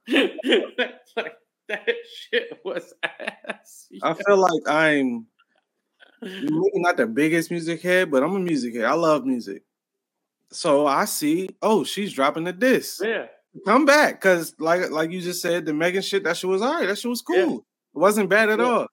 like, 1.16 1.34
that 1.68 1.88
shit 2.30 2.60
was 2.64 2.92
ass. 3.02 3.88
I 4.02 4.14
feel 4.14 4.36
like 4.36 4.62
I'm 4.68 5.26
maybe 6.22 6.70
not 6.74 6.96
the 6.96 7.06
biggest 7.06 7.50
music 7.50 7.82
head, 7.82 8.10
but 8.10 8.22
I'm 8.22 8.36
a 8.36 8.38
music 8.38 8.74
head. 8.74 8.84
I 8.84 8.94
love 8.94 9.24
music. 9.24 9.62
So 10.52 10.86
I 10.86 11.04
see, 11.04 11.50
oh, 11.62 11.84
she's 11.84 12.12
dropping 12.12 12.44
the 12.44 12.52
disc. 12.52 13.02
Yeah. 13.02 13.26
Come 13.66 13.84
back. 13.84 14.20
Cause 14.20 14.54
like 14.58 14.90
like 14.90 15.10
you 15.10 15.20
just 15.20 15.40
said, 15.40 15.64
the 15.64 15.72
Megan 15.72 16.02
shit, 16.02 16.24
that 16.24 16.36
shit 16.36 16.50
was 16.50 16.62
all 16.62 16.74
right. 16.74 16.86
That 16.86 16.98
shit 16.98 17.08
was 17.08 17.22
cool. 17.22 17.36
Yeah. 17.36 17.54
It 17.54 17.98
wasn't 17.98 18.28
bad 18.28 18.50
at 18.50 18.58
yeah. 18.58 18.64
all. 18.64 18.86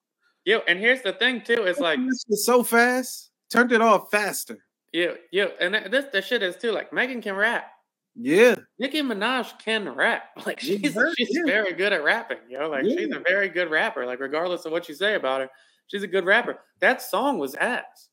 Yeah, 0.44 0.58
and 0.66 0.78
here's 0.78 1.02
the 1.02 1.12
thing 1.12 1.42
too, 1.42 1.64
it's 1.64 1.78
like 1.78 2.00
this 2.26 2.44
so 2.44 2.62
fast, 2.64 3.30
turned 3.50 3.72
it 3.72 3.80
off 3.80 4.10
faster. 4.10 4.58
Yeah, 4.92 5.12
yeah, 5.30 5.46
and 5.60 5.74
this 5.90 6.06
the 6.12 6.20
shit 6.20 6.42
is 6.42 6.56
too. 6.56 6.72
Like 6.72 6.92
Megan 6.92 7.22
can 7.22 7.34
rap. 7.36 7.70
Yeah. 8.14 8.56
Nicki 8.78 9.02
Minaj 9.02 9.58
can 9.58 9.88
rap. 9.88 10.24
Like 10.46 10.60
she's 10.60 10.80
she's 11.16 11.28
yeah. 11.30 11.42
very 11.46 11.72
good 11.72 11.92
at 11.92 12.02
rapping, 12.02 12.38
you 12.48 12.58
know. 12.58 12.68
Like 12.68 12.84
she's 12.84 13.14
a 13.14 13.22
very 13.26 13.48
good 13.48 13.70
rapper. 13.70 14.04
Like 14.04 14.20
regardless 14.20 14.64
of 14.64 14.72
what 14.72 14.88
you 14.88 14.94
say 14.94 15.14
about 15.14 15.42
her, 15.42 15.48
she's 15.86 16.02
a 16.02 16.08
good 16.08 16.26
rapper. 16.26 16.58
That 16.80 17.00
song 17.00 17.38
was 17.38 17.54
ass. 17.54 18.08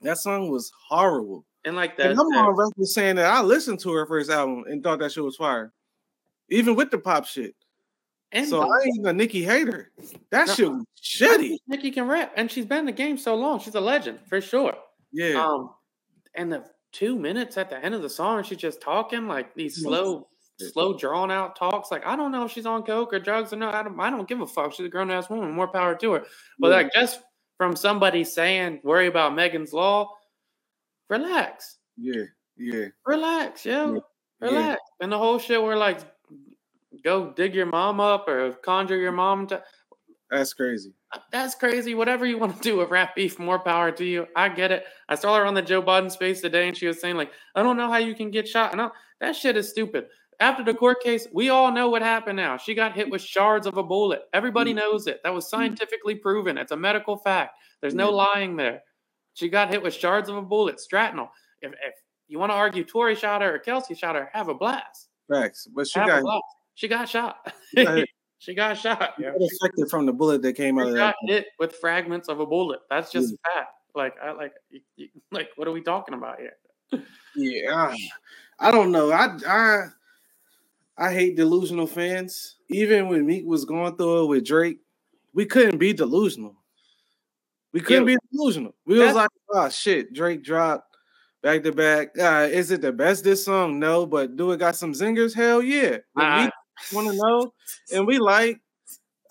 That 0.00 0.18
song 0.18 0.50
was 0.50 0.70
horrible. 0.88 1.44
And 1.64 1.76
like 1.76 1.96
that, 1.96 2.10
and 2.12 2.20
I'm 2.20 2.26
on 2.26 2.54
record 2.56 2.86
saying 2.86 3.16
that 3.16 3.26
I 3.26 3.42
listened 3.42 3.80
to 3.80 3.92
her 3.92 4.06
first 4.06 4.30
album 4.30 4.64
and 4.68 4.82
thought 4.82 5.00
that 5.00 5.12
shit 5.12 5.24
was 5.24 5.36
fire, 5.36 5.72
even 6.48 6.76
with 6.76 6.90
the 6.90 6.98
pop 6.98 7.26
shit. 7.26 7.54
And 8.30 8.46
so 8.48 8.62
I 8.62 8.82
ain't 8.84 9.06
a 9.06 9.12
Nicki 9.12 9.42
hater. 9.42 9.90
That 10.30 10.48
no, 10.48 10.54
shit 10.54 10.70
was 10.70 10.84
shitty. 11.02 11.56
Nicki 11.66 11.90
can 11.90 12.06
rap, 12.06 12.32
and 12.36 12.50
she's 12.50 12.66
been 12.66 12.80
in 12.80 12.86
the 12.86 12.92
game 12.92 13.18
so 13.18 13.34
long. 13.34 13.58
She's 13.58 13.74
a 13.74 13.80
legend 13.80 14.20
for 14.28 14.40
sure. 14.40 14.74
Yeah. 15.12 15.44
Um, 15.44 15.70
and 16.34 16.52
the 16.52 16.64
two 16.92 17.18
minutes 17.18 17.56
at 17.56 17.70
the 17.70 17.84
end 17.84 17.94
of 17.94 18.02
the 18.02 18.10
song, 18.10 18.42
she's 18.44 18.58
just 18.58 18.80
talking 18.80 19.26
like 19.26 19.54
these 19.54 19.82
slow 19.82 20.28
slow, 20.58 20.96
drawn 20.96 21.30
out 21.30 21.56
talks. 21.56 21.90
Like 21.90 22.06
I 22.06 22.16
don't 22.16 22.32
know 22.32 22.44
if 22.44 22.52
she's 22.52 22.66
on 22.66 22.82
coke 22.82 23.12
or 23.12 23.18
drugs 23.18 23.52
or 23.52 23.56
not. 23.56 23.74
I 23.74 23.82
don't. 23.82 23.98
I 23.98 24.10
don't 24.10 24.28
give 24.28 24.40
a 24.40 24.46
fuck. 24.46 24.72
She's 24.74 24.86
a 24.86 24.88
grown 24.88 25.10
ass 25.10 25.30
woman. 25.30 25.52
More 25.52 25.68
power 25.68 25.94
to 25.96 26.12
her. 26.12 26.24
But 26.58 26.68
Yeah. 26.68 26.74
like 26.76 26.92
just 26.92 27.20
from 27.56 27.76
somebody 27.76 28.24
saying 28.24 28.80
worry 28.84 29.06
about 29.06 29.34
Megan's 29.34 29.72
law, 29.72 30.14
relax, 31.08 31.78
Yeah, 31.96 32.24
yeah, 32.56 32.86
relax, 33.06 33.64
yo, 33.64 33.94
Yeah. 33.94 34.00
relax. 34.40 34.80
And 35.00 35.12
the 35.12 35.18
whole 35.18 35.38
shit 35.38 35.62
where 35.62 35.76
like 35.76 36.00
go 37.04 37.32
dig 37.32 37.54
your 37.54 37.66
mom 37.66 38.00
up 38.00 38.28
or 38.28 38.52
conjure 38.52 38.96
your 38.96 39.12
mom 39.12 39.46
to. 39.48 39.62
that's 40.30 40.52
crazy. 40.52 40.92
Uh, 41.12 41.20
that's 41.32 41.54
crazy. 41.54 41.94
Whatever 41.94 42.26
you 42.26 42.38
want 42.38 42.56
to 42.56 42.62
do 42.62 42.76
with 42.76 42.90
rap 42.90 43.14
beef, 43.16 43.38
more 43.38 43.58
power 43.58 43.90
to 43.92 44.04
you. 44.04 44.26
I 44.36 44.48
get 44.50 44.70
it. 44.70 44.84
I 45.08 45.14
saw 45.14 45.36
her 45.36 45.46
on 45.46 45.54
the 45.54 45.62
Joe 45.62 45.80
Budden 45.80 46.10
space 46.10 46.42
today, 46.42 46.68
and 46.68 46.76
she 46.76 46.86
was 46.86 47.00
saying 47.00 47.16
like, 47.16 47.32
"I 47.54 47.62
don't 47.62 47.78
know 47.78 47.90
how 47.90 47.96
you 47.96 48.14
can 48.14 48.30
get 48.30 48.46
shot." 48.46 48.72
And 48.72 48.80
I, 48.80 48.90
that 49.20 49.34
shit 49.34 49.56
is 49.56 49.70
stupid. 49.70 50.06
After 50.40 50.62
the 50.62 50.74
court 50.74 51.02
case, 51.02 51.26
we 51.32 51.48
all 51.48 51.72
know 51.72 51.88
what 51.88 52.02
happened. 52.02 52.36
Now 52.36 52.56
she 52.56 52.74
got 52.74 52.94
hit 52.94 53.10
with 53.10 53.22
shards 53.22 53.66
of 53.66 53.76
a 53.76 53.82
bullet. 53.82 54.22
Everybody 54.32 54.72
mm. 54.72 54.76
knows 54.76 55.06
it. 55.06 55.20
That 55.24 55.34
was 55.34 55.46
mm. 55.46 55.50
scientifically 55.50 56.14
proven. 56.14 56.58
It's 56.58 56.72
a 56.72 56.76
medical 56.76 57.16
fact. 57.16 57.56
There's 57.80 57.94
no 57.94 58.12
mm. 58.12 58.16
lying 58.16 58.56
there. 58.56 58.82
She 59.38 59.48
got 59.48 59.68
hit 59.68 59.80
with 59.80 59.94
shards 59.94 60.28
of 60.28 60.36
a 60.36 60.42
bullet. 60.42 60.78
Stratnol. 60.78 61.28
If, 61.62 61.70
if 61.70 61.94
you 62.26 62.40
want 62.40 62.50
to 62.50 62.56
argue 62.56 62.82
Tory 62.82 63.14
shot 63.14 63.40
her 63.40 63.54
or 63.54 63.58
Kelsey 63.60 63.94
shot 63.94 64.16
her, 64.16 64.28
have 64.32 64.48
a 64.48 64.54
blast. 64.54 65.10
Facts. 65.32 65.68
But 65.72 65.86
she 65.86 66.00
Have 66.00 66.24
got. 66.24 66.42
She 66.74 66.88
got 66.88 67.08
shot. 67.08 67.52
got 67.76 68.04
she 68.38 68.54
got 68.54 68.76
shot. 68.76 69.14
she 69.16 69.22
got 69.22 69.34
affected 69.36 69.88
from 69.90 70.06
the 70.06 70.12
bullet 70.12 70.42
that 70.42 70.54
came 70.54 70.76
out 70.80 70.88
of 70.88 70.96
got 70.96 71.14
that. 71.22 71.32
hit 71.32 71.46
with 71.60 71.76
fragments 71.76 72.28
of 72.28 72.40
a 72.40 72.46
bullet. 72.46 72.80
That's 72.90 73.12
just 73.12 73.36
fact. 73.54 73.70
Like, 73.94 74.14
I 74.20 74.32
like, 74.32 74.54
like, 75.30 75.50
what 75.54 75.68
are 75.68 75.72
we 75.72 75.82
talking 75.82 76.14
about 76.14 76.40
here? 76.40 77.04
Yeah, 77.36 77.70
ah, 77.72 77.94
I 78.58 78.72
don't 78.72 78.90
know. 78.90 79.12
I 79.12 79.36
I 79.46 79.86
I 80.96 81.12
hate 81.12 81.36
delusional 81.36 81.86
fans. 81.86 82.56
Even 82.70 83.08
when 83.08 83.24
Meek 83.24 83.46
was 83.46 83.64
going 83.64 83.96
through 83.96 84.24
it 84.24 84.26
with 84.26 84.44
Drake, 84.44 84.80
we 85.32 85.46
couldn't 85.46 85.78
be 85.78 85.92
delusional. 85.92 86.56
We 87.78 87.84
couldn't 87.84 88.08
Yeah. 88.08 88.16
be 88.16 88.36
delusional. 88.36 88.74
We 88.86 88.98
was 88.98 89.14
like, 89.14 89.30
oh 89.50 89.68
shit, 89.68 90.12
Drake 90.12 90.42
dropped 90.42 90.96
back 91.42 91.62
to 91.62 91.72
back. 91.72 92.08
Uh, 92.18 92.48
is 92.50 92.70
it 92.72 92.80
the 92.80 92.92
best 92.92 93.22
this 93.24 93.44
song? 93.44 93.78
No, 93.78 94.04
but 94.04 94.36
do 94.36 94.50
it 94.52 94.58
got 94.58 94.74
some 94.76 94.92
zingers? 94.92 95.32
Hell 95.34 95.62
yeah. 95.62 95.98
Uh, 96.16 96.50
want 96.92 97.08
to 97.08 97.14
know, 97.16 97.52
and 97.94 98.06
we 98.06 98.18
like, 98.18 98.60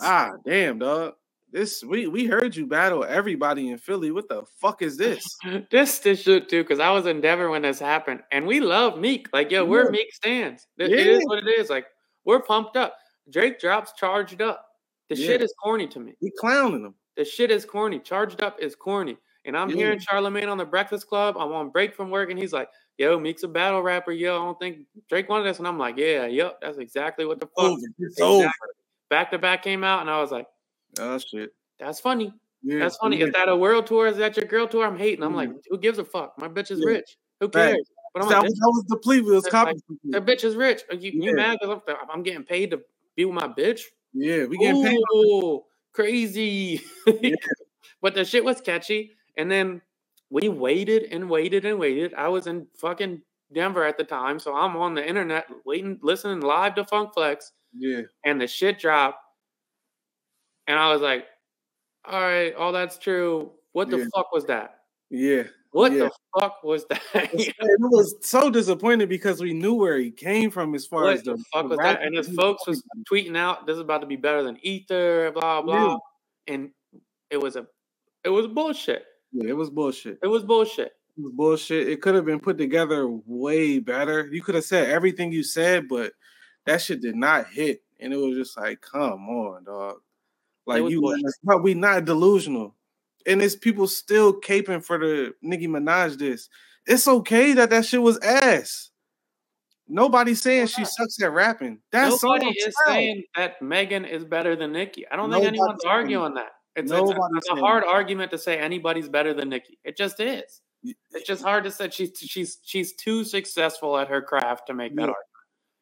ah, 0.01 0.31
damn, 0.45 0.79
dog. 0.79 1.13
This 1.51 1.83
we 1.83 2.07
we 2.07 2.25
heard 2.25 2.55
you 2.55 2.67
battle 2.67 3.03
everybody 3.05 3.69
in 3.69 3.77
Philly. 3.77 4.11
What 4.11 4.27
the 4.29 4.43
fuck 4.61 4.81
is 4.81 4.95
this? 4.97 5.23
this 5.71 5.99
this 5.99 6.21
shit 6.21 6.47
too, 6.49 6.63
because 6.63 6.79
I 6.79 6.91
was 6.91 7.05
in 7.05 7.19
Denver 7.21 7.49
when 7.49 7.61
this 7.63 7.79
happened, 7.79 8.21
and 8.31 8.45
we 8.47 8.59
love 8.59 8.97
Meek. 8.99 9.27
Like, 9.33 9.51
yo, 9.51 9.65
we're 9.65 9.85
Yeah. 9.85 9.91
Meek 9.91 10.13
stands. 10.13 10.67
It- 10.77 10.91
it 10.91 11.07
is 11.07 11.23
what 11.25 11.39
it 11.39 11.47
is. 11.59 11.69
Like, 11.69 11.87
we're 12.25 12.41
pumped 12.41 12.75
up. 12.77 12.95
Drake 13.29 13.59
drops 13.59 13.91
charged 13.97 14.41
up. 14.41 14.63
The 15.09 15.15
shit 15.15 15.41
is 15.41 15.53
corny 15.63 15.87
to 15.87 15.99
me. 16.01 16.13
We 16.21 16.31
clowning 16.37 16.83
them. 16.83 16.95
The 17.17 17.25
shit 17.25 17.51
is 17.51 17.65
corny. 17.65 17.99
Charged 17.99 18.41
up 18.41 18.59
is 18.59 18.75
corny. 18.75 19.17
And 19.45 19.57
I'm 19.57 19.69
Yeah. 19.69 19.75
hearing 19.77 19.99
Charlemagne 19.99 20.49
on 20.49 20.57
the 20.57 20.65
Breakfast 20.65 21.07
Club. 21.07 21.35
I'm 21.37 21.51
on 21.51 21.69
break 21.69 21.95
from 21.95 22.09
work, 22.09 22.29
and 22.29 22.37
he's 22.39 22.53
like, 22.53 22.69
"Yo, 22.97 23.19
Meek's 23.19 23.43
a 23.43 23.47
battle 23.47 23.81
rapper. 23.81 24.11
Yo, 24.11 24.35
I 24.35 24.37
don't 24.39 24.59
think 24.59 24.85
Drake 25.09 25.27
wanted 25.29 25.45
this." 25.45 25.57
And 25.59 25.67
I'm 25.67 25.77
like, 25.79 25.97
"Yeah, 25.97 26.25
yep, 26.27 26.59
that's 26.61 26.77
exactly 26.77 27.25
what 27.25 27.39
the 27.39 27.47
fuck." 27.47 27.65
Over. 27.65 27.81
It's 27.99 28.21
over. 28.21 28.51
Back 29.09 29.31
to 29.31 29.37
back 29.39 29.63
came 29.63 29.83
out, 29.83 30.01
and 30.01 30.09
I 30.09 30.19
was 30.21 30.31
like, 30.31 30.47
Oh 30.99 31.17
shit. 31.17 31.53
"That's 31.79 31.99
funny. 31.99 32.33
Yeah, 32.63 32.79
That's 32.79 32.97
funny. 32.97 33.17
yeah. 33.17 33.25
Is 33.27 33.33
that 33.33 33.49
a 33.49 33.55
world 33.55 33.87
tour? 33.87 34.07
Is 34.07 34.17
that 34.17 34.35
your 34.35 34.45
girl 34.47 34.67
tour? 34.67 34.85
I'm 34.85 34.97
hating. 34.97 35.23
I'm 35.23 35.35
like, 35.35 35.49
Mhm. 35.49 35.61
who 35.69 35.77
gives 35.77 35.99
a 35.99 36.03
fuck? 36.05 36.37
My 36.39 36.47
bitch 36.49 36.71
is 36.71 36.83
rich. 36.83 37.17
Who 37.39 37.49
cares? 37.49 37.89
But 38.13 38.23
I'm 38.23 38.29
that, 38.29 38.35
like, 38.39 38.49
was, 38.49 38.53
that 38.59 38.67
was 38.67 38.85
the 38.87 38.97
plea 38.97 39.21
was 39.21 39.43
Like, 39.43 39.51
copying. 39.51 39.81
that 40.05 40.25
bitch 40.25 40.43
is 40.43 40.55
rich. 40.55 40.81
Are 40.89 40.95
you, 40.95 41.11
you 41.13 41.35
mad 41.35 41.59
I'm, 41.61 41.81
I'm 42.09 42.23
getting 42.23 42.43
paid 42.43 42.71
to 42.71 42.81
be 43.15 43.25
with 43.25 43.35
my 43.35 43.47
bitch? 43.47 43.81
Yeah, 44.13 44.45
we 44.45 44.57
getting 44.57 44.83
paid. 44.83 44.97
Crazy. 45.97 46.79
but 48.03 48.13
the 48.13 48.23
shit 48.23 48.45
was 48.45 48.61
catchy. 48.61 49.13
And 49.35 49.49
then 49.49 49.81
we 50.29 50.47
waited 50.47 51.05
and 51.11 51.27
waited 51.27 51.65
and 51.65 51.79
waited. 51.79 52.13
I 52.13 52.27
was 52.27 52.45
in 52.45 52.67
fucking 52.77 53.23
Denver 53.51 53.83
at 53.83 53.97
the 53.97 54.03
time, 54.03 54.37
so 54.37 54.53
I'm 54.55 54.77
on 54.77 54.93
the 54.93 55.03
internet 55.07 55.47
waiting, 55.65 55.97
listening 56.03 56.41
live 56.41 56.75
to 56.75 56.85
Funk 56.85 57.15
Flex, 57.15 57.51
Yeah, 57.75 58.01
and 58.23 58.39
the 58.39 58.45
shit 58.45 58.77
dropped. 58.77 59.17
And 60.67 60.77
I 60.77 60.93
was 60.93 61.01
like, 61.01 61.25
all 62.05 62.21
right, 62.21 62.53
all 62.53 62.71
that's 62.73 62.99
true. 62.99 63.53
What 63.71 63.89
the 63.89 63.97
Yeah. 63.97 64.05
fuck 64.15 64.31
was 64.31 64.45
that? 64.45 64.76
Yeah. 65.09 65.43
What 65.71 65.91
Yeah. 65.91 66.05
the 66.05 66.11
fuck 66.39 66.63
was 66.63 66.85
that? 66.89 67.01
it 67.13 67.55
was 67.79 68.15
so 68.21 68.49
disappointed 68.49 69.09
because 69.09 69.41
we 69.41 69.53
knew 69.53 69.73
where 69.75 69.97
he 69.99 70.11
came 70.11 70.49
from 70.49 70.73
as 70.75 70.85
far 70.85 71.03
what 71.03 71.13
as 71.15 71.23
the, 71.23 71.33
the 71.35 71.43
fuck 71.53 71.63
the 71.63 71.69
was 71.69 71.77
that? 71.79 72.01
And 72.01 72.15
his 72.15 72.29
folks 72.29 72.65
was 72.65 72.81
tweeting 73.11 73.37
out, 73.37 73.67
"This 73.67 73.75
is 73.75 73.81
about 73.81 74.01
to 74.01 74.07
be 74.07 74.15
better 74.15 74.43
than 74.43 74.57
Ether," 74.65 75.31
blah 75.33 75.61
blah, 75.61 75.97
and 76.47 76.71
it 77.29 77.37
was 77.37 77.57
a, 77.57 77.67
it 78.23 78.29
was 78.29 78.47
bullshit. 78.47 79.05
Yeah, 79.33 79.49
it 79.49 79.57
was 79.57 79.69
bullshit. 79.69 80.19
It 80.23 80.27
was 80.27 80.43
bullshit. 80.43 80.93
It 81.17 81.21
was 81.21 81.33
bullshit. 81.33 81.89
It 81.89 82.01
could 82.01 82.15
have 82.15 82.25
been 82.25 82.39
put 82.39 82.57
together 82.57 83.07
way 83.25 83.79
better. 83.79 84.27
You 84.31 84.41
could 84.41 84.55
have 84.55 84.63
said 84.63 84.89
everything 84.89 85.31
you 85.31 85.43
said, 85.43 85.87
but 85.89 86.13
that 86.65 86.81
shit 86.81 87.01
did 87.01 87.15
not 87.15 87.47
hit. 87.47 87.81
And 87.99 88.13
it 88.13 88.17
was 88.17 88.35
just 88.37 88.55
like, 88.57 88.79
come 88.81 89.27
on, 89.27 89.65
dog. 89.65 89.95
Like 90.65 90.89
you, 90.89 91.01
bullshit. 91.01 91.61
we 91.63 91.73
not 91.73 92.05
delusional. 92.05 92.75
And 93.27 93.41
it's 93.41 93.55
people 93.55 93.87
still 93.87 94.39
caping 94.39 94.83
for 94.83 94.97
the 94.97 95.33
Nicki 95.41 95.67
Minaj 95.67 96.17
this. 96.17 96.49
It's 96.85 97.07
okay 97.07 97.53
that 97.53 97.69
that 97.69 97.85
shit 97.85 98.01
was 98.01 98.17
ass. 98.19 98.89
Nobody's 99.89 100.41
saying 100.41 100.67
she 100.67 100.83
sucks 100.83 101.21
at 101.21 101.31
rapping. 101.31 101.79
That's 101.91 102.23
Nobody 102.23 102.47
is 102.47 102.75
saying 102.85 103.23
that 103.35 103.61
Megan 103.61 104.05
is 104.05 104.25
better 104.25 104.55
than 104.55 104.73
Nicki. 104.73 105.07
I 105.09 105.15
don't 105.15 105.31
think 105.31 105.45
anyone's 105.45 105.83
arguing 105.85 106.33
that. 106.35 106.51
It's, 106.75 106.91
it's, 106.91 107.49
a, 107.49 107.53
a 107.53 107.59
hard 107.59 107.83
argument 107.83 108.31
to 108.31 108.37
say 108.37 108.57
anybody's 108.59 109.09
better 109.09 109.33
than 109.33 109.49
Nicki. 109.49 109.79
It 109.83 109.97
just 109.97 110.19
is. 110.19 110.61
It's 110.83 111.25
just 111.25 111.41
hard 111.41 111.63
to 111.63 111.71
say 111.71 111.89
she's 111.89 112.11
she's 112.15 112.59
she's 112.63 112.93
too 112.95 113.23
successful 113.23 113.97
at 113.97 114.07
her 114.09 114.21
craft 114.21 114.67
to 114.67 114.73
make 114.73 114.95
that 114.95 115.01
Yeah. 115.01 115.07
argument. 115.07 115.25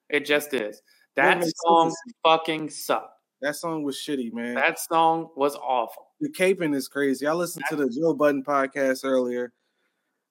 It 0.09 0.25
just 0.25 0.53
is. 0.53 0.81
That 1.15 1.41
That 1.41 1.51
song 1.65 1.93
fucking 2.23 2.69
sucked. 2.69 3.14
That 3.41 3.55
song 3.55 3.83
was 3.83 3.97
shitty, 3.97 4.33
man. 4.33 4.55
That 4.55 4.79
song 4.79 5.29
was 5.35 5.55
awful. 5.55 6.07
the 6.21 6.29
caping 6.29 6.73
is 6.75 6.87
crazy. 6.87 7.27
I 7.27 7.33
listened 7.33 7.65
to 7.69 7.75
the 7.75 7.89
Joe 7.89 8.13
Budden 8.13 8.43
podcast 8.43 9.01
earlier. 9.03 9.51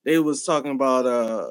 They 0.05 0.19
was 0.19 0.45
talking 0.45 0.73
about 0.73 1.07
uh 1.07 1.49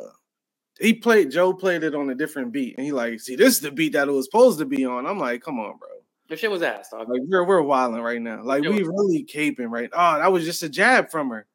he 0.79 0.93
played 0.93 1.31
Joe 1.31 1.53
played 1.53 1.83
it 1.83 1.93
on 1.95 2.09
a 2.09 2.15
different 2.15 2.51
beat, 2.51 2.75
and 2.77 2.85
he 2.85 2.91
like, 2.91 3.19
see, 3.19 3.35
this 3.35 3.55
is 3.55 3.59
the 3.61 3.71
beat 3.71 3.93
that 3.93 4.07
it 4.07 4.11
was 4.11 4.25
supposed 4.25 4.59
to 4.59 4.65
be 4.65 4.85
on. 4.85 5.05
I'm 5.05 5.19
like, 5.19 5.41
come 5.43 5.59
on, 5.59 5.77
bro. 5.77 5.89
The 6.29 6.35
shit 6.35 6.49
was 6.49 6.63
ass, 6.63 6.89
dog. 6.89 7.07
Like 7.09 7.21
we're 7.25 7.45
we're 7.45 7.61
wilding 7.61 8.01
right 8.01 8.21
now. 8.21 8.43
Like 8.43 8.63
we 8.63 8.81
really 8.83 9.23
caping 9.23 9.69
right. 9.69 9.89
Oh, 9.93 10.17
that 10.19 10.31
was 10.31 10.45
just 10.45 10.63
a 10.63 10.69
jab 10.69 11.11
from 11.11 11.29
her. 11.29 11.45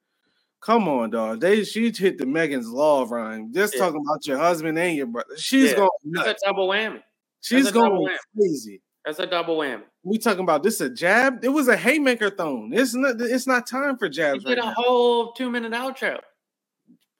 Come 0.60 0.88
on, 0.88 1.10
dog. 1.10 1.40
They 1.40 1.64
she 1.64 1.90
hit 1.92 2.18
the 2.18 2.26
Megan's 2.26 2.68
law 2.68 3.04
rhyme. 3.08 3.52
Just 3.52 3.74
Yeah. 3.74 3.80
talking 3.80 4.02
about 4.04 4.26
your 4.26 4.38
husband 4.38 4.78
and 4.78 4.96
your 4.96 5.06
brother. 5.06 5.36
She's 5.36 5.70
Yeah. 5.70 5.76
going 5.76 5.90
That's 6.04 6.26
nuts. 6.26 6.42
a 6.44 6.46
double 6.46 6.68
whammy. 6.68 7.02
She's 7.40 7.70
going 7.72 7.92
whammy. 7.92 8.16
crazy. 8.36 8.80
That's 9.08 9.20
a 9.20 9.26
double 9.26 9.56
whammy. 9.56 9.84
We 10.02 10.18
talking 10.18 10.42
about 10.42 10.62
this 10.62 10.82
a 10.82 10.90
jab? 10.90 11.42
It 11.42 11.48
was 11.48 11.66
a 11.68 11.76
haymaker 11.78 12.28
thrown. 12.28 12.74
It's 12.74 12.94
not. 12.94 13.18
It's 13.18 13.46
not 13.46 13.66
time 13.66 13.96
for 13.96 14.04
He 14.04 14.10
jabs 14.10 14.44
right 14.44 14.50
did 14.56 14.58
a 14.58 14.66
now. 14.66 14.74
whole 14.76 15.32
two 15.32 15.48
minute 15.50 15.72
outro 15.72 16.20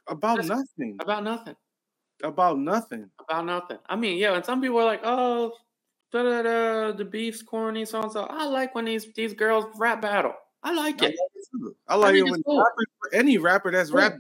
About 0.07 0.37
Listen, 0.37 0.59
nothing. 0.59 0.97
about 1.01 1.25
nothing. 1.25 1.57
About 2.23 2.59
nothing. 2.59 3.09
About 3.27 3.47
nothing. 3.47 3.79
I 3.89 3.97
mean, 3.97 4.19
yeah, 4.19 4.35
and 4.35 4.45
some 4.45 4.61
people 4.61 4.79
are 4.81 4.85
like, 4.85 5.01
oh, 5.03 5.55
da 6.13 6.23
da 6.25 6.43
da, 6.43 6.93
the 6.93 7.07
beef's 7.07 7.41
corny, 7.43 7.87
so 7.87 8.03
and 8.03 8.13
so. 8.13 8.25
I 8.25 8.45
like 8.45 8.75
when 8.75 8.85
these 8.85 9.11
these 9.15 9.33
girls 9.33 9.65
rap 9.79 10.03
battle. 10.03 10.35
I 10.63 10.75
like 10.75 11.01
I 11.03 11.07
it. 11.07 11.09
like 11.09 11.17
it. 11.69 11.77
I 11.89 11.95
like 11.97 12.13
think 12.17 12.27
it 12.27 12.31
when 12.31 12.43
cool. 12.43 12.59
rappers, 12.59 12.87
any 13.15 13.39
rapper 13.39 13.71
that's 13.71 13.89
Cool. 13.91 14.01
rap 14.01 14.15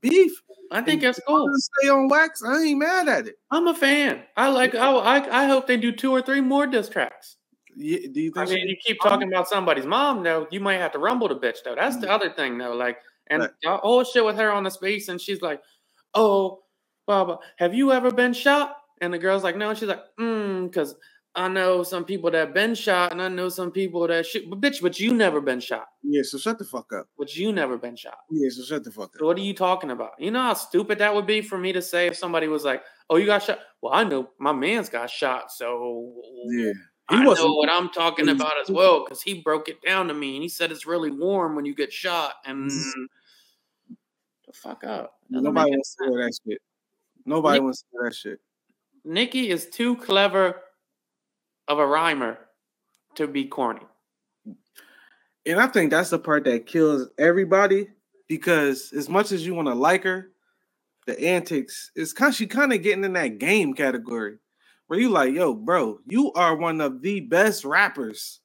beef. 0.00 0.42
I 0.70 0.82
think 0.82 1.02
it's 1.02 1.20
cool. 1.26 1.48
Stay 1.54 1.88
on 1.88 2.08
wax. 2.08 2.42
I 2.42 2.62
ain't 2.62 2.78
mad 2.78 3.08
at 3.08 3.26
it. 3.28 3.36
I'm 3.50 3.68
a 3.68 3.74
fan. 3.74 4.22
I 4.36 4.48
like. 4.48 4.74
I, 4.74 4.90
I 4.92 5.44
I 5.44 5.46
hope 5.46 5.66
they 5.66 5.76
do 5.76 5.92
two 5.92 6.10
or 6.10 6.20
three 6.22 6.40
more 6.40 6.66
diss 6.66 6.88
tracks. 6.88 7.36
Yeah, 7.76 7.98
do 8.12 8.20
you 8.20 8.30
think? 8.32 8.48
I 8.48 8.52
mean, 8.54 8.68
you 8.68 8.76
keep 8.84 8.98
talking 9.02 9.28
about 9.28 9.48
somebody's 9.48 9.86
mom, 9.86 10.22
though. 10.22 10.46
You 10.50 10.60
might 10.60 10.78
have 10.78 10.92
to 10.92 10.98
rumble 10.98 11.28
the 11.28 11.36
bitch, 11.36 11.58
though. 11.64 11.74
That's 11.74 11.96
the 11.98 12.10
other 12.10 12.30
thing, 12.30 12.58
though. 12.58 12.74
Like, 12.74 12.98
and 13.28 13.42
Right. 13.42 13.50
the 13.62 13.76
whole 13.76 14.02
shit 14.02 14.24
with 14.24 14.36
her 14.36 14.50
on 14.50 14.64
the 14.64 14.70
space, 14.70 15.08
and 15.08 15.20
she's 15.20 15.42
like, 15.42 15.60
"Oh, 16.14 16.62
Baba, 17.06 17.38
have 17.58 17.74
you 17.74 17.92
ever 17.92 18.10
been 18.10 18.32
shot?" 18.32 18.76
And 19.02 19.12
the 19.12 19.18
girl's 19.18 19.44
like, 19.44 19.56
"No." 19.56 19.68
And 19.70 19.78
she's 19.78 19.88
like, 19.88 20.02
"Hmm," 20.18 20.66
because 20.66 20.94
I 21.36 21.48
know 21.48 21.82
some 21.82 22.04
people 22.06 22.30
that 22.30 22.54
been 22.54 22.74
shot, 22.74 23.12
and 23.12 23.20
I 23.20 23.28
know 23.28 23.50
some 23.50 23.70
people 23.70 24.08
that 24.08 24.24
shoot. 24.24 24.48
But 24.48 24.60
bitch, 24.62 24.80
but 24.80 24.98
you 24.98 25.12
never 25.12 25.40
been 25.42 25.60
shot. 25.60 25.86
yeah, 26.02 26.22
so 26.24 26.38
shut 26.38 26.58
the 26.58 26.64
fuck 26.64 26.90
up. 26.94 27.08
But 27.18 27.36
you 27.36 27.52
never 27.52 27.76
been 27.76 27.94
shot. 27.94 28.16
Yeah, 28.30 28.48
so 28.50 28.62
shut 28.62 28.84
the 28.84 28.90
fuck 28.90 29.12
So 29.14 29.24
up. 29.24 29.26
what 29.26 29.36
are 29.36 29.42
you 29.42 29.52
talking 29.52 29.90
about? 29.90 30.12
You 30.18 30.30
know 30.30 30.40
how 30.40 30.54
stupid 30.54 30.98
that 30.98 31.14
would 31.14 31.26
be 31.26 31.42
for 31.42 31.58
me 31.58 31.74
to 31.74 31.82
say 31.82 32.06
if 32.06 32.16
somebody 32.16 32.48
was 32.48 32.64
like, 32.64 32.82
"Oh, 33.10 33.16
you 33.16 33.26
got 33.26 33.42
shot." 33.42 33.58
Well, 33.82 33.92
I 33.92 34.04
know 34.04 34.30
my 34.38 34.52
man's 34.52 34.88
got 34.88 35.10
shot, 35.10 35.52
so 35.52 36.14
Yeah, 36.48 36.72
I 37.10 37.22
know 37.22 37.52
what 37.54 37.68
I'm 37.70 37.90
talking 37.90 38.30
about 38.30 38.54
as 38.62 38.70
well 38.70 39.04
because 39.04 39.20
he 39.20 39.42
broke 39.42 39.68
it 39.68 39.82
down 39.82 40.08
to 40.08 40.14
me 40.14 40.36
and 40.36 40.42
he 40.42 40.48
said 40.48 40.72
it's 40.72 40.86
really 40.86 41.10
warm 41.10 41.54
when 41.54 41.66
you 41.66 41.74
get 41.74 41.92
shot. 41.92 42.34
And 42.46 42.70
mm-hmm. 42.70 43.02
the 44.46 44.52
fuck 44.54 44.84
up. 44.84 45.18
Doesn't 45.30 45.44
Nobody 45.44 45.70
wants 45.70 45.94
to 45.96 46.04
hear 46.04 46.24
that 46.24 46.38
shit. 46.48 46.62
Nobody 47.26 47.58
Nick- 47.58 47.62
wants 47.64 47.82
to 47.82 47.86
hear 47.92 48.08
that 48.08 48.14
shit. 48.16 48.40
Nicki 49.04 49.50
is 49.50 49.68
too 49.68 49.96
clever 49.96 50.62
of 51.68 51.78
a 51.78 51.86
rhymer 51.86 52.38
to 53.16 53.26
be 53.26 53.46
corny. 53.46 53.80
And 55.46 55.60
I 55.60 55.66
think 55.68 55.90
that's 55.90 56.10
the 56.10 56.18
part 56.18 56.44
that 56.44 56.66
kills 56.66 57.08
everybody 57.18 57.88
because 58.28 58.92
as 58.92 59.08
much 59.08 59.32
as 59.32 59.46
you 59.46 59.54
want 59.54 59.68
to 59.68 59.74
like 59.74 60.02
her, 60.04 60.30
the 61.06 61.20
antics 61.20 61.92
is 61.94 62.12
kind 62.12 62.34
she 62.34 62.46
kind 62.46 62.72
of 62.72 62.82
getting 62.82 63.04
in 63.04 63.12
that 63.12 63.38
game 63.38 63.74
category 63.74 64.38
where 64.88 64.98
you 64.98 65.08
like, 65.08 65.32
yo, 65.32 65.54
bro, 65.54 65.98
you 66.06 66.32
are 66.32 66.56
one 66.56 66.80
of 66.80 67.00
the 67.00 67.20
best 67.20 67.64
rappers. 67.64 68.40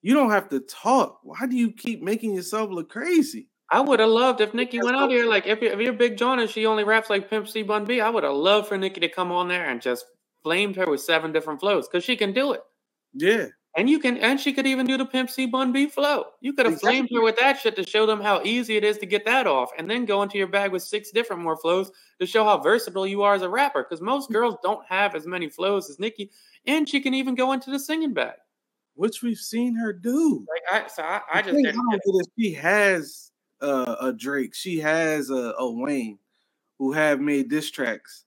You 0.00 0.14
don't 0.14 0.30
have 0.30 0.48
to 0.50 0.60
talk. 0.60 1.20
Why 1.22 1.46
do 1.46 1.56
you 1.56 1.72
keep 1.72 2.02
making 2.02 2.34
yourself 2.34 2.70
look 2.70 2.88
crazy? 2.88 3.48
I 3.70 3.80
would 3.80 4.00
have 4.00 4.08
loved 4.08 4.40
if 4.40 4.52
Nicki 4.52 4.80
went 4.82 4.96
out 4.96 5.10
here 5.10 5.26
like 5.26 5.46
if, 5.46 5.62
if 5.62 5.80
you're 5.80 5.92
Big 5.92 6.18
John 6.18 6.40
and 6.40 6.50
she 6.50 6.66
only 6.66 6.84
raps 6.84 7.08
like 7.08 7.30
Pimp 7.30 7.48
C 7.48 7.62
Bun 7.62 7.84
B. 7.84 8.00
I 8.00 8.10
would 8.10 8.24
have 8.24 8.34
loved 8.34 8.68
for 8.68 8.76
Nicki 8.76 9.00
to 9.00 9.08
come 9.08 9.32
on 9.32 9.48
there 9.48 9.68
and 9.68 9.80
just 9.80 10.04
flamed 10.42 10.76
her 10.76 10.88
with 10.90 11.00
seven 11.00 11.32
different 11.32 11.60
flows 11.60 11.88
because 11.88 12.04
she 12.04 12.16
can 12.16 12.32
do 12.32 12.52
it. 12.52 12.62
Yeah. 13.14 13.46
And 13.74 13.88
you 13.88 13.98
can, 13.98 14.18
and 14.18 14.38
she 14.38 14.52
could 14.52 14.66
even 14.66 14.86
do 14.86 14.98
the 14.98 15.06
Pimp 15.06 15.30
C 15.30 15.46
Bun 15.46 15.72
B 15.72 15.86
flow. 15.86 16.24
You 16.42 16.52
could 16.52 16.66
have 16.66 16.74
exactly. 16.74 16.98
flamed 16.98 17.08
her 17.14 17.22
with 17.22 17.38
that 17.38 17.58
shit 17.58 17.74
to 17.76 17.86
show 17.86 18.04
them 18.04 18.20
how 18.20 18.42
easy 18.42 18.76
it 18.76 18.84
is 18.84 18.98
to 18.98 19.06
get 19.06 19.24
that 19.24 19.46
off, 19.46 19.70
and 19.78 19.88
then 19.88 20.04
go 20.04 20.22
into 20.22 20.36
your 20.36 20.46
bag 20.46 20.72
with 20.72 20.82
six 20.82 21.10
different 21.10 21.40
more 21.40 21.56
flows 21.56 21.90
to 22.20 22.26
show 22.26 22.44
how 22.44 22.58
versatile 22.58 23.06
you 23.06 23.22
are 23.22 23.34
as 23.34 23.40
a 23.40 23.48
rapper. 23.48 23.82
Because 23.82 24.02
most 24.02 24.30
girls 24.30 24.56
don't 24.62 24.84
have 24.86 25.14
as 25.14 25.26
many 25.26 25.48
flows 25.48 25.88
as 25.88 25.98
Nicki, 25.98 26.30
and 26.66 26.86
she 26.86 27.00
can 27.00 27.14
even 27.14 27.34
go 27.34 27.52
into 27.52 27.70
the 27.70 27.78
singing 27.78 28.12
bag, 28.12 28.34
which 28.94 29.22
we've 29.22 29.38
seen 29.38 29.74
her 29.76 29.90
do. 29.90 30.44
Like 30.50 30.84
I, 30.84 30.88
so 30.88 31.02
I, 31.02 31.22
I 31.32 31.40
just 31.40 31.56
didn't 31.56 32.28
she 32.38 32.52
has 32.52 33.30
uh, 33.62 33.96
a 34.02 34.12
Drake, 34.12 34.54
she 34.54 34.80
has 34.80 35.30
a, 35.30 35.54
a 35.58 35.72
Wayne, 35.72 36.18
who 36.78 36.92
have 36.92 37.20
made 37.20 37.48
diss 37.48 37.70
tracks. 37.70 38.26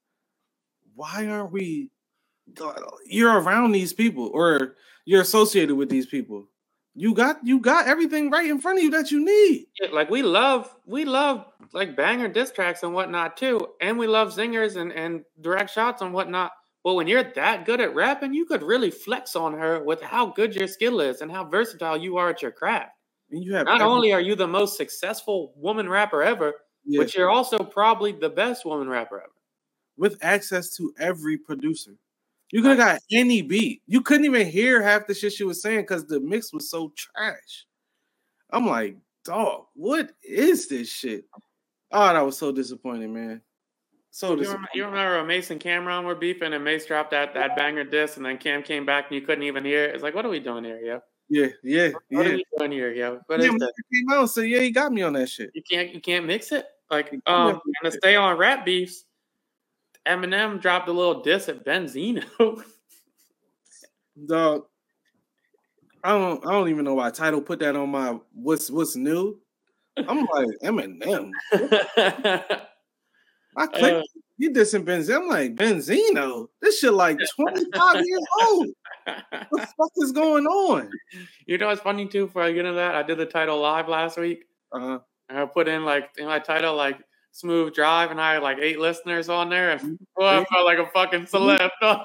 Why 0.96 1.28
aren't 1.28 1.52
we? 1.52 1.92
You're 3.06 3.40
around 3.40 3.72
these 3.72 3.94
people, 3.94 4.30
or 4.34 4.76
you're 5.06 5.22
associated 5.22 5.76
with 5.76 5.90
these 5.90 6.06
people. 6.06 6.48
You 6.98 7.14
got 7.14 7.46
you 7.46 7.60
got 7.60 7.88
everything 7.88 8.32
right 8.32 8.50
in 8.50 8.60
front 8.60 8.78
of 8.78 8.84
you 8.84 8.92
that 8.92 9.12
you 9.12 9.24
need. 9.24 9.68
Yeah, 9.82 9.90
like 9.92 10.10
we 10.10 10.24
love 10.24 10.74
we 10.86 11.04
love 11.04 11.46
like 11.74 11.96
banger 11.96 12.30
diss 12.30 12.52
tracks 12.52 12.84
and 12.84 12.94
whatnot 12.94 13.36
too, 13.36 13.68
and 13.82 14.00
we 14.00 14.08
love 14.08 14.34
zingers 14.34 14.78
and 14.78 14.94
and 14.94 15.24
direct 15.42 15.72
shots 15.72 16.02
and 16.02 16.14
whatnot. 16.14 16.52
But 16.86 16.94
when 16.94 17.08
you're 17.08 17.24
that 17.34 17.66
good 17.66 17.82
at 17.82 17.96
rapping, 17.96 18.34
you 18.34 18.46
could 18.46 18.62
really 18.62 18.92
flex 18.92 19.36
on 19.36 19.54
her 19.54 19.84
with 19.84 20.02
how 20.02 20.28
good 20.28 20.56
your 20.56 20.68
skill 20.68 21.02
is 21.02 21.22
and 21.22 21.32
how 21.32 21.44
versatile 21.44 21.98
you 21.98 22.18
are 22.18 22.30
at 22.30 22.42
your 22.42 22.52
craft. 22.52 22.92
And 23.32 23.44
you 23.44 23.56
have 23.56 23.66
not 23.66 23.82
every- 23.82 23.88
only 23.92 24.14
are 24.14 24.22
you 24.22 24.36
the 24.36 24.48
most 24.48 24.78
successful 24.78 25.54
woman 25.58 25.90
rapper 25.90 26.22
ever, 26.22 26.54
yeah. 26.86 27.02
but 27.02 27.16
you're 27.16 27.30
also 27.30 27.58
probably 27.58 28.12
the 28.12 28.30
best 28.30 28.66
woman 28.66 28.88
rapper 28.88 29.18
ever. 29.18 29.32
With 29.98 30.18
access 30.22 30.76
to 30.78 30.94
every 31.00 31.38
producer. 31.38 31.98
You 32.52 32.62
could 32.62 32.78
have 32.78 32.88
got 32.88 33.02
any 33.12 33.42
beat. 33.42 33.82
You 33.88 34.02
couldn't 34.02 34.26
even 34.26 34.48
hear 34.48 34.82
half 34.82 35.08
the 35.08 35.14
shit 35.14 35.34
she 35.34 35.44
was 35.44 35.62
saying 35.62 35.82
because 35.82 36.06
the 36.06 36.20
mix 36.20 36.54
was 36.54 36.70
so 36.70 36.94
trash. 36.96 37.66
I'm 38.52 38.68
like, 38.68 38.98
dog, 39.24 39.66
what 39.74 40.12
is 40.24 40.68
this 40.68 40.90
shit? 40.90 41.26
Oh, 41.92 42.14
that 42.14 42.26
was 42.26 42.38
so 42.38 42.52
disappointing, 42.52 43.14
man. 43.14 43.42
So 44.12 44.36
you 44.36 44.44
remember, 44.44 44.68
you 44.74 44.86
remember 44.86 45.18
when 45.18 45.28
Mase 45.28 45.52
and 45.52 45.60
Cam'ron 45.60 46.06
were 46.06 46.16
beefing 46.16 46.54
and 46.54 46.64
Mase 46.64 46.86
dropped 46.86 47.12
that 47.12 47.34
that 47.34 47.58
banger 47.58 47.84
disc 47.84 48.16
and 48.16 48.26
then 48.26 48.38
Cam 48.38 48.64
came 48.64 48.86
back 48.86 49.08
and 49.10 49.20
you 49.20 49.26
couldn't 49.26 49.44
even 49.44 49.66
hear 49.66 49.84
it. 49.84 49.94
It's 49.94 50.04
like, 50.04 50.16
what 50.16 50.26
are 50.26 50.30
we 50.30 50.40
doing 50.40 50.64
here, 50.64 50.80
yo? 50.80 51.02
Yeah, 51.28 51.48
yeah, 51.64 51.90
what, 51.90 52.04
yeah. 52.10 52.18
What 52.18 52.28
are 52.28 52.36
we 52.36 52.46
doing 52.58 52.72
here, 52.72 52.94
yo? 52.94 53.20
What 53.28 53.42
yeah, 53.42 53.48
is 53.48 53.56
that? 53.56 53.74
Came 53.94 54.10
out, 54.12 54.30
so 54.30 54.40
yeah, 54.40 54.62
he 54.62 54.72
got 54.72 54.94
me 54.94 55.02
on 55.02 55.14
that 55.14 55.28
shit. 55.28 55.52
You 55.54 55.64
can't 55.70 55.94
you 55.94 56.00
can't 56.00 56.26
mix 56.26 56.54
it. 56.54 56.66
Like 56.90 57.12
um, 57.26 57.60
and 57.82 57.92
to 57.92 57.92
stay 57.92 58.16
on 58.16 58.38
rap 58.38 58.64
beefs, 58.64 59.04
Eminem 60.08 60.62
dropped 60.62 60.88
a 60.88 60.92
little 60.92 61.22
diss 61.22 61.50
at 61.50 61.66
Benzino. 61.66 62.24
Dog, 64.28 64.66
I 66.04 66.10
don't 66.10 66.46
I 66.46 66.52
don't 66.52 66.70
even 66.70 66.86
know 66.86 66.94
why 66.94 67.10
Tidal 67.10 67.42
put 67.42 67.60
that 67.60 67.76
on 67.76 67.90
my 67.90 68.18
what's 68.34 68.70
what's 68.70 68.96
new. 68.96 69.40
I'm 69.98 70.20
like 70.26 70.48
Eminem. 70.64 71.32
I 73.58 73.68
clicked. 73.68 73.98
Uh, 73.98 74.04
he 74.38 74.50
dissing 74.50 74.84
Benzino. 74.84 75.18
I'm 75.18 75.28
like 75.28 75.56
Benzino. 75.56 76.48
This 76.62 76.80
shit 76.80 76.94
like 76.94 77.18
25 77.36 78.06
years 78.06 78.26
old. 78.42 78.68
What 79.06 79.62
the 79.62 79.68
fuck 79.78 79.92
is 79.98 80.12
going 80.12 80.46
on? 80.46 80.90
You 81.46 81.58
know 81.58 81.68
what's 81.68 81.82
funny 81.82 82.08
too? 82.08 82.26
Before 82.26 82.42
I 82.42 82.52
get 82.52 82.66
into 82.66 82.74
that, 82.74 82.96
I 82.96 83.04
did 83.04 83.18
the 83.18 83.26
Tidal 83.26 83.60
live 83.60 83.88
last 83.88 84.18
week. 84.18 84.46
Uh-huh. 84.72 85.00
And 85.30 85.40
I 85.40 85.46
put 85.46 85.68
in 85.68 85.86
like 85.86 86.10
in 86.18 86.26
my 86.26 86.40
title 86.40 86.76
like 86.76 87.00
smooth 87.36 87.74
drive, 87.74 88.12
and 88.12 88.22
I 88.22 88.36
had 88.36 88.44
like 88.44 88.58
eight 88.60 88.80
listeners 88.80 89.28
on 89.28 89.50
there, 89.50 89.72
and 89.72 89.82
mm-hmm. 89.82 89.96
boy, 90.16 90.26
I 90.26 90.46
felt 90.46 90.66
like 90.66 90.80
a 90.80 90.86
fucking 90.88 91.26
celeb. 91.26 91.70
I 91.82 91.96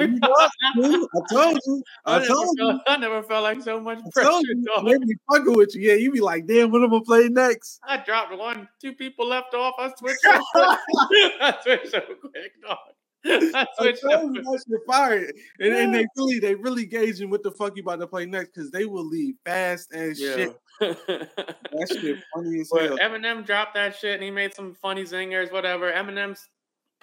told 1.30 1.58
you. 1.64 1.82
I, 2.04 2.16
I 2.16 2.26
told 2.26 2.58
you. 2.58 2.66
Felt, 2.66 2.82
I 2.86 2.96
never 2.96 3.22
felt 3.22 3.44
like 3.44 3.62
so 3.62 3.80
much 3.80 4.00
pressure. 4.12 4.28
I 4.28 4.32
told 4.32 4.44
you. 4.44 4.64
Maybe 4.82 5.14
fucking 5.30 5.56
with 5.56 5.74
you. 5.76 5.82
Yeah, 5.82 5.94
you 5.94 6.10
be 6.10 6.20
like, 6.20 6.46
damn, 6.46 6.72
what 6.72 6.82
am 6.82 6.92
I 6.92 7.00
play 7.06 7.28
next? 7.28 7.78
I 7.84 7.98
dropped 7.98 8.36
one, 8.36 8.68
two 8.80 8.92
people 8.92 9.28
left 9.28 9.54
off. 9.54 9.74
I 9.78 9.92
switched. 9.96 10.20
so 10.22 10.36
I 10.54 11.54
switched 11.62 11.90
so 11.90 12.00
quick, 12.20 12.52
dog. 12.66 12.78
I 13.24 13.66
switched. 13.78 14.04
I 14.04 14.16
told 14.16 14.34
you 14.34 14.42
that 14.42 14.64
shit 14.68 14.80
fire, 14.86 15.30
and, 15.60 15.74
and 15.74 15.94
they 15.94 16.06
really, 16.16 16.40
they 16.40 16.54
really 16.56 16.86
gauging 16.86 17.30
what 17.30 17.44
the 17.44 17.52
fuck 17.52 17.76
you 17.76 17.82
about 17.82 18.00
to 18.00 18.08
play 18.08 18.26
next 18.26 18.54
because 18.54 18.72
they 18.72 18.84
will 18.84 19.06
leave 19.06 19.34
fast 19.44 19.92
as 19.92 20.20
yeah. 20.20 20.34
shit 20.34 20.56
that 20.80 21.98
shit 22.00 22.18
funny 22.34 22.60
as 22.60 22.70
hell. 22.74 22.98
Eminem 22.98 23.44
dropped 23.44 23.74
that 23.74 23.96
shit 23.96 24.14
and 24.14 24.22
he 24.22 24.30
made 24.30 24.54
some 24.54 24.74
funny 24.74 25.04
zingers, 25.04 25.52
whatever. 25.52 25.92
Eminem's 25.92 26.48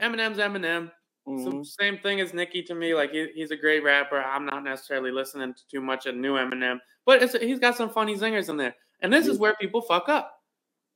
Eminem's 0.01 0.38
Eminem. 0.38 0.91
Mm-hmm. 1.28 1.63
same 1.63 1.97
thing 1.97 2.21
as 2.21 2.34
Nicki 2.34 2.63
to 2.63 2.73
me. 2.73 2.93
Like 2.93 3.11
he, 3.11 3.28
he's 3.36 3.51
a 3.51 3.57
great 3.57 3.84
rapper. 3.84 4.21
I'm 4.21 4.45
not 4.45 4.63
necessarily 4.63 5.11
listening 5.11 5.53
to 5.53 5.67
too 5.69 5.82
much 5.82 6.05
of 6.05 6.15
new 6.15 6.36
Eminem, 6.36 6.80
but 7.05 7.21
he's 7.41 7.59
got 7.59 7.75
some 7.75 7.89
funny 7.89 8.15
zingers 8.15 8.47
in 8.47 8.55
there. 8.55 8.75
And 9.01 9.11
this 9.11 9.28
is 9.28 9.38
where 9.38 9.53
people 9.55 9.82
fuck 9.82 10.07
up. 10.07 10.41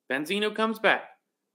Benzino 0.09 0.55
comes 0.55 0.79
back. 0.79 1.03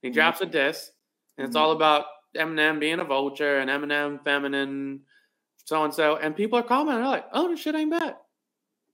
He 0.03 0.09
mm-hmm. 0.09 0.15
drops 0.15 0.43
a 0.43 0.47
diss, 0.47 0.91
and 1.39 1.47
it's 1.47 1.57
all 1.57 1.71
mm-hmm. 1.71 1.77
about 1.77 2.05
Eminem 2.37 2.79
being 2.79 3.01
a 3.01 3.05
vulture 3.05 3.59
and 3.59 3.71
Eminem 3.71 4.23
feminine, 4.25 5.01
so 5.65 5.85
and 5.85 5.95
so. 5.95 6.17
And 6.17 6.37
people 6.37 6.59
are 6.59 6.63
commenting, 6.63 7.03
they're 7.03 7.11
like, 7.11 7.27
"Oh, 7.33 7.49
this 7.49 7.61
shit 7.61 7.75
ain't 7.75 7.91
bad." 7.91 8.17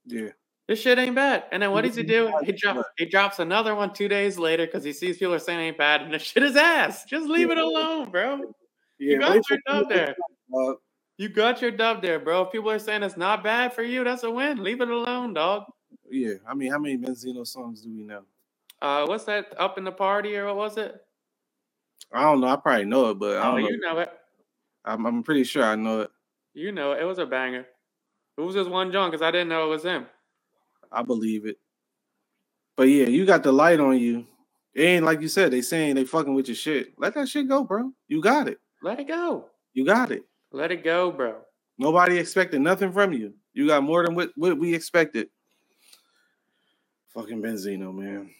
Yeah. 0.07 0.31
This 0.69 0.81
shit 0.81 0.99
ain't 0.99 1.15
bad. 1.15 1.45
And 1.51 1.63
then 1.63 1.73
what 1.73 1.85
does 1.85 1.97
he 1.97 2.03
do? 2.03 2.33
He 2.45 2.53
drops 2.53 2.89
he 2.97 3.07
drops 3.07 3.39
another 3.41 3.75
one 3.75 3.93
two 3.93 4.09
days 4.09 4.39
later 4.39 4.67
because 4.67 4.85
he 4.85 4.93
sees 4.93 5.19
people 5.19 5.35
are 5.35 5.39
saying 5.39 5.61
ain't 5.61 5.79
bad, 5.79 6.03
and 6.03 6.15
the 6.15 6.19
shit 6.19 6.43
is 6.43 6.57
ass. 6.57 7.05
Just 7.05 7.29
leave 7.29 7.49
yeah. 7.49 7.55
it 7.55 7.59
alone, 7.59 8.11
bro. 8.11 8.55
Yeah, 8.99 9.15
you 9.15 9.19
got 9.19 9.51
your 9.51 9.59
dub 9.67 9.89
there. 9.89 10.15
You 11.19 11.29
got 11.29 11.61
your 11.61 11.71
dub 11.73 12.03
there, 12.03 12.19
bro. 12.19 12.43
If 12.43 12.53
people 12.53 12.71
are 12.71 12.79
saying 12.79 13.03
it's 13.03 13.17
not 13.17 13.43
bad 13.43 13.73
for 13.73 13.83
you, 13.83 14.05
that's 14.05 14.23
a 14.23 14.31
win. 14.31 14.63
Leave 14.63 14.81
it 14.81 14.89
alone, 14.89 15.35
dog. 15.35 15.65
Yeah, 16.09 16.35
I 16.47 16.55
mean, 16.55 16.71
how 16.71 16.79
many 16.79 16.97
Benzino 16.97 17.47
songs 17.47 17.83
do 17.83 17.91
we 17.91 18.03
know? 18.03 18.23
Uh, 18.81 19.07
what's 19.07 19.25
that? 19.25 19.55
Up 19.59 19.79
in 19.79 19.85
the 19.85 19.93
party 19.93 20.37
or 20.37 20.47
what 20.47 20.57
was 20.57 20.77
it? 20.77 21.01
I 22.13 22.23
don't 22.23 22.41
know. 22.41 22.49
I 22.49 22.57
probably 22.57 22.85
know 22.85 23.11
it, 23.11 23.19
but 23.19 23.37
I 23.37 23.41
oh, 23.41 23.53
don't 23.53 23.63
know. 23.63 23.69
you 23.69 23.81
know 23.81 23.99
it. 23.99 24.11
I'm, 24.85 25.07
I'm 25.07 25.23
pretty 25.23 25.45
sure 25.45 25.65
I 25.65 25.75
know 25.77 26.01
it. 26.01 26.11
You 26.55 26.73
know 26.73 26.93
it. 26.93 27.03
It 27.03 27.05
was 27.05 27.19
a 27.19 27.27
banger. 27.27 27.67
It 28.37 28.41
was 28.41 28.55
just 28.55 28.71
one 28.71 28.93
John 28.93 29.11
because 29.11 29.23
I 29.23 29.31
didn't 29.31 29.49
know 29.49 29.67
it 29.67 29.71
was 29.71 29.85
him. 29.85 30.07
I 30.93 31.03
believe 31.03 31.47
it. 31.47 31.59
But 32.77 32.85
yeah, 32.85 33.07
you 33.07 33.27
got 33.27 33.43
the 33.43 33.53
light 33.53 33.81
on 33.81 33.99
you. 33.99 34.27
It 34.75 34.83
ain't 34.83 35.05
like 35.05 35.21
you 35.21 35.29
said, 35.29 35.51
they 35.51 35.61
saying 35.61 35.95
they 35.95 36.05
fucking 36.05 36.35
with 36.35 36.49
your 36.49 36.55
shit. 36.55 36.93
Let 36.99 37.15
that 37.15 37.29
shit 37.29 37.49
go, 37.49 37.65
bro. 37.65 37.93
You 38.09 38.23
got 38.23 38.49
it. 38.49 38.59
Let 38.83 39.01
it 39.01 39.09
go. 39.09 39.47
You 39.75 39.85
got 39.85 40.11
it. 40.11 40.25
Let 40.51 40.73
it 40.73 40.83
go, 40.83 41.11
bro. 41.11 41.37
Nobody 41.79 42.19
expected 42.19 42.61
nothing 42.61 42.93
from 42.93 43.13
you. 43.13 43.35
You 43.53 43.67
got 43.67 43.83
more 43.83 44.05
than 44.05 44.15
what, 44.15 44.31
what 44.37 44.59
we 44.59 44.75
expected. 44.75 45.29
Fucking 47.15 47.43
Benzino, 47.43 47.95
man. 47.95 48.31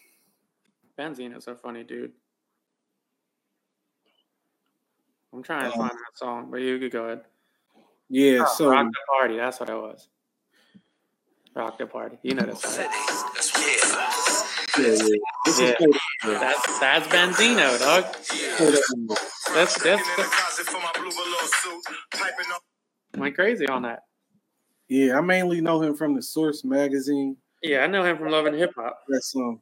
Benzino's 0.97 1.47
a 1.47 1.55
funny 1.55 1.83
dude. 1.83 2.11
I'm 5.33 5.43
trying 5.43 5.71
to 5.71 5.73
um, 5.73 5.79
find 5.79 5.91
that 5.91 6.17
song, 6.17 6.47
but 6.51 6.61
you 6.61 6.79
could 6.79 6.91
go 6.91 7.05
ahead. 7.05 7.21
Yeah, 8.09 8.45
oh, 8.47 8.53
so 8.55 8.69
Rock 8.69 8.87
the 8.87 8.99
Party, 9.07 9.37
that's 9.37 9.59
what 9.59 9.69
it 9.69 9.73
was. 9.73 10.07
Rock 11.55 11.77
the 11.77 11.85
party. 11.85 12.17
You 12.23 12.35
know 12.35 12.45
this. 12.45 12.63
Yeah, 14.77 14.85
yeah. 14.85 15.17
This 15.45 15.59
yeah. 15.59 15.75
Is 15.79 15.99
that's 16.23 16.79
that's 16.79 17.07
Benzino, 17.07 17.77
dog. 17.79 18.05
That's 19.53 19.81
that's. 19.83 20.03
Went 23.15 23.35
crazy 23.35 23.67
on 23.67 23.83
that. 23.83 23.99
Yeah, 24.87 25.17
I 25.17 25.21
mainly 25.21 25.61
know 25.61 25.81
him 25.81 25.95
from 25.95 26.15
the 26.15 26.21
Source 26.23 26.63
magazine. 26.63 27.37
Yeah, 27.61 27.83
I 27.83 27.87
know 27.87 28.03
him 28.03 28.17
from 28.17 28.29
Love 28.29 28.47
and 28.47 28.55
Hip 28.55 28.73
Hop. 28.75 28.99
That 29.07 29.23
song. 29.23 29.61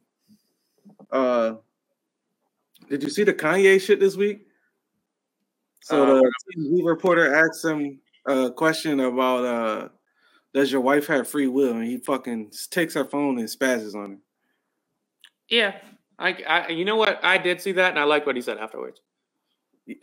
Uh, 1.10 1.54
did 2.88 3.02
you 3.02 3.10
see 3.10 3.24
the 3.24 3.34
Kanye 3.34 3.80
shit 3.80 4.00
this 4.00 4.16
week? 4.16 4.46
So 5.82 6.02
uh, 6.02 6.20
the 6.20 6.32
TV 6.58 6.86
reporter 6.86 7.34
asked 7.34 7.64
him 7.64 8.00
a 8.26 8.50
question 8.50 9.00
about 9.00 9.44
uh 9.44 9.88
does 10.54 10.70
your 10.70 10.80
wife 10.80 11.06
have 11.06 11.28
free 11.28 11.46
will? 11.48 11.72
And 11.72 11.84
he 11.84 11.98
fucking 11.98 12.52
takes 12.70 12.94
her 12.94 13.04
phone 13.04 13.38
and 13.38 13.48
spazzes 13.48 13.94
on 13.94 14.10
her. 14.10 14.18
Yeah, 15.48 15.74
I, 16.18 16.42
I, 16.48 16.68
you 16.68 16.84
know 16.84 16.96
what? 16.96 17.22
I 17.22 17.38
did 17.38 17.60
see 17.60 17.72
that, 17.72 17.90
and 17.90 17.98
I 17.98 18.04
like 18.04 18.26
what 18.26 18.36
he 18.36 18.42
said 18.42 18.58
afterwards. 18.58 19.00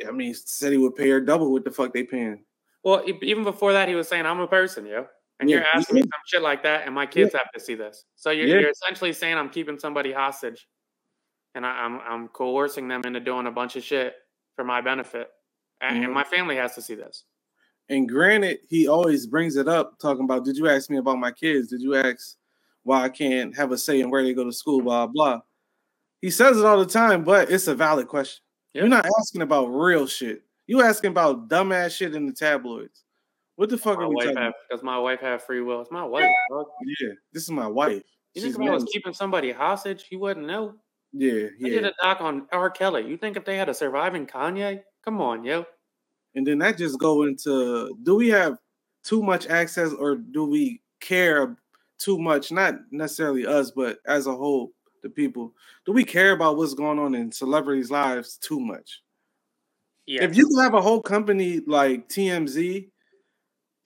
I 0.05 0.11
mean, 0.11 0.27
he 0.27 0.33
said 0.33 0.71
he 0.71 0.77
would 0.77 0.95
pay 0.95 1.09
her 1.09 1.21
double 1.21 1.51
what 1.51 1.63
the 1.63 1.71
fuck 1.71 1.93
they 1.93 2.03
paying. 2.03 2.43
Well, 2.83 3.03
even 3.21 3.43
before 3.43 3.73
that, 3.73 3.87
he 3.87 3.95
was 3.95 4.07
saying, 4.07 4.25
"I'm 4.25 4.39
a 4.39 4.47
person, 4.47 4.85
yo," 4.85 5.07
and 5.39 5.49
Yeah, 5.49 5.57
you're 5.57 5.65
asking 5.65 5.95
me 5.95 6.01
some 6.01 6.09
shit 6.27 6.41
like 6.41 6.63
that, 6.63 6.85
and 6.85 6.93
my 6.93 7.05
kids 7.05 7.33
have 7.33 7.51
to 7.53 7.59
see 7.59 7.75
this. 7.75 8.05
So 8.15 8.31
you're, 8.31 8.47
Yeah. 8.47 8.59
you're 8.59 8.69
essentially 8.69 9.13
saying 9.13 9.37
I'm 9.37 9.49
keeping 9.49 9.79
somebody 9.79 10.11
hostage, 10.11 10.67
and 11.55 11.65
I, 11.65 11.69
I'm 11.69 11.99
I'm 12.01 12.27
coercing 12.27 12.87
them 12.87 13.01
into 13.05 13.19
doing 13.19 13.47
a 13.47 13.51
bunch 13.51 13.75
of 13.75 13.83
shit 13.83 14.15
for 14.55 14.63
my 14.65 14.81
benefit, 14.81 15.29
and, 15.81 16.03
and 16.03 16.13
my 16.13 16.23
family 16.23 16.57
has 16.57 16.75
to 16.75 16.81
see 16.81 16.95
this. 16.95 17.23
And 17.89 18.07
granted, 18.07 18.59
he 18.69 18.87
always 18.87 19.25
brings 19.25 19.55
it 19.55 19.67
up, 19.67 19.97
talking 19.99 20.23
about, 20.23 20.45
did 20.45 20.57
you 20.57 20.69
ask 20.69 20.89
me 20.89 20.97
about 20.97 21.17
my 21.17 21.31
kids? 21.31 21.69
Did 21.69 21.81
you 21.81 21.95
ask 21.95 22.37
why 22.83 23.03
I 23.03 23.09
can't 23.09 23.55
have 23.57 23.71
a 23.71 23.77
say 23.77 23.99
in 23.99 24.09
where 24.09 24.23
they 24.23 24.33
go 24.33 24.43
to 24.43 24.53
school? 24.53 24.81
Blah 24.81 25.07
blah. 25.07 25.41
He 26.21 26.29
says 26.29 26.57
it 26.57 26.65
all 26.65 26.79
the 26.79 26.85
time, 26.85 27.23
but 27.23 27.49
it's 27.49 27.67
a 27.67 27.75
valid 27.75 28.07
question. 28.07 28.43
Yeah. 28.73 28.81
You're 28.81 28.89
not 28.89 29.07
asking 29.19 29.41
about 29.41 29.67
real 29.67 30.05
shit. 30.05 30.43
You're 30.67 30.85
asking 30.85 31.11
about 31.11 31.49
dumbass 31.49 31.95
shit 31.95 32.13
in 32.13 32.27
the 32.27 32.33
tabloids. 32.33 33.03
What 33.55 33.69
the 33.69 33.77
fuck 33.77 33.97
My 33.97 34.03
are 34.05 34.09
we 34.09 34.15
talking 34.15 34.37
have, 34.37 34.37
about? 34.37 34.53
does 34.69 34.83
my 34.83 34.99
wife 34.99 35.19
have 35.21 35.43
free 35.43 35.61
will? 35.61 35.81
It's 35.81 35.91
my 35.91 36.03
wife. 36.03 36.29
dog. 36.51 36.65
Yeah, 37.01 37.13
this 37.33 37.43
is 37.43 37.51
my 37.51 37.67
wife. 37.67 38.03
You 38.35 38.43
She's 38.43 38.55
think 38.55 38.69
I 38.69 38.73
was 38.73 38.85
keeping 38.85 39.13
somebody 39.13 39.51
hostage, 39.51 40.05
you 40.11 40.19
wouldn't 40.19 40.45
know. 40.45 40.75
Yeah, 41.11 41.47
yeah. 41.57 41.67
I 41.67 41.69
did 41.69 41.85
a 41.85 41.93
doc 42.01 42.21
on 42.21 42.47
R. 42.51 42.69
Kelly. 42.69 43.07
You 43.07 43.17
think 43.17 43.35
if 43.35 43.43
they 43.43 43.57
had 43.57 43.67
a 43.67 43.73
surviving 43.73 44.27
Kanye? 44.27 44.83
Come 45.03 45.19
on, 45.19 45.43
yo. 45.43 45.65
And 46.35 46.45
then 46.45 46.59
that 46.59 46.77
just 46.77 46.99
go 46.99 47.23
into 47.23 47.95
do 48.03 48.15
we 48.15 48.29
have 48.29 48.57
too 49.03 49.23
much 49.23 49.47
access 49.47 49.93
or 49.93 50.15
do 50.15 50.45
we 50.45 50.81
care 50.99 51.57
too 51.97 52.17
much? 52.17 52.51
Not 52.51 52.75
necessarily 52.91 53.45
us, 53.45 53.71
but 53.71 53.99
as 54.05 54.27
a 54.27 54.35
whole, 54.35 54.71
the 55.01 55.09
people. 55.09 55.53
Do 55.85 55.91
we 55.91 56.03
care 56.03 56.31
about 56.31 56.57
what's 56.57 56.73
going 56.73 56.99
on 56.99 57.15
in 57.15 57.31
celebrities' 57.31 57.91
lives 57.91 58.37
too 58.37 58.59
much? 58.59 59.01
Yeah. 60.05 60.23
If 60.23 60.35
you 60.35 60.49
have 60.59 60.73
a 60.73 60.81
whole 60.81 61.01
company 61.01 61.61
like 61.65 62.09
TMZ 62.09 62.89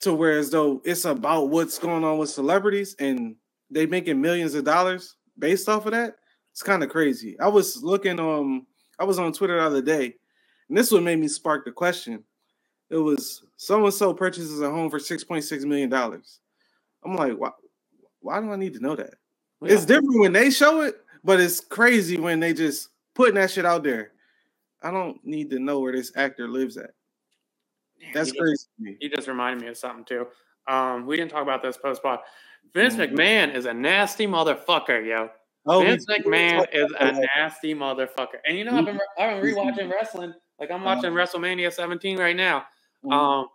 to 0.02 0.14
where 0.14 0.38
as 0.38 0.50
though 0.50 0.82
it's 0.86 1.06
about 1.06 1.50
what's 1.50 1.78
going 1.78 2.04
on 2.04 2.18
with 2.18 2.30
celebrities 2.30 2.96
and 3.00 3.36
they 3.70 3.86
making 3.86 4.22
millions 4.22 4.54
of 4.54 4.64
dollars 4.64 5.16
based 5.38 5.68
off 5.68 5.86
of 5.86 5.92
that, 5.92 6.16
it's 6.52 6.64
kind 6.64 6.84
of 6.84 6.90
crazy. 6.90 7.38
I 7.40 7.48
was 7.48 7.84
looking 7.84 8.20
um 8.20 8.68
I 9.00 9.06
was 9.06 9.20
on 9.20 9.34
Twitter 9.34 9.58
the 9.58 9.66
other 9.66 9.82
day, 9.82 10.14
and 10.70 10.78
this 10.78 10.92
what 10.92 11.04
made 11.04 11.20
me 11.20 11.28
spark 11.28 11.66
the 11.66 11.72
question. 11.72 12.24
It 12.94 12.98
was 12.98 13.44
so 13.58 13.84
and 13.84 13.94
so 13.94 14.14
purchases 14.14 14.62
a 14.62 14.70
home 14.70 14.90
for 14.92 15.00
six 15.00 15.24
point 15.24 15.44
six 15.44 15.66
million 15.66 15.90
dollars. 15.90 16.40
I'm 17.04 17.16
like, 17.16 17.34
why? 17.34 17.50
Why 18.20 18.40
do 18.40 18.52
I 18.52 18.56
need 18.56 18.74
to 18.76 18.80
know 18.80 18.96
that? 18.96 19.16
Yeah. 19.62 19.74
It's 19.74 19.86
different 19.86 20.20
when 20.20 20.32
they 20.34 20.52
show 20.52 20.82
it, 20.82 21.02
but 21.24 21.40
it's 21.42 21.60
crazy 21.60 22.18
when 22.20 22.40
they 22.40 22.54
just 22.54 22.90
putting 23.16 23.36
that 23.36 23.50
shit 23.52 23.66
out 23.66 23.84
there. 23.84 24.12
I 24.82 24.92
don't 24.92 25.20
need 25.26 25.50
to 25.52 25.60
know 25.60 25.80
where 25.80 25.92
this 25.94 26.12
actor 26.16 26.48
lives 26.48 26.78
at. 26.78 26.92
That's 28.14 28.30
just- 28.30 28.40
crazy 28.40 28.68
me. 28.80 28.98
You 29.02 29.10
just 29.10 29.28
reminded 29.28 29.64
me 29.64 29.70
of 29.70 29.78
something 29.78 30.06
too. 30.06 30.28
Um, 30.68 31.06
we 31.08 31.18
didn't 31.18 31.32
talk 31.32 31.42
about 31.42 31.62
this 31.64 31.78
post 31.78 32.04
pod. 32.04 32.20
Vince 32.74 32.96
Mhm. 32.96 33.14
McMahon 33.14 33.56
is 33.56 33.66
a 33.66 33.74
nasty 33.74 34.28
motherfucker, 34.28 35.06
yo. 35.06 35.30
Oh, 35.66 35.82
Vince 35.82 36.06
McMahon 36.06 36.68
is 36.74 36.92
a 37.00 37.12
nasty 37.38 37.74
motherfucker. 37.74 38.40
And 38.46 38.58
you 38.58 38.66
know, 38.66 38.78
I've 38.78 38.86
been 38.86 39.00
I've 39.18 39.42
been 39.42 39.54
rewatching 39.56 39.92
wrestling. 39.92 40.34
Like 40.60 40.70
I'm 40.72 40.84
watching 40.84 41.18
Uh-huh. 41.18 41.26
WrestleMania 41.40 41.72
17 41.74 42.20
right 42.20 42.36
now. 42.36 42.66
Mhm. 43.04 43.14
Um, 43.14 43.48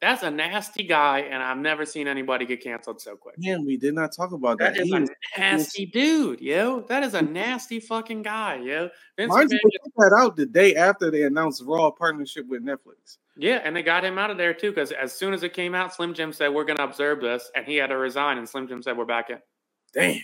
that's 0.00 0.22
a 0.22 0.30
nasty 0.30 0.82
guy, 0.82 1.20
and 1.20 1.42
I've 1.42 1.56
never 1.56 1.86
seen 1.86 2.06
anybody 2.06 2.44
get 2.44 2.62
canceled 2.62 3.00
so 3.00 3.16
quick. 3.16 3.36
Man, 3.38 3.64
we 3.64 3.78
did 3.78 3.94
not 3.94 4.12
talk 4.14 4.32
about 4.32 4.58
that. 4.58 4.74
That 4.74 4.82
is 4.82 4.88
He 4.88 4.94
a 4.96 5.06
nasty 5.38 5.86
dude, 5.86 6.42
yo. 6.42 6.80
That 6.82 7.02
is 7.02 7.14
a 7.14 7.22
nasty 7.22 7.80
fucking 7.80 8.20
guy, 8.22 8.56
yo. 8.56 8.90
Vince 9.16 9.32
McMahon 9.32 9.48
put 9.62 9.92
that 9.96 10.16
out 10.18 10.36
the 10.36 10.44
day 10.44 10.74
after 10.74 11.10
they 11.10 11.22
announced 11.22 11.62
Raw 11.64 11.90
partnership 11.90 12.46
with 12.48 12.62
Netflix. 12.62 13.16
Yeah, 13.36 13.62
and 13.64 13.74
they 13.74 13.82
got 13.82 14.04
him 14.04 14.18
out 14.18 14.30
of 14.30 14.36
there 14.36 14.52
too 14.52 14.70
because 14.70 14.92
as 14.92 15.12
soon 15.12 15.32
as 15.32 15.42
it 15.42 15.54
came 15.54 15.74
out, 15.74 15.94
Slim 15.94 16.12
Jim 16.12 16.32
said 16.34 16.48
we're 16.52 16.64
going 16.64 16.76
to 16.76 16.84
observe 16.84 17.22
this, 17.22 17.50
and 17.56 17.64
he 17.64 17.76
had 17.76 17.86
to 17.86 17.96
resign. 17.96 18.36
And 18.36 18.46
Slim 18.48 18.68
Jim 18.68 18.82
said 18.82 18.98
we're 18.98 19.06
back 19.06 19.30
in. 19.30 19.38
Damn, 19.94 20.20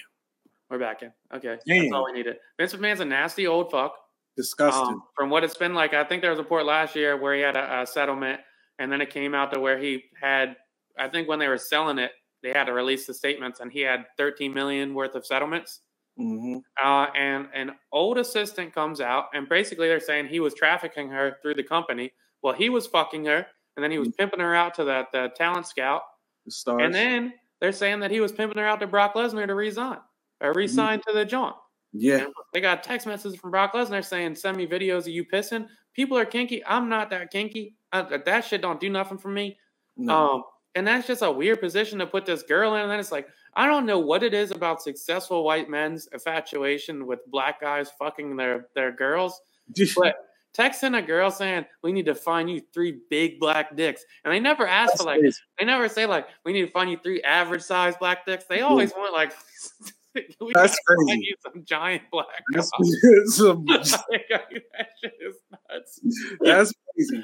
We're 0.69 0.79
back 0.79 1.03
in. 1.03 1.13
Okay, 1.33 1.57
Damn. 1.67 1.83
that's 1.85 1.93
all 1.93 2.05
we 2.05 2.13
needed. 2.13 2.37
Vince 2.59 2.75
McMahon's 2.75 3.01
a 3.01 3.05
nasty 3.07 3.47
old 3.47 3.71
fuck. 3.71 3.95
Disgusting. 4.37 4.95
Um, 4.95 5.03
from 5.17 5.31
what 5.31 5.45
it's 5.45 5.57
been 5.57 5.75
like, 5.75 5.95
I 5.95 6.05
think 6.05 6.23
there 6.23 6.31
was 6.31 6.39
a 6.39 6.43
report 6.43 6.65
last 6.67 6.95
year 6.97 7.17
where 7.17 7.35
he 7.35 7.41
had 7.41 7.57
a, 7.57 7.83
a 7.83 7.87
settlement, 7.87 8.41
and 8.79 8.91
then 8.91 9.01
it 9.01 9.11
came 9.11 9.35
out 9.35 9.53
to 9.53 9.61
where 9.61 9.79
he 9.79 10.05
had. 10.21 10.57
I 10.99 11.09
think 11.09 11.29
when 11.29 11.39
they 11.39 11.49
were 11.49 11.59
selling 11.59 11.99
it, 11.99 12.13
they 12.43 12.51
had 12.51 12.65
to 12.65 12.73
release 12.73 13.07
the 13.07 13.15
statements, 13.15 13.61
and 13.61 13.71
he 13.73 13.81
had 13.81 14.07
13 14.19 14.53
million 14.53 14.95
worth 14.95 15.15
of 15.15 15.27
settlements. 15.27 15.81
hmm 16.17 16.59
Uh, 16.83 17.07
and 17.17 17.49
an 17.55 17.73
old 17.93 18.19
assistant 18.19 18.75
comes 18.75 19.01
out, 19.01 19.27
and 19.35 19.49
basically 19.49 19.89
they're 19.89 20.01
saying 20.01 20.27
he 20.27 20.41
was 20.41 20.55
trafficking 20.55 21.09
her 21.11 21.39
through 21.43 21.55
the 21.55 21.63
company. 21.65 22.13
Well, 22.43 22.55
he 22.55 22.69
was 22.71 22.87
fucking 22.87 23.25
her, 23.27 23.47
and 23.77 23.85
then 23.85 23.91
he 23.91 23.99
was 23.99 24.09
pimping 24.19 24.41
her 24.41 24.55
out 24.55 24.75
to 24.75 24.85
the, 24.85 25.07
the 25.13 25.31
talent 25.37 25.67
scout. 25.67 26.03
The. 26.47 26.53
And 26.85 26.95
then 26.95 27.35
they're 27.61 27.73
saying 27.73 28.01
that 28.01 28.11
he 28.11 28.21
was 28.21 28.33
pimping 28.33 28.59
her 28.59 28.67
out 28.67 28.81
to 28.81 28.87
Brock 28.87 29.15
Lesnar 29.15 29.47
to 29.47 29.55
resign 29.55 29.99
or 30.41 30.53
resign 30.53 31.01
to 31.07 31.13
the 31.13 31.25
joint. 31.25 31.57
Yeah, 31.93 32.27
they 32.53 32.61
got 32.61 32.83
text 32.83 33.07
messages 33.07 33.39
from 33.39 33.51
Brock 33.51 33.73
Lesnar 33.75 34.05
saying, 34.05 34.35
"Send 34.37 34.57
me 34.57 34.67
videos 34.67 35.01
of 35.01 35.09
you 35.09 35.25
pissing." 35.25 35.69
People 35.93 36.17
are 36.17 36.25
kinky. 36.25 36.65
I'm 36.65 36.89
not 36.89 37.11
that 37.11 37.31
kinky. 37.31 37.75
Uh, 37.93 38.19
that 38.25 38.45
shit 38.45 38.63
don't 38.63 38.81
do 38.81 38.89
nothing 38.89 39.19
for 39.19 39.29
me. 39.29 39.59
no. 39.97 40.35
Um, 40.35 40.43
and 40.77 40.87
that's 40.87 41.07
just 41.09 41.23
a 41.23 41.31
weird 41.31 41.61
position 41.61 41.99
to 41.99 42.07
put 42.07 42.25
this 42.25 42.45
girl 42.45 42.77
in. 42.77 42.83
And 42.83 42.91
then 42.91 43.01
it's 43.01 43.11
like, 43.11 43.27
I 43.55 43.67
don't 43.67 43.87
know 43.87 43.99
what 43.99 44.23
it 44.23 44.33
is 44.33 44.53
about 44.53 44.81
successful 44.81 45.43
white 45.43 45.69
men's 45.69 46.07
infatuation 46.13 47.07
with 47.07 47.19
black 47.27 47.61
guys 47.61 47.91
fucking 47.99 48.37
their 48.37 48.69
their 48.77 48.93
girls, 48.93 49.41
but 49.97 50.15
texting 50.57 50.97
a 50.97 51.03
girl 51.03 51.31
saying 51.31 51.65
we 51.83 51.91
need 51.93 52.07
to 52.07 52.15
find 52.15 52.49
you 52.49 52.61
three 52.73 53.01
big 53.11 53.41
black 53.41 53.75
dicks, 53.77 54.05
and 54.25 54.33
they 54.33 54.39
never 54.39 54.65
ask 54.67 54.93
That's 54.93 55.03
for 55.03 55.07
like 55.09 55.21
crazy. 55.21 55.41
they 55.59 55.65
never 55.65 55.89
say 55.89 56.07
like 56.07 56.29
we 56.45 56.53
need 56.53 56.67
to 56.67 56.71
find 56.71 56.89
you 56.89 56.99
three 57.03 57.21
average 57.23 57.63
size 57.63 57.97
black 57.97 58.25
dicks. 58.25 58.45
They 58.45 58.61
always 58.61 58.93
want 58.93 59.13
like 59.13 59.33
we 60.41 60.53
That's 60.55 60.79
crazy. 60.87 61.21
you 61.23 61.35
some 61.41 61.65
giant 61.65 62.03
black 62.11 62.27
That's, 62.53 62.71
some- 63.37 63.65
Like, 63.67 64.27
that 64.29 64.89
shit 65.03 65.13
is 65.21 65.37
nuts. 65.71 66.01
that's 66.41 66.73
crazy. 66.97 67.23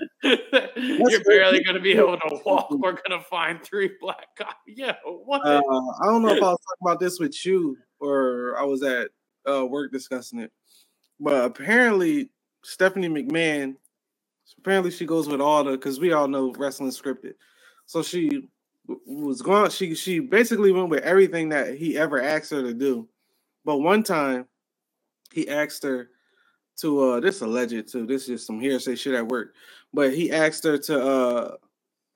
You're 0.76 1.24
barely 1.24 1.62
going 1.64 1.74
to 1.74 1.80
be 1.80 1.93
able 1.93 2.16
to 2.16 2.41
walk. 2.45 2.70
We're 2.70 2.93
going 2.93 3.18
to 3.18 3.24
find 3.28 3.62
three 3.62 3.91
black 4.01 4.26
guys. 4.39 4.55
Yeah, 4.68 4.95
what? 5.05 5.45
Uh, 5.45 5.61
I 6.03 6.07
don't 6.07 6.22
know 6.22 6.28
if 6.28 6.43
I 6.43 6.51
was 6.51 6.59
talking 6.61 6.82
about 6.82 7.01
this 7.01 7.18
with 7.18 7.45
you 7.45 7.76
or 8.01 8.57
I 8.59 8.62
was 8.64 8.82
at 8.82 9.09
uh, 9.51 9.66
work 9.66 9.91
discussing 9.93 10.39
it, 10.39 10.53
but 11.18 11.45
apparently 11.45 12.30
Stephanie 12.64 13.09
McMahon, 13.09 13.74
apparently 14.59 14.91
she 14.91 15.07
goes 15.07 15.28
with 15.28 15.41
all 15.41 15.64
the 15.64 15.72
because 15.72 15.99
we 15.99 16.12
all 16.12 16.28
know 16.28 16.53
wrestling 16.57 16.91
scripted, 16.91 17.34
so 17.87 18.03
she 18.03 18.49
was 19.07 19.43
going. 19.43 19.70
She 19.70 19.95
she 19.95 20.20
basically 20.20 20.72
went 20.72 20.89
with 20.89 21.03
everything 21.03 21.49
that 21.51 21.76
he 21.76 21.97
ever 21.97 22.20
asked 22.20 22.51
her 22.51 22.62
to 22.62 22.74
do, 22.74 23.09
but 23.64 23.78
one 23.78 24.03
time 24.03 24.47
he 25.32 25.49
asked 25.49 25.82
her 25.82 26.11
to 26.78 27.03
uh 27.03 27.20
this 27.20 27.41
alleged 27.41 27.91
too. 27.91 28.07
This 28.07 28.28
is 28.28 28.45
some 28.45 28.61
hearsay 28.61 28.97
shit 28.97 29.14
at 29.14 29.28
work, 29.28 29.55
but 29.93 30.12
he 30.14 30.30
asked 30.30 30.64
her 30.64 30.78
to 30.78 31.05
uh 31.05 31.57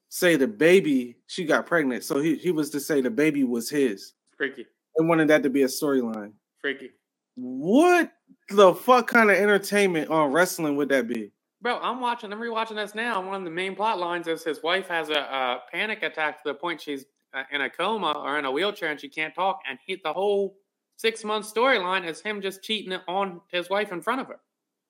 say 0.09 0.37
the 0.37 0.49
baby 0.49 1.16
she 1.27 1.45
got 1.45 1.66
pregnant. 1.66 2.05
So 2.05 2.21
he, 2.21 2.37
he 2.37 2.51
was 2.51 2.71
to 2.71 2.81
say 2.81 3.01
the 3.01 3.11
baby 3.11 3.45
was 3.45 3.71
his 3.71 4.14
freaky, 4.37 4.66
and 4.97 5.09
wanted 5.09 5.29
that 5.29 5.43
to 5.45 5.51
be 5.51 5.62
a 5.62 5.66
storyline. 5.66 6.33
freaky. 6.61 6.91
What 7.37 8.12
the 8.51 8.75
fuck 8.75 9.07
kind 9.07 9.31
of 9.31 9.37
entertainment 9.37 10.11
on 10.11 10.33
wrestling 10.33 10.77
would 10.77 10.91
that 10.91 11.09
be? 11.09 11.33
Bro, 11.63 11.79
I'm 11.81 12.01
watching. 12.01 12.33
I'm 12.33 12.41
rewatching 12.41 12.77
this 12.77 12.95
now. 12.95 13.21
One 13.25 13.35
of 13.37 13.45
the 13.45 13.51
main 13.51 13.77
plot 13.77 13.99
lines 13.99 14.27
is 14.27 14.43
his 14.43 14.63
wife 14.63 14.89
has 14.89 15.11
a, 15.11 15.15
a 15.19 15.59
panic 15.71 16.03
attack 16.03 16.43
to 16.43 16.49
the 16.49 16.55
point 16.55 16.81
she's 16.81 17.05
uh, 17.35 17.43
in 17.53 17.61
a 17.61 17.69
coma 17.69 18.13
or 18.13 18.39
in 18.39 18.45
a 18.47 18.51
wheelchair 18.51 18.91
and 18.91 18.99
she 19.01 19.09
can't 19.09 19.35
talk. 19.35 19.61
And 19.69 19.79
he, 19.85 20.01
the 20.03 20.13
whole 20.13 20.57
six 20.97 21.23
month 21.23 21.53
storyline 21.53 22.07
is 22.07 22.23
him 22.23 22.41
just 22.41 22.63
cheating 22.63 22.99
on 23.07 23.41
his 23.53 23.69
wife 23.69 23.93
in 23.93 24.01
front 24.01 24.23
of 24.23 24.29
her. 24.29 24.41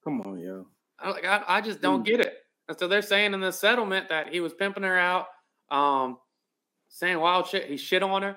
Come 0.05 0.21
on, 0.23 0.39
yo. 0.39 0.67
I, 1.01 1.11
like, 1.11 1.25
I, 1.27 1.43
I 1.49 1.61
just 1.61 1.81
don't 1.81 2.03
Mm. 2.03 2.07
get 2.07 2.21
it. 2.21 2.35
And 2.69 2.79
so 2.79 2.87
they're 2.87 3.03
saying 3.03 3.35
in 3.35 3.41
the 3.41 3.51
settlement 3.53 4.09
that 4.11 4.29
he 4.33 4.39
was 4.39 4.55
pimping 4.55 4.85
her 4.85 4.97
out, 4.97 5.27
um, 5.73 6.19
saying 6.89 7.19
wild 7.19 7.49
shit. 7.49 7.69
He 7.69 7.77
shit 7.77 8.03
on 8.05 8.23
her, 8.23 8.37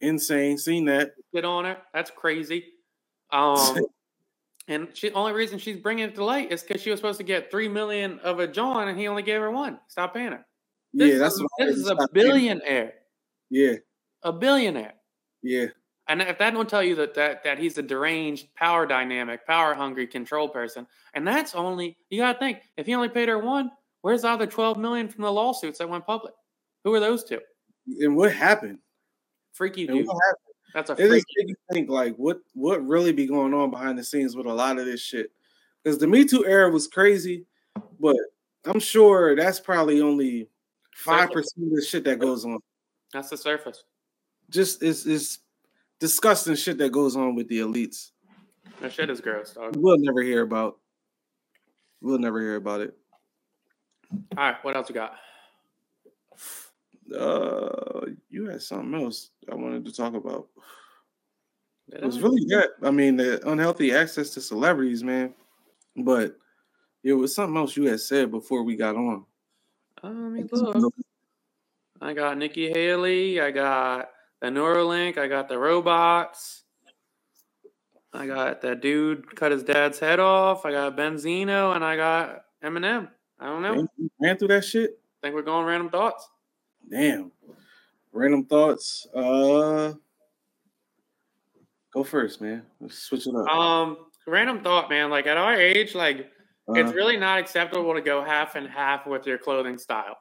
Insane. 0.00 0.56
Seen 0.56 0.86
that. 0.86 1.12
shit 1.34 1.44
on 1.44 1.66
her. 1.66 1.76
That's 1.92 2.10
crazy. 2.10 2.64
Um, 3.30 3.76
and 4.70 4.88
she 4.94 5.10
only 5.12 5.32
reason 5.32 5.58
she's 5.58 5.76
bringing 5.76 6.06
it 6.06 6.14
to 6.14 6.24
light 6.24 6.50
is 6.52 6.62
because 6.62 6.80
she 6.80 6.90
was 6.90 6.98
supposed 6.98 7.18
to 7.18 7.24
get 7.24 7.50
three 7.50 7.68
million 7.68 8.18
of 8.20 8.40
a 8.40 8.46
John, 8.46 8.88
and 8.88 8.98
he 8.98 9.08
only 9.08 9.22
gave 9.22 9.40
her 9.40 9.50
one. 9.50 9.78
Stop 9.88 10.14
paying 10.14 10.32
her. 10.32 10.46
This 10.94 11.12
yeah, 11.12 11.18
that's 11.18 11.34
is, 11.34 11.46
this 11.58 11.76
is 11.76 11.88
a 11.90 12.08
billionaire, 12.12 12.94
Yeah, 13.50 13.74
a 14.22 14.32
billionaire. 14.32 14.94
yeah. 15.42 15.66
And 16.08 16.20
if 16.22 16.38
that 16.38 16.52
don't 16.54 16.68
tell 16.68 16.82
you 16.82 16.96
that, 16.96 17.14
that 17.14 17.44
that 17.44 17.58
he's 17.58 17.78
a 17.78 17.82
deranged, 17.82 18.52
power 18.56 18.84
dynamic, 18.86 19.46
power 19.46 19.74
hungry 19.74 20.08
control 20.08 20.48
person, 20.48 20.86
and 21.14 21.26
that's 21.26 21.54
only 21.54 21.96
you 22.08 22.18
gotta 22.20 22.38
think 22.38 22.58
if 22.76 22.86
he 22.86 22.94
only 22.94 23.08
paid 23.08 23.28
her 23.28 23.38
one, 23.38 23.70
where's 24.02 24.22
the 24.22 24.28
other 24.28 24.46
twelve 24.46 24.76
million 24.78 25.08
from 25.08 25.22
the 25.22 25.32
lawsuits 25.32 25.78
that 25.78 25.88
went 25.88 26.06
public? 26.06 26.34
Who 26.82 26.92
are 26.94 27.00
those 27.00 27.22
two? 27.22 27.40
And 28.00 28.16
what 28.16 28.32
happened? 28.32 28.78
Freaky 29.52 29.86
dude. 29.86 30.06
That's 30.74 30.90
a 30.90 30.92
It 30.94 31.24
you 31.36 31.54
think 31.72 31.88
like 31.88 32.16
what 32.16 32.40
what 32.54 32.86
really 32.86 33.12
be 33.12 33.26
going 33.26 33.54
on 33.54 33.70
behind 33.70 33.98
the 33.98 34.04
scenes 34.04 34.36
with 34.36 34.46
a 34.46 34.52
lot 34.52 34.78
of 34.78 34.86
this 34.86 35.00
shit. 35.00 35.30
Because 35.82 35.98
the 35.98 36.06
Me 36.06 36.24
Too 36.24 36.46
era 36.46 36.70
was 36.70 36.86
crazy, 36.86 37.44
but 37.98 38.16
I'm 38.64 38.80
sure 38.80 39.34
that's 39.34 39.58
probably 39.60 40.00
only 40.00 40.48
five 40.94 41.30
percent 41.30 41.66
of 41.66 41.74
the 41.74 41.82
shit 41.82 42.04
that 42.04 42.18
goes 42.18 42.44
on. 42.44 42.58
That's 43.12 43.30
the 43.30 43.36
surface. 43.36 43.84
Just 44.50 44.82
it's 44.82 45.06
it's 45.06 45.38
disgusting 45.98 46.54
shit 46.54 46.78
that 46.78 46.92
goes 46.92 47.16
on 47.16 47.34
with 47.34 47.48
the 47.48 47.60
elites. 47.60 48.10
That 48.80 48.92
shit 48.92 49.10
is 49.10 49.20
gross, 49.20 49.52
dog. 49.52 49.76
We'll 49.76 49.98
never 49.98 50.22
hear 50.22 50.42
about. 50.42 50.78
We'll 52.00 52.18
never 52.18 52.40
hear 52.40 52.56
about 52.56 52.80
it. 52.80 52.96
All 54.36 54.44
right, 54.44 54.56
what 54.62 54.76
else 54.76 54.88
we 54.88 54.94
got? 54.94 55.14
Uh, 57.16 58.06
you 58.28 58.46
had 58.46 58.62
something 58.62 58.94
else 58.94 59.30
I 59.50 59.54
wanted 59.54 59.84
to 59.84 59.92
talk 59.92 60.14
about. 60.14 60.48
It 61.92 62.04
was 62.04 62.20
really 62.20 62.44
good. 62.44 62.68
I 62.82 62.90
mean, 62.90 63.16
the 63.16 63.46
unhealthy 63.48 63.92
access 63.92 64.30
to 64.30 64.40
celebrities, 64.40 65.02
man. 65.02 65.34
But 65.96 66.36
it 67.02 67.14
was 67.14 67.34
something 67.34 67.56
else 67.56 67.76
you 67.76 67.84
had 67.84 68.00
said 68.00 68.30
before 68.30 68.62
we 68.62 68.76
got 68.76 68.96
on. 68.96 69.24
Uh, 70.02 70.08
let 70.08 70.32
me 70.32 70.44
look. 70.52 70.94
I 72.00 72.14
got 72.14 72.38
Nikki 72.38 72.68
Haley. 72.70 73.40
I 73.40 73.50
got 73.50 74.10
the 74.40 74.48
Neuralink. 74.48 75.18
I 75.18 75.26
got 75.26 75.48
the 75.48 75.58
robots. 75.58 76.62
I 78.12 78.26
got 78.26 78.62
that 78.62 78.80
dude 78.80 79.34
cut 79.36 79.52
his 79.52 79.62
dad's 79.62 79.98
head 79.98 80.20
off. 80.20 80.64
I 80.64 80.72
got 80.72 80.96
Benzino, 80.96 81.74
and 81.74 81.84
I 81.84 81.96
got 81.96 82.44
Eminem. 82.62 83.08
I 83.38 83.46
don't 83.46 83.62
know. 83.62 83.86
Ran 84.20 84.36
through 84.36 84.48
that 84.48 84.64
shit. 84.64 84.98
I 85.22 85.26
think 85.26 85.34
we're 85.34 85.42
going 85.42 85.66
random 85.66 85.90
thoughts. 85.90 86.28
Damn. 86.88 87.32
Random 88.12 88.44
thoughts. 88.44 89.06
Uh, 89.14 89.92
go 91.92 92.04
first, 92.04 92.40
man. 92.40 92.62
Let's 92.80 92.98
switch 92.98 93.26
it 93.26 93.34
up. 93.34 93.46
Um, 93.48 93.96
random 94.26 94.62
thought, 94.62 94.90
man. 94.90 95.10
Like 95.10 95.26
at 95.26 95.36
our 95.36 95.54
age, 95.54 95.94
like 95.94 96.30
it's 96.68 96.90
Uh, 96.90 96.94
really 96.94 97.16
not 97.16 97.38
acceptable 97.38 97.94
to 97.94 98.00
go 98.00 98.22
half 98.22 98.54
and 98.56 98.66
half 98.68 99.06
with 99.06 99.26
your 99.26 99.38
clothing 99.38 99.78
style. 99.78 100.16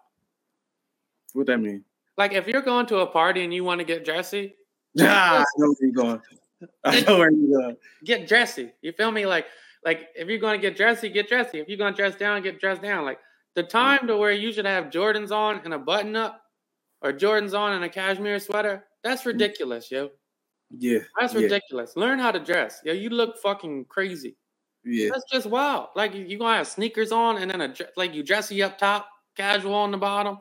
what 1.33 1.47
that 1.47 1.59
mean? 1.59 1.83
Like 2.17 2.33
if 2.33 2.47
you're 2.47 2.61
going 2.61 2.85
to 2.87 2.97
a 2.99 3.07
party 3.07 3.43
and 3.43 3.53
you 3.53 3.63
want 3.63 3.79
to 3.79 3.85
get 3.85 4.03
dressy, 4.05 4.55
Ah, 4.99 5.39
I 5.41 5.45
know 5.57 5.67
where 5.67 5.75
you're 5.81 5.91
going. 5.93 6.21
I 6.83 6.99
know 7.01 7.17
where 7.19 7.31
you're 7.31 7.61
going. 7.61 7.77
get 8.03 8.27
dressy. 8.27 8.71
You 8.81 8.91
feel 8.91 9.11
me? 9.11 9.25
Like, 9.25 9.45
like 9.85 10.07
if 10.15 10.27
you're 10.27 10.39
going 10.39 10.59
to 10.59 10.61
get 10.67 10.75
dressy, 10.75 11.09
get 11.09 11.27
dressy. 11.29 11.59
If 11.59 11.69
you're 11.69 11.77
going 11.77 11.93
to 11.93 11.97
dress 11.97 12.15
down, 12.15 12.41
get 12.41 12.59
dressed 12.59 12.81
down. 12.81 13.05
Like 13.05 13.19
the 13.55 13.63
time 13.63 14.07
to 14.07 14.17
where 14.17 14.31
you 14.31 14.51
should 14.51 14.65
have 14.65 14.85
Jordans 14.85 15.31
on 15.31 15.61
and 15.63 15.73
a 15.73 15.79
button 15.79 16.15
up, 16.15 16.41
or 17.01 17.13
Jordans 17.13 17.57
on 17.57 17.73
and 17.73 17.83
a 17.83 17.89
cashmere 17.89 18.39
sweater. 18.39 18.85
That's 19.03 19.23
mm. 19.23 19.27
ridiculous, 19.27 19.91
yo. 19.91 20.09
Yeah. 20.71 20.99
That's 21.19 21.33
yeah, 21.33 21.41
ridiculous. 21.41 21.95
Learn 21.95 22.19
how 22.19 22.31
to 22.31 22.39
dress, 22.39 22.81
yo. 22.83 22.93
You 22.93 23.09
look 23.09 23.37
fucking 23.37 23.85
crazy. 23.85 24.37
Yeah. 24.83 25.09
That's 25.11 25.25
just 25.31 25.47
wild. 25.47 25.89
Like 25.95 26.13
you, 26.13 26.23
you 26.25 26.37
gonna 26.37 26.57
have 26.57 26.67
sneakers 26.67 27.11
on 27.11 27.37
and 27.37 27.51
then 27.51 27.61
a 27.61 27.73
like 27.97 28.13
you 28.13 28.23
dressy 28.23 28.63
up 28.63 28.77
top, 28.77 29.07
casual 29.35 29.73
on 29.73 29.91
the 29.91 29.97
bottom. 29.97 30.37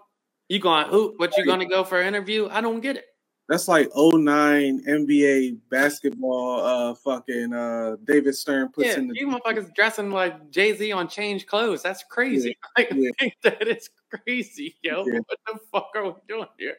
You 0.48 0.58
going 0.58 0.86
to 0.86 0.90
hoop, 0.90 1.16
but 1.18 1.36
you 1.36 1.44
gonna 1.44 1.66
go 1.68 1.84
for 1.84 2.00
an 2.00 2.06
interview? 2.06 2.48
I 2.50 2.60
don't 2.60 2.80
get 2.80 2.96
it. 2.96 3.04
That's 3.48 3.66
like 3.66 3.88
09 3.96 4.84
NBA 4.84 5.58
basketball. 5.70 6.60
Uh, 6.60 6.94
fucking 6.94 7.54
uh, 7.54 7.96
David 8.04 8.34
Stern 8.36 8.68
puts 8.70 8.88
Yeah, 8.88 8.98
in 8.98 9.08
the. 9.08 9.14
you 9.18 9.26
motherfuckers 9.28 9.74
dressing 9.74 10.10
like 10.10 10.50
Jay 10.50 10.76
Z 10.76 10.92
on 10.92 11.08
change 11.08 11.46
clothes. 11.46 11.82
That's 11.82 12.04
crazy. 12.04 12.56
Like, 12.76 12.92
yeah. 12.94 13.28
that 13.44 13.66
is 13.66 13.88
crazy, 14.12 14.76
yo. 14.82 15.04
Yeah. 15.06 15.20
What 15.26 15.38
the 15.46 15.58
fuck 15.72 15.90
are 15.94 16.04
we 16.04 16.12
doing 16.28 16.46
here? 16.58 16.74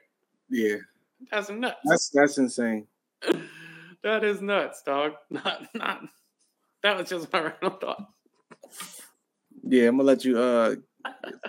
Yeah, 0.52 0.76
That's 1.32 1.50
nuts. 1.50 1.78
that's 1.86 2.10
that's 2.10 2.38
insane. 2.38 2.86
that 4.04 4.24
is 4.24 4.42
nuts, 4.42 4.82
dog. 4.84 5.14
Not 5.32 5.68
not. 5.74 6.02
That 6.84 6.98
was 6.98 7.10
just 7.10 7.34
my 7.34 7.40
random 7.42 7.80
thought. 7.82 8.12
Yeah, 9.64 9.88
I'm 9.90 9.98
gonna 9.98 10.04
let 10.04 10.24
you. 10.24 10.38
Uh, 10.40 10.76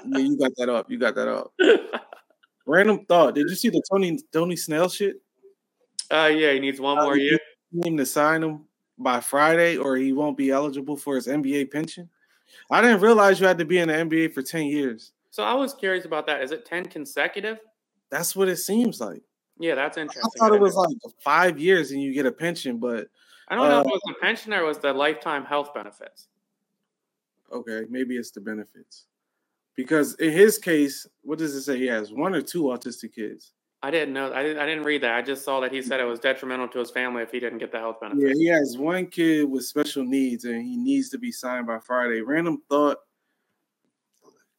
yeah, 0.06 0.18
you 0.18 0.38
got 0.38 0.52
that 0.56 0.68
up. 0.68 0.90
You 0.90 0.98
got 0.98 1.14
that 1.14 1.28
up. 1.28 1.52
Random 2.70 3.04
thought. 3.06 3.34
Did 3.34 3.48
you 3.48 3.56
see 3.56 3.68
the 3.68 3.82
Tony 3.90 4.18
Tony 4.32 4.56
Snell 4.56 4.88
shit? 4.88 5.16
Uh, 6.10 6.30
yeah, 6.32 6.52
he 6.52 6.60
needs 6.60 6.80
one 6.80 6.98
Uh, 6.98 7.02
more 7.02 7.16
year. 7.16 7.38
Need 7.72 7.98
to 7.98 8.06
sign 8.06 8.42
him 8.42 8.64
by 8.98 9.20
Friday, 9.20 9.76
or 9.76 9.96
he 9.96 10.12
won't 10.12 10.36
be 10.36 10.50
eligible 10.50 10.96
for 10.96 11.14
his 11.16 11.26
NBA 11.26 11.70
pension. 11.70 12.08
I 12.70 12.82
didn't 12.82 13.00
realize 13.00 13.40
you 13.40 13.46
had 13.46 13.58
to 13.58 13.64
be 13.64 13.78
in 13.78 13.88
the 13.88 13.94
NBA 13.94 14.34
for 14.34 14.42
ten 14.42 14.66
years. 14.66 15.12
So 15.30 15.42
I 15.42 15.54
was 15.54 15.74
curious 15.74 16.04
about 16.04 16.26
that. 16.26 16.42
Is 16.42 16.50
it 16.52 16.64
ten 16.64 16.84
consecutive? 16.84 17.58
That's 18.10 18.34
what 18.34 18.48
it 18.48 18.56
seems 18.56 19.00
like. 19.00 19.22
Yeah, 19.58 19.74
that's 19.74 19.98
interesting. 19.98 20.22
I 20.36 20.38
thought 20.38 20.54
it 20.54 20.60
was 20.60 20.74
like 20.74 20.96
five 21.20 21.58
years 21.58 21.90
and 21.92 22.02
you 22.02 22.12
get 22.12 22.26
a 22.26 22.32
pension, 22.32 22.78
but 22.78 23.08
I 23.48 23.54
don't 23.54 23.68
know 23.68 23.80
if 23.80 23.86
uh, 23.86 23.88
it 23.88 23.92
was 23.92 24.02
the 24.06 24.14
pension 24.20 24.52
or 24.54 24.62
it 24.62 24.66
was 24.66 24.78
the 24.78 24.92
lifetime 24.92 25.44
health 25.44 25.74
benefits. 25.74 26.28
okay, 27.52 27.82
maybe 27.90 28.16
it's 28.16 28.30
the 28.30 28.40
benefits. 28.40 29.06
Because 29.82 30.14
in 30.16 30.30
his 30.30 30.58
case, 30.58 31.06
what 31.22 31.38
does 31.38 31.54
it 31.54 31.62
say? 31.62 31.78
He 31.78 31.86
has 31.86 32.12
one 32.12 32.34
or 32.34 32.42
two 32.42 32.64
autistic 32.64 33.14
kids. 33.14 33.52
I 33.82 33.90
didn't 33.90 34.12
know. 34.12 34.32
I 34.32 34.42
didn't. 34.42 34.58
I 34.58 34.66
didn't 34.66 34.84
read 34.84 35.02
that. 35.02 35.14
I 35.14 35.22
just 35.22 35.42
saw 35.42 35.60
that 35.60 35.72
he 35.72 35.80
said 35.80 36.00
it 36.00 36.04
was 36.04 36.20
detrimental 36.20 36.68
to 36.68 36.80
his 36.80 36.90
family 36.90 37.22
if 37.22 37.30
he 37.30 37.40
didn't 37.40 37.58
get 37.58 37.72
the 37.72 37.78
health 37.78 37.98
benefits. 38.00 38.22
Yeah, 38.22 38.34
he 38.34 38.46
has 38.48 38.76
one 38.76 39.06
kid 39.06 39.48
with 39.48 39.64
special 39.64 40.04
needs 40.04 40.44
and 40.44 40.62
he 40.62 40.76
needs 40.76 41.08
to 41.10 41.18
be 41.18 41.32
signed 41.32 41.66
by 41.66 41.78
Friday. 41.78 42.20
Random 42.20 42.60
thought 42.68 42.98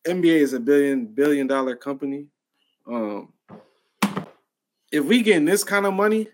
NBA 0.06 0.42
is 0.42 0.54
a 0.54 0.60
billion 0.60 1.06
billion 1.06 1.46
dollar 1.46 1.76
company. 1.76 2.28
Um 2.88 3.32
if 4.92 5.06
we 5.06 5.22
getting 5.22 5.46
this 5.46 5.64
kind 5.64 5.86
of 5.86 5.94
money, 5.94 6.28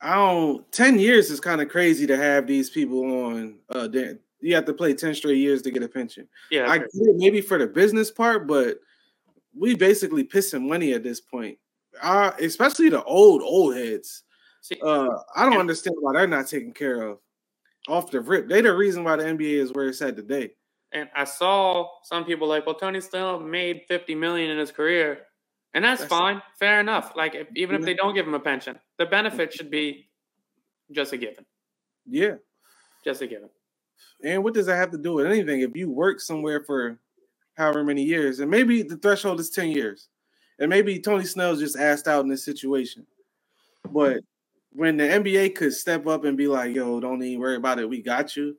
I 0.00 0.16
don't 0.16 0.70
10 0.72 0.98
years 0.98 1.30
is 1.30 1.40
kind 1.40 1.60
of 1.60 1.68
crazy 1.68 2.06
to 2.08 2.16
have 2.16 2.48
these 2.48 2.68
people 2.68 3.04
on 3.26 3.60
uh 3.68 3.86
you 4.40 4.54
have 4.54 4.64
to 4.66 4.74
play 4.74 4.94
10 4.94 5.14
straight 5.14 5.36
years 5.38 5.62
to 5.62 5.70
get 5.70 5.82
a 5.82 5.88
pension. 5.88 6.28
Yeah, 6.50 6.70
I 6.70 6.78
get 6.78 6.88
it 6.92 7.16
maybe 7.16 7.40
for 7.40 7.58
the 7.58 7.66
business 7.66 8.10
part, 8.10 8.46
but 8.46 8.78
we 9.56 9.74
basically 9.74 10.24
pissing 10.24 10.68
money 10.68 10.92
at 10.92 11.02
this 11.02 11.20
point. 11.20 11.58
Uh, 12.02 12.30
especially 12.40 12.88
the 12.88 13.02
old 13.04 13.42
old 13.42 13.74
heads. 13.76 14.22
See, 14.62 14.76
Uh, 14.82 15.08
I 15.34 15.44
don't 15.48 15.58
understand 15.58 15.96
why 16.00 16.12
they're 16.12 16.26
not 16.26 16.46
taken 16.46 16.72
care 16.72 17.02
of 17.02 17.18
off 17.88 18.10
the 18.10 18.20
rip. 18.20 18.48
They 18.48 18.60
the 18.60 18.74
reason 18.74 19.02
why 19.04 19.16
the 19.16 19.24
NBA 19.24 19.54
is 19.60 19.72
where 19.72 19.88
it's 19.88 20.00
at 20.02 20.16
today. 20.16 20.52
and 20.92 21.08
I 21.14 21.24
saw 21.24 21.88
some 22.04 22.24
people 22.24 22.46
like, 22.48 22.66
well, 22.66 22.74
Tony 22.74 23.00
still 23.00 23.40
made 23.40 23.82
fifty 23.88 24.14
million 24.14 24.50
in 24.50 24.58
his 24.58 24.70
career, 24.72 25.26
and 25.74 25.84
that's, 25.84 26.02
That's- 26.02 26.18
fine, 26.18 26.42
fair 26.58 26.78
enough. 26.80 27.14
Like 27.16 27.34
if, 27.34 27.48
even 27.56 27.74
if 27.76 27.82
they 27.82 27.94
don't 27.94 28.14
give 28.14 28.26
him 28.26 28.34
a 28.34 28.40
pension, 28.40 28.78
the 28.98 29.06
benefit 29.06 29.52
should 29.52 29.70
be 29.70 30.08
just 30.92 31.12
a 31.12 31.16
given, 31.16 31.44
Yeah. 32.06 32.36
just 33.04 33.22
a 33.22 33.26
given. 33.26 33.48
And 34.22 34.44
what 34.44 34.54
does 34.54 34.66
that 34.66 34.76
have 34.76 34.90
to 34.90 34.98
do 34.98 35.14
with 35.14 35.26
anything? 35.26 35.60
If 35.60 35.76
you 35.76 35.90
work 35.90 36.20
somewhere 36.20 36.62
for 36.64 36.98
however 37.54 37.84
many 37.84 38.02
years, 38.02 38.40
and 38.40 38.50
maybe 38.50 38.82
the 38.82 38.96
threshold 38.96 39.40
is 39.40 39.50
10 39.50 39.70
years, 39.70 40.08
and 40.58 40.68
maybe 40.68 40.98
Tony 40.98 41.24
Snell's 41.24 41.60
just 41.60 41.78
asked 41.78 42.06
out 42.08 42.22
in 42.22 42.28
this 42.28 42.44
situation. 42.44 43.06
But 43.90 44.20
when 44.72 44.96
the 44.96 45.04
NBA 45.04 45.56
could 45.56 45.74
step 45.74 46.06
up 46.06 46.24
and 46.24 46.36
be 46.36 46.46
like, 46.46 46.74
yo, 46.74 47.00
don't 47.00 47.22
even 47.22 47.40
worry 47.40 47.56
about 47.56 47.78
it, 47.78 47.88
we 47.88 48.02
got 48.02 48.36
you, 48.36 48.56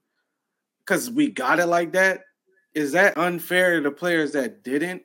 because 0.79 1.09
we 1.09 1.29
got 1.29 1.59
it 1.59 1.67
like 1.67 1.93
that, 1.93 2.21
is 2.73 2.91
that 2.93 3.17
unfair 3.17 3.75
to 3.75 3.81
the 3.81 3.91
players 3.91 4.31
that 4.33 4.63
didn't 4.63 5.03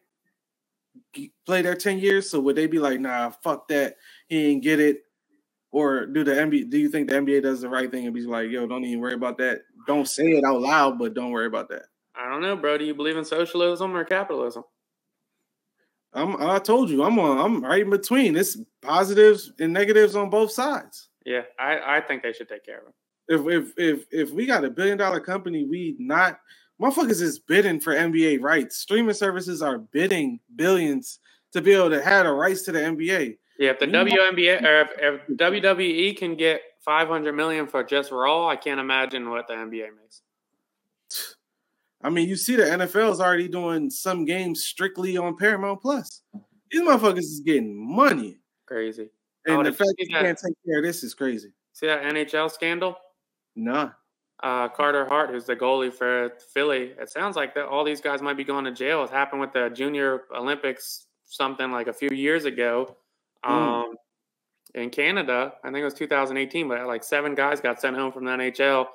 play 1.46 1.62
their 1.62 1.74
10 1.74 1.98
years? 1.98 2.28
So 2.30 2.40
would 2.40 2.56
they 2.56 2.66
be 2.66 2.78
like, 2.78 3.00
nah, 3.00 3.30
fuck 3.30 3.68
that, 3.68 3.96
he 4.28 4.42
didn't 4.42 4.62
get 4.62 4.80
it? 4.80 5.02
Or 5.76 6.06
do 6.06 6.24
the 6.24 6.32
NBA 6.32 6.70
do 6.70 6.78
you 6.78 6.88
think 6.88 7.10
the 7.10 7.16
NBA 7.16 7.42
does 7.42 7.60
the 7.60 7.68
right 7.68 7.90
thing 7.90 8.06
and 8.06 8.14
be 8.14 8.22
like, 8.22 8.48
yo, 8.48 8.66
don't 8.66 8.82
even 8.82 8.98
worry 8.98 9.12
about 9.12 9.36
that? 9.36 9.60
Don't 9.86 10.08
say 10.08 10.24
it 10.24 10.42
out 10.42 10.62
loud, 10.62 10.98
but 10.98 11.12
don't 11.12 11.32
worry 11.32 11.44
about 11.44 11.68
that. 11.68 11.82
I 12.14 12.30
don't 12.30 12.40
know, 12.40 12.56
bro. 12.56 12.78
Do 12.78 12.86
you 12.86 12.94
believe 12.94 13.18
in 13.18 13.26
socialism 13.26 13.94
or 13.94 14.02
capitalism? 14.02 14.64
I'm 16.14 16.40
I 16.40 16.60
told 16.60 16.88
you, 16.88 17.04
I'm 17.04 17.18
on 17.18 17.36
I'm 17.36 17.62
right 17.62 17.82
in 17.82 17.90
between. 17.90 18.36
It's 18.36 18.56
positives 18.80 19.52
and 19.60 19.74
negatives 19.74 20.16
on 20.16 20.30
both 20.30 20.50
sides. 20.50 21.10
Yeah, 21.26 21.42
I, 21.60 21.98
I 21.98 22.00
think 22.00 22.22
they 22.22 22.32
should 22.32 22.48
take 22.48 22.64
care 22.64 22.78
of 22.78 22.86
him. 22.86 22.94
If 23.28 23.46
if 23.46 23.72
if 23.76 24.06
if 24.10 24.30
we 24.30 24.46
got 24.46 24.64
a 24.64 24.70
billion 24.70 24.96
dollar 24.96 25.20
company, 25.20 25.66
we 25.68 25.94
not 25.98 26.38
motherfuckers 26.80 27.20
is 27.20 27.38
bidding 27.38 27.80
for 27.80 27.92
NBA 27.92 28.40
rights. 28.40 28.78
Streaming 28.78 29.12
services 29.12 29.60
are 29.60 29.76
bidding 29.76 30.40
billions 30.54 31.18
to 31.52 31.60
be 31.60 31.74
able 31.74 31.90
to 31.90 32.02
have 32.02 32.24
the 32.24 32.32
rights 32.32 32.62
to 32.62 32.72
the 32.72 32.78
NBA. 32.78 33.36
Yeah, 33.58 33.70
if 33.70 33.78
the 33.78 33.86
WNBA 33.86 34.62
or 34.62 34.80
if, 34.82 34.90
if 34.98 35.36
WWE 35.38 36.16
can 36.16 36.36
get 36.36 36.60
five 36.84 37.08
hundred 37.08 37.34
million 37.34 37.66
for 37.66 37.82
just 37.82 38.10
Raw, 38.12 38.46
I 38.48 38.56
can't 38.56 38.80
imagine 38.80 39.30
what 39.30 39.48
the 39.48 39.54
NBA 39.54 39.88
makes. 40.00 40.22
I 42.02 42.10
mean, 42.10 42.28
you 42.28 42.36
see 42.36 42.56
the 42.56 42.64
NFL 42.64 43.12
is 43.12 43.20
already 43.20 43.48
doing 43.48 43.88
some 43.90 44.24
games 44.24 44.64
strictly 44.64 45.16
on 45.16 45.36
Paramount 45.36 45.80
Plus. 45.80 46.22
These 46.70 46.82
motherfuckers 46.82 47.18
is 47.18 47.40
getting 47.40 47.74
money. 47.74 48.38
Crazy. 48.66 49.08
And 49.46 49.64
the 49.64 49.72
fact 49.72 49.92
that 49.96 50.06
you 50.06 50.14
can't 50.14 50.38
take 50.38 50.54
care 50.66 50.78
of 50.78 50.84
this 50.84 51.02
is 51.02 51.14
crazy. 51.14 51.52
See 51.72 51.86
that 51.86 52.02
NHL 52.02 52.50
scandal? 52.50 52.96
Nah. 53.54 53.90
uh, 54.42 54.68
Carter 54.68 55.06
Hart, 55.06 55.30
who's 55.30 55.44
the 55.46 55.56
goalie 55.56 55.92
for 55.92 56.32
Philly. 56.52 56.92
It 57.00 57.10
sounds 57.10 57.36
like 57.36 57.54
that 57.54 57.66
all 57.66 57.84
these 57.84 58.00
guys 58.00 58.20
might 58.20 58.36
be 58.36 58.44
going 58.44 58.64
to 58.64 58.72
jail. 58.72 59.02
It 59.04 59.10
happened 59.10 59.40
with 59.40 59.52
the 59.52 59.70
Junior 59.70 60.22
Olympics 60.34 61.06
something 61.24 61.72
like 61.72 61.86
a 61.86 61.92
few 61.92 62.10
years 62.10 62.44
ago 62.44 62.96
um, 63.44 63.94
in 64.74 64.90
Canada. 64.90 65.54
I 65.64 65.68
think 65.68 65.78
it 65.78 65.84
was 65.84 65.94
2018, 65.94 66.68
but 66.68 66.86
like 66.86 67.04
seven 67.04 67.34
guys 67.34 67.60
got 67.60 67.80
sent 67.80 67.96
home 67.96 68.12
from 68.12 68.24
the 68.24 68.32
NHL. 68.32 68.86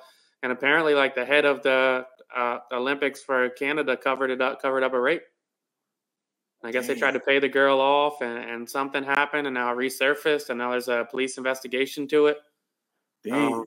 And 0.42 0.52
apparently, 0.52 0.94
like 0.94 1.14
the 1.14 1.24
head 1.24 1.44
of 1.44 1.62
the 1.62 2.06
uh, 2.34 2.58
Olympics 2.72 3.22
for 3.22 3.48
Canada 3.50 3.96
covered 3.96 4.30
it 4.30 4.40
up, 4.40 4.60
covered 4.60 4.82
up 4.82 4.92
a 4.92 5.00
rape. 5.00 5.22
I 6.64 6.70
guess 6.70 6.86
Damn. 6.86 6.94
they 6.94 7.00
tried 7.00 7.12
to 7.12 7.20
pay 7.20 7.40
the 7.40 7.48
girl 7.48 7.80
off, 7.80 8.22
and, 8.22 8.38
and, 8.38 8.70
something 8.70 9.02
happened, 9.02 9.48
and 9.48 9.54
now 9.54 9.72
it 9.72 9.76
resurfaced, 9.76 10.48
and 10.48 10.58
now 10.58 10.70
there's 10.70 10.86
a 10.86 11.06
police 11.10 11.36
investigation 11.36 12.06
to 12.08 12.26
it. 12.26 12.38
Um, 13.30 13.64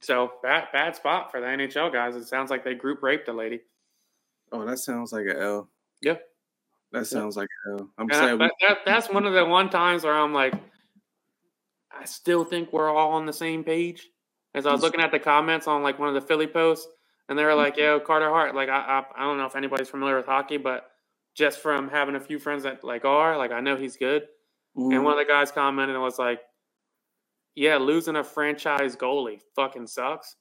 so 0.00 0.32
bad, 0.42 0.68
bad 0.72 0.96
spot 0.96 1.30
for 1.30 1.40
the 1.40 1.46
NHL 1.46 1.92
guys. 1.92 2.16
It 2.16 2.26
sounds 2.26 2.50
like 2.50 2.64
they 2.64 2.74
group 2.74 3.02
raped 3.02 3.28
a 3.28 3.32
lady. 3.32 3.60
Oh, 4.52 4.64
that 4.64 4.78
sounds 4.78 5.12
like 5.12 5.26
an 5.26 5.36
L. 5.36 5.68
Yeah, 6.00 6.16
that 6.94 7.06
sounds 7.06 7.36
like 7.36 7.48
an 7.66 7.80
L. 7.80 7.90
I'm 7.98 8.08
saying 8.10 8.38
that, 8.38 8.52
that, 8.60 8.78
that's 8.86 9.10
one 9.10 9.26
of 9.26 9.34
the 9.34 9.44
one 9.44 9.68
times 9.68 10.04
where 10.04 10.14
I'm 10.14 10.32
like, 10.32 10.54
I 11.92 12.04
still 12.04 12.44
think 12.44 12.72
we're 12.72 12.88
all 12.88 13.12
on 13.12 13.26
the 13.26 13.32
same 13.32 13.64
page. 13.64 14.08
As 14.54 14.66
I 14.66 14.72
was 14.72 14.82
looking 14.82 15.00
at 15.00 15.10
the 15.10 15.18
comments 15.18 15.66
on 15.66 15.82
like 15.82 15.98
one 15.98 16.08
of 16.08 16.14
the 16.14 16.20
Philly 16.20 16.46
posts, 16.46 16.86
and 17.28 17.36
they 17.36 17.44
were 17.44 17.54
like, 17.54 17.76
"Yo, 17.76 17.98
Carter 17.98 18.28
Hart." 18.28 18.54
Like, 18.54 18.68
I, 18.68 19.02
I, 19.16 19.22
I 19.22 19.24
don't 19.24 19.36
know 19.36 19.46
if 19.46 19.56
anybody's 19.56 19.88
familiar 19.88 20.16
with 20.16 20.26
hockey, 20.26 20.58
but 20.58 20.90
just 21.34 21.58
from 21.58 21.88
having 21.88 22.14
a 22.14 22.20
few 22.20 22.38
friends 22.38 22.62
that 22.62 22.84
like 22.84 23.04
are, 23.04 23.36
like, 23.36 23.50
I 23.50 23.58
know 23.60 23.76
he's 23.76 23.96
good. 23.96 24.22
Mm-hmm. 24.76 24.92
And 24.92 25.04
one 25.04 25.12
of 25.12 25.18
the 25.18 25.30
guys 25.30 25.50
commented 25.50 25.96
and 25.96 26.02
was 26.04 26.20
like, 26.20 26.40
"Yeah, 27.56 27.78
losing 27.78 28.14
a 28.14 28.22
franchise 28.22 28.94
goalie 28.94 29.40
fucking 29.56 29.88
sucks." 29.88 30.36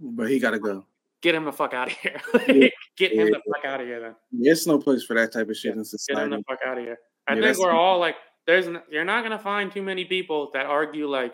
But 0.00 0.28
he 0.28 0.40
got 0.40 0.50
to 0.50 0.58
go. 0.58 0.84
Get 1.22 1.36
him 1.36 1.44
the 1.44 1.52
fuck 1.52 1.72
out 1.72 1.88
of 1.88 1.96
here. 1.96 2.20
Get 2.96 3.12
him 3.12 3.30
the 3.30 3.40
fuck 3.54 3.64
out 3.64 3.80
of 3.80 3.86
here, 3.86 4.00
then. 4.00 4.14
There's 4.32 4.66
no 4.66 4.78
place 4.78 5.04
for 5.04 5.14
that 5.14 5.32
type 5.32 5.48
of 5.48 5.56
shit 5.56 5.74
in 5.74 5.84
society. 5.84 6.16
Get 6.16 6.24
him 6.24 6.30
the 6.30 6.44
fuck 6.48 6.58
out 6.66 6.78
of 6.78 6.84
here. 6.84 6.98
I 7.28 7.34
yeah, 7.34 7.42
think 7.42 7.58
we're 7.58 7.70
all 7.70 8.00
like, 8.00 8.16
there's, 8.46 8.66
you're 8.90 9.04
not 9.04 9.22
gonna 9.22 9.38
find 9.38 9.70
too 9.70 9.82
many 9.82 10.04
people 10.04 10.50
that 10.52 10.66
argue 10.66 11.06
like 11.06 11.32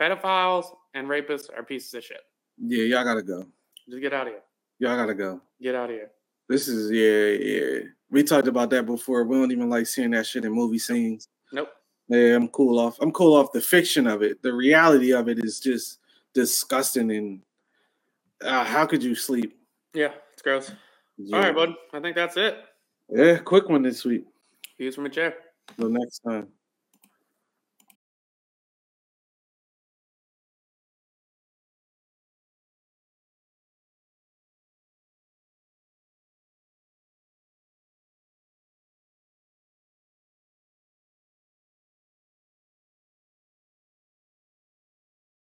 pedophiles 0.00 0.66
and 0.94 1.08
rapists 1.08 1.46
are 1.54 1.64
pieces 1.64 1.92
of 1.94 2.04
shit. 2.04 2.20
Yeah, 2.56 2.84
y'all 2.84 3.04
gotta 3.04 3.22
go. 3.22 3.46
Just 3.88 4.00
get 4.00 4.12
out 4.12 4.28
of 4.28 4.34
here. 4.34 4.42
Y'all 4.78 4.96
gotta 4.96 5.14
go. 5.14 5.40
Get 5.60 5.74
out 5.74 5.90
of 5.90 5.96
here. 5.96 6.10
This 6.48 6.68
is 6.68 6.90
yeah, 6.90 7.44
yeah. 7.44 7.80
We 8.10 8.22
talked 8.22 8.46
about 8.46 8.70
that 8.70 8.86
before. 8.86 9.24
We 9.24 9.36
don't 9.36 9.50
even 9.50 9.68
like 9.68 9.86
seeing 9.86 10.12
that 10.12 10.26
shit 10.26 10.44
in 10.44 10.52
movie 10.52 10.78
scenes. 10.78 11.28
Nope. 11.52 11.68
Yeah, 12.08 12.36
I'm 12.36 12.48
cool 12.48 12.78
off. 12.78 12.96
I'm 13.00 13.12
cool 13.12 13.36
off 13.36 13.52
the 13.52 13.60
fiction 13.60 14.06
of 14.06 14.22
it. 14.22 14.40
The 14.42 14.52
reality 14.52 15.12
of 15.12 15.28
it 15.28 15.44
is 15.44 15.60
just 15.60 15.98
disgusting 16.32 17.10
and 17.10 17.40
uh, 18.42 18.64
how 18.64 18.86
could 18.86 19.02
you 19.02 19.14
sleep? 19.14 19.58
Yeah, 19.94 20.12
it's 20.32 20.42
gross. 20.42 20.72
Yeah. 21.16 21.36
All 21.36 21.42
right, 21.42 21.54
bud. 21.54 21.74
I 21.92 22.00
think 22.00 22.14
that's 22.16 22.36
it. 22.36 22.58
Yeah, 23.10 23.38
quick 23.38 23.68
one 23.68 23.82
this 23.82 24.04
week. 24.04 24.24
Views 24.78 24.94
from 24.94 25.06
a 25.06 25.10
chair. 25.10 25.34
Till 25.76 25.88
next 25.88 26.20
time. 26.20 26.48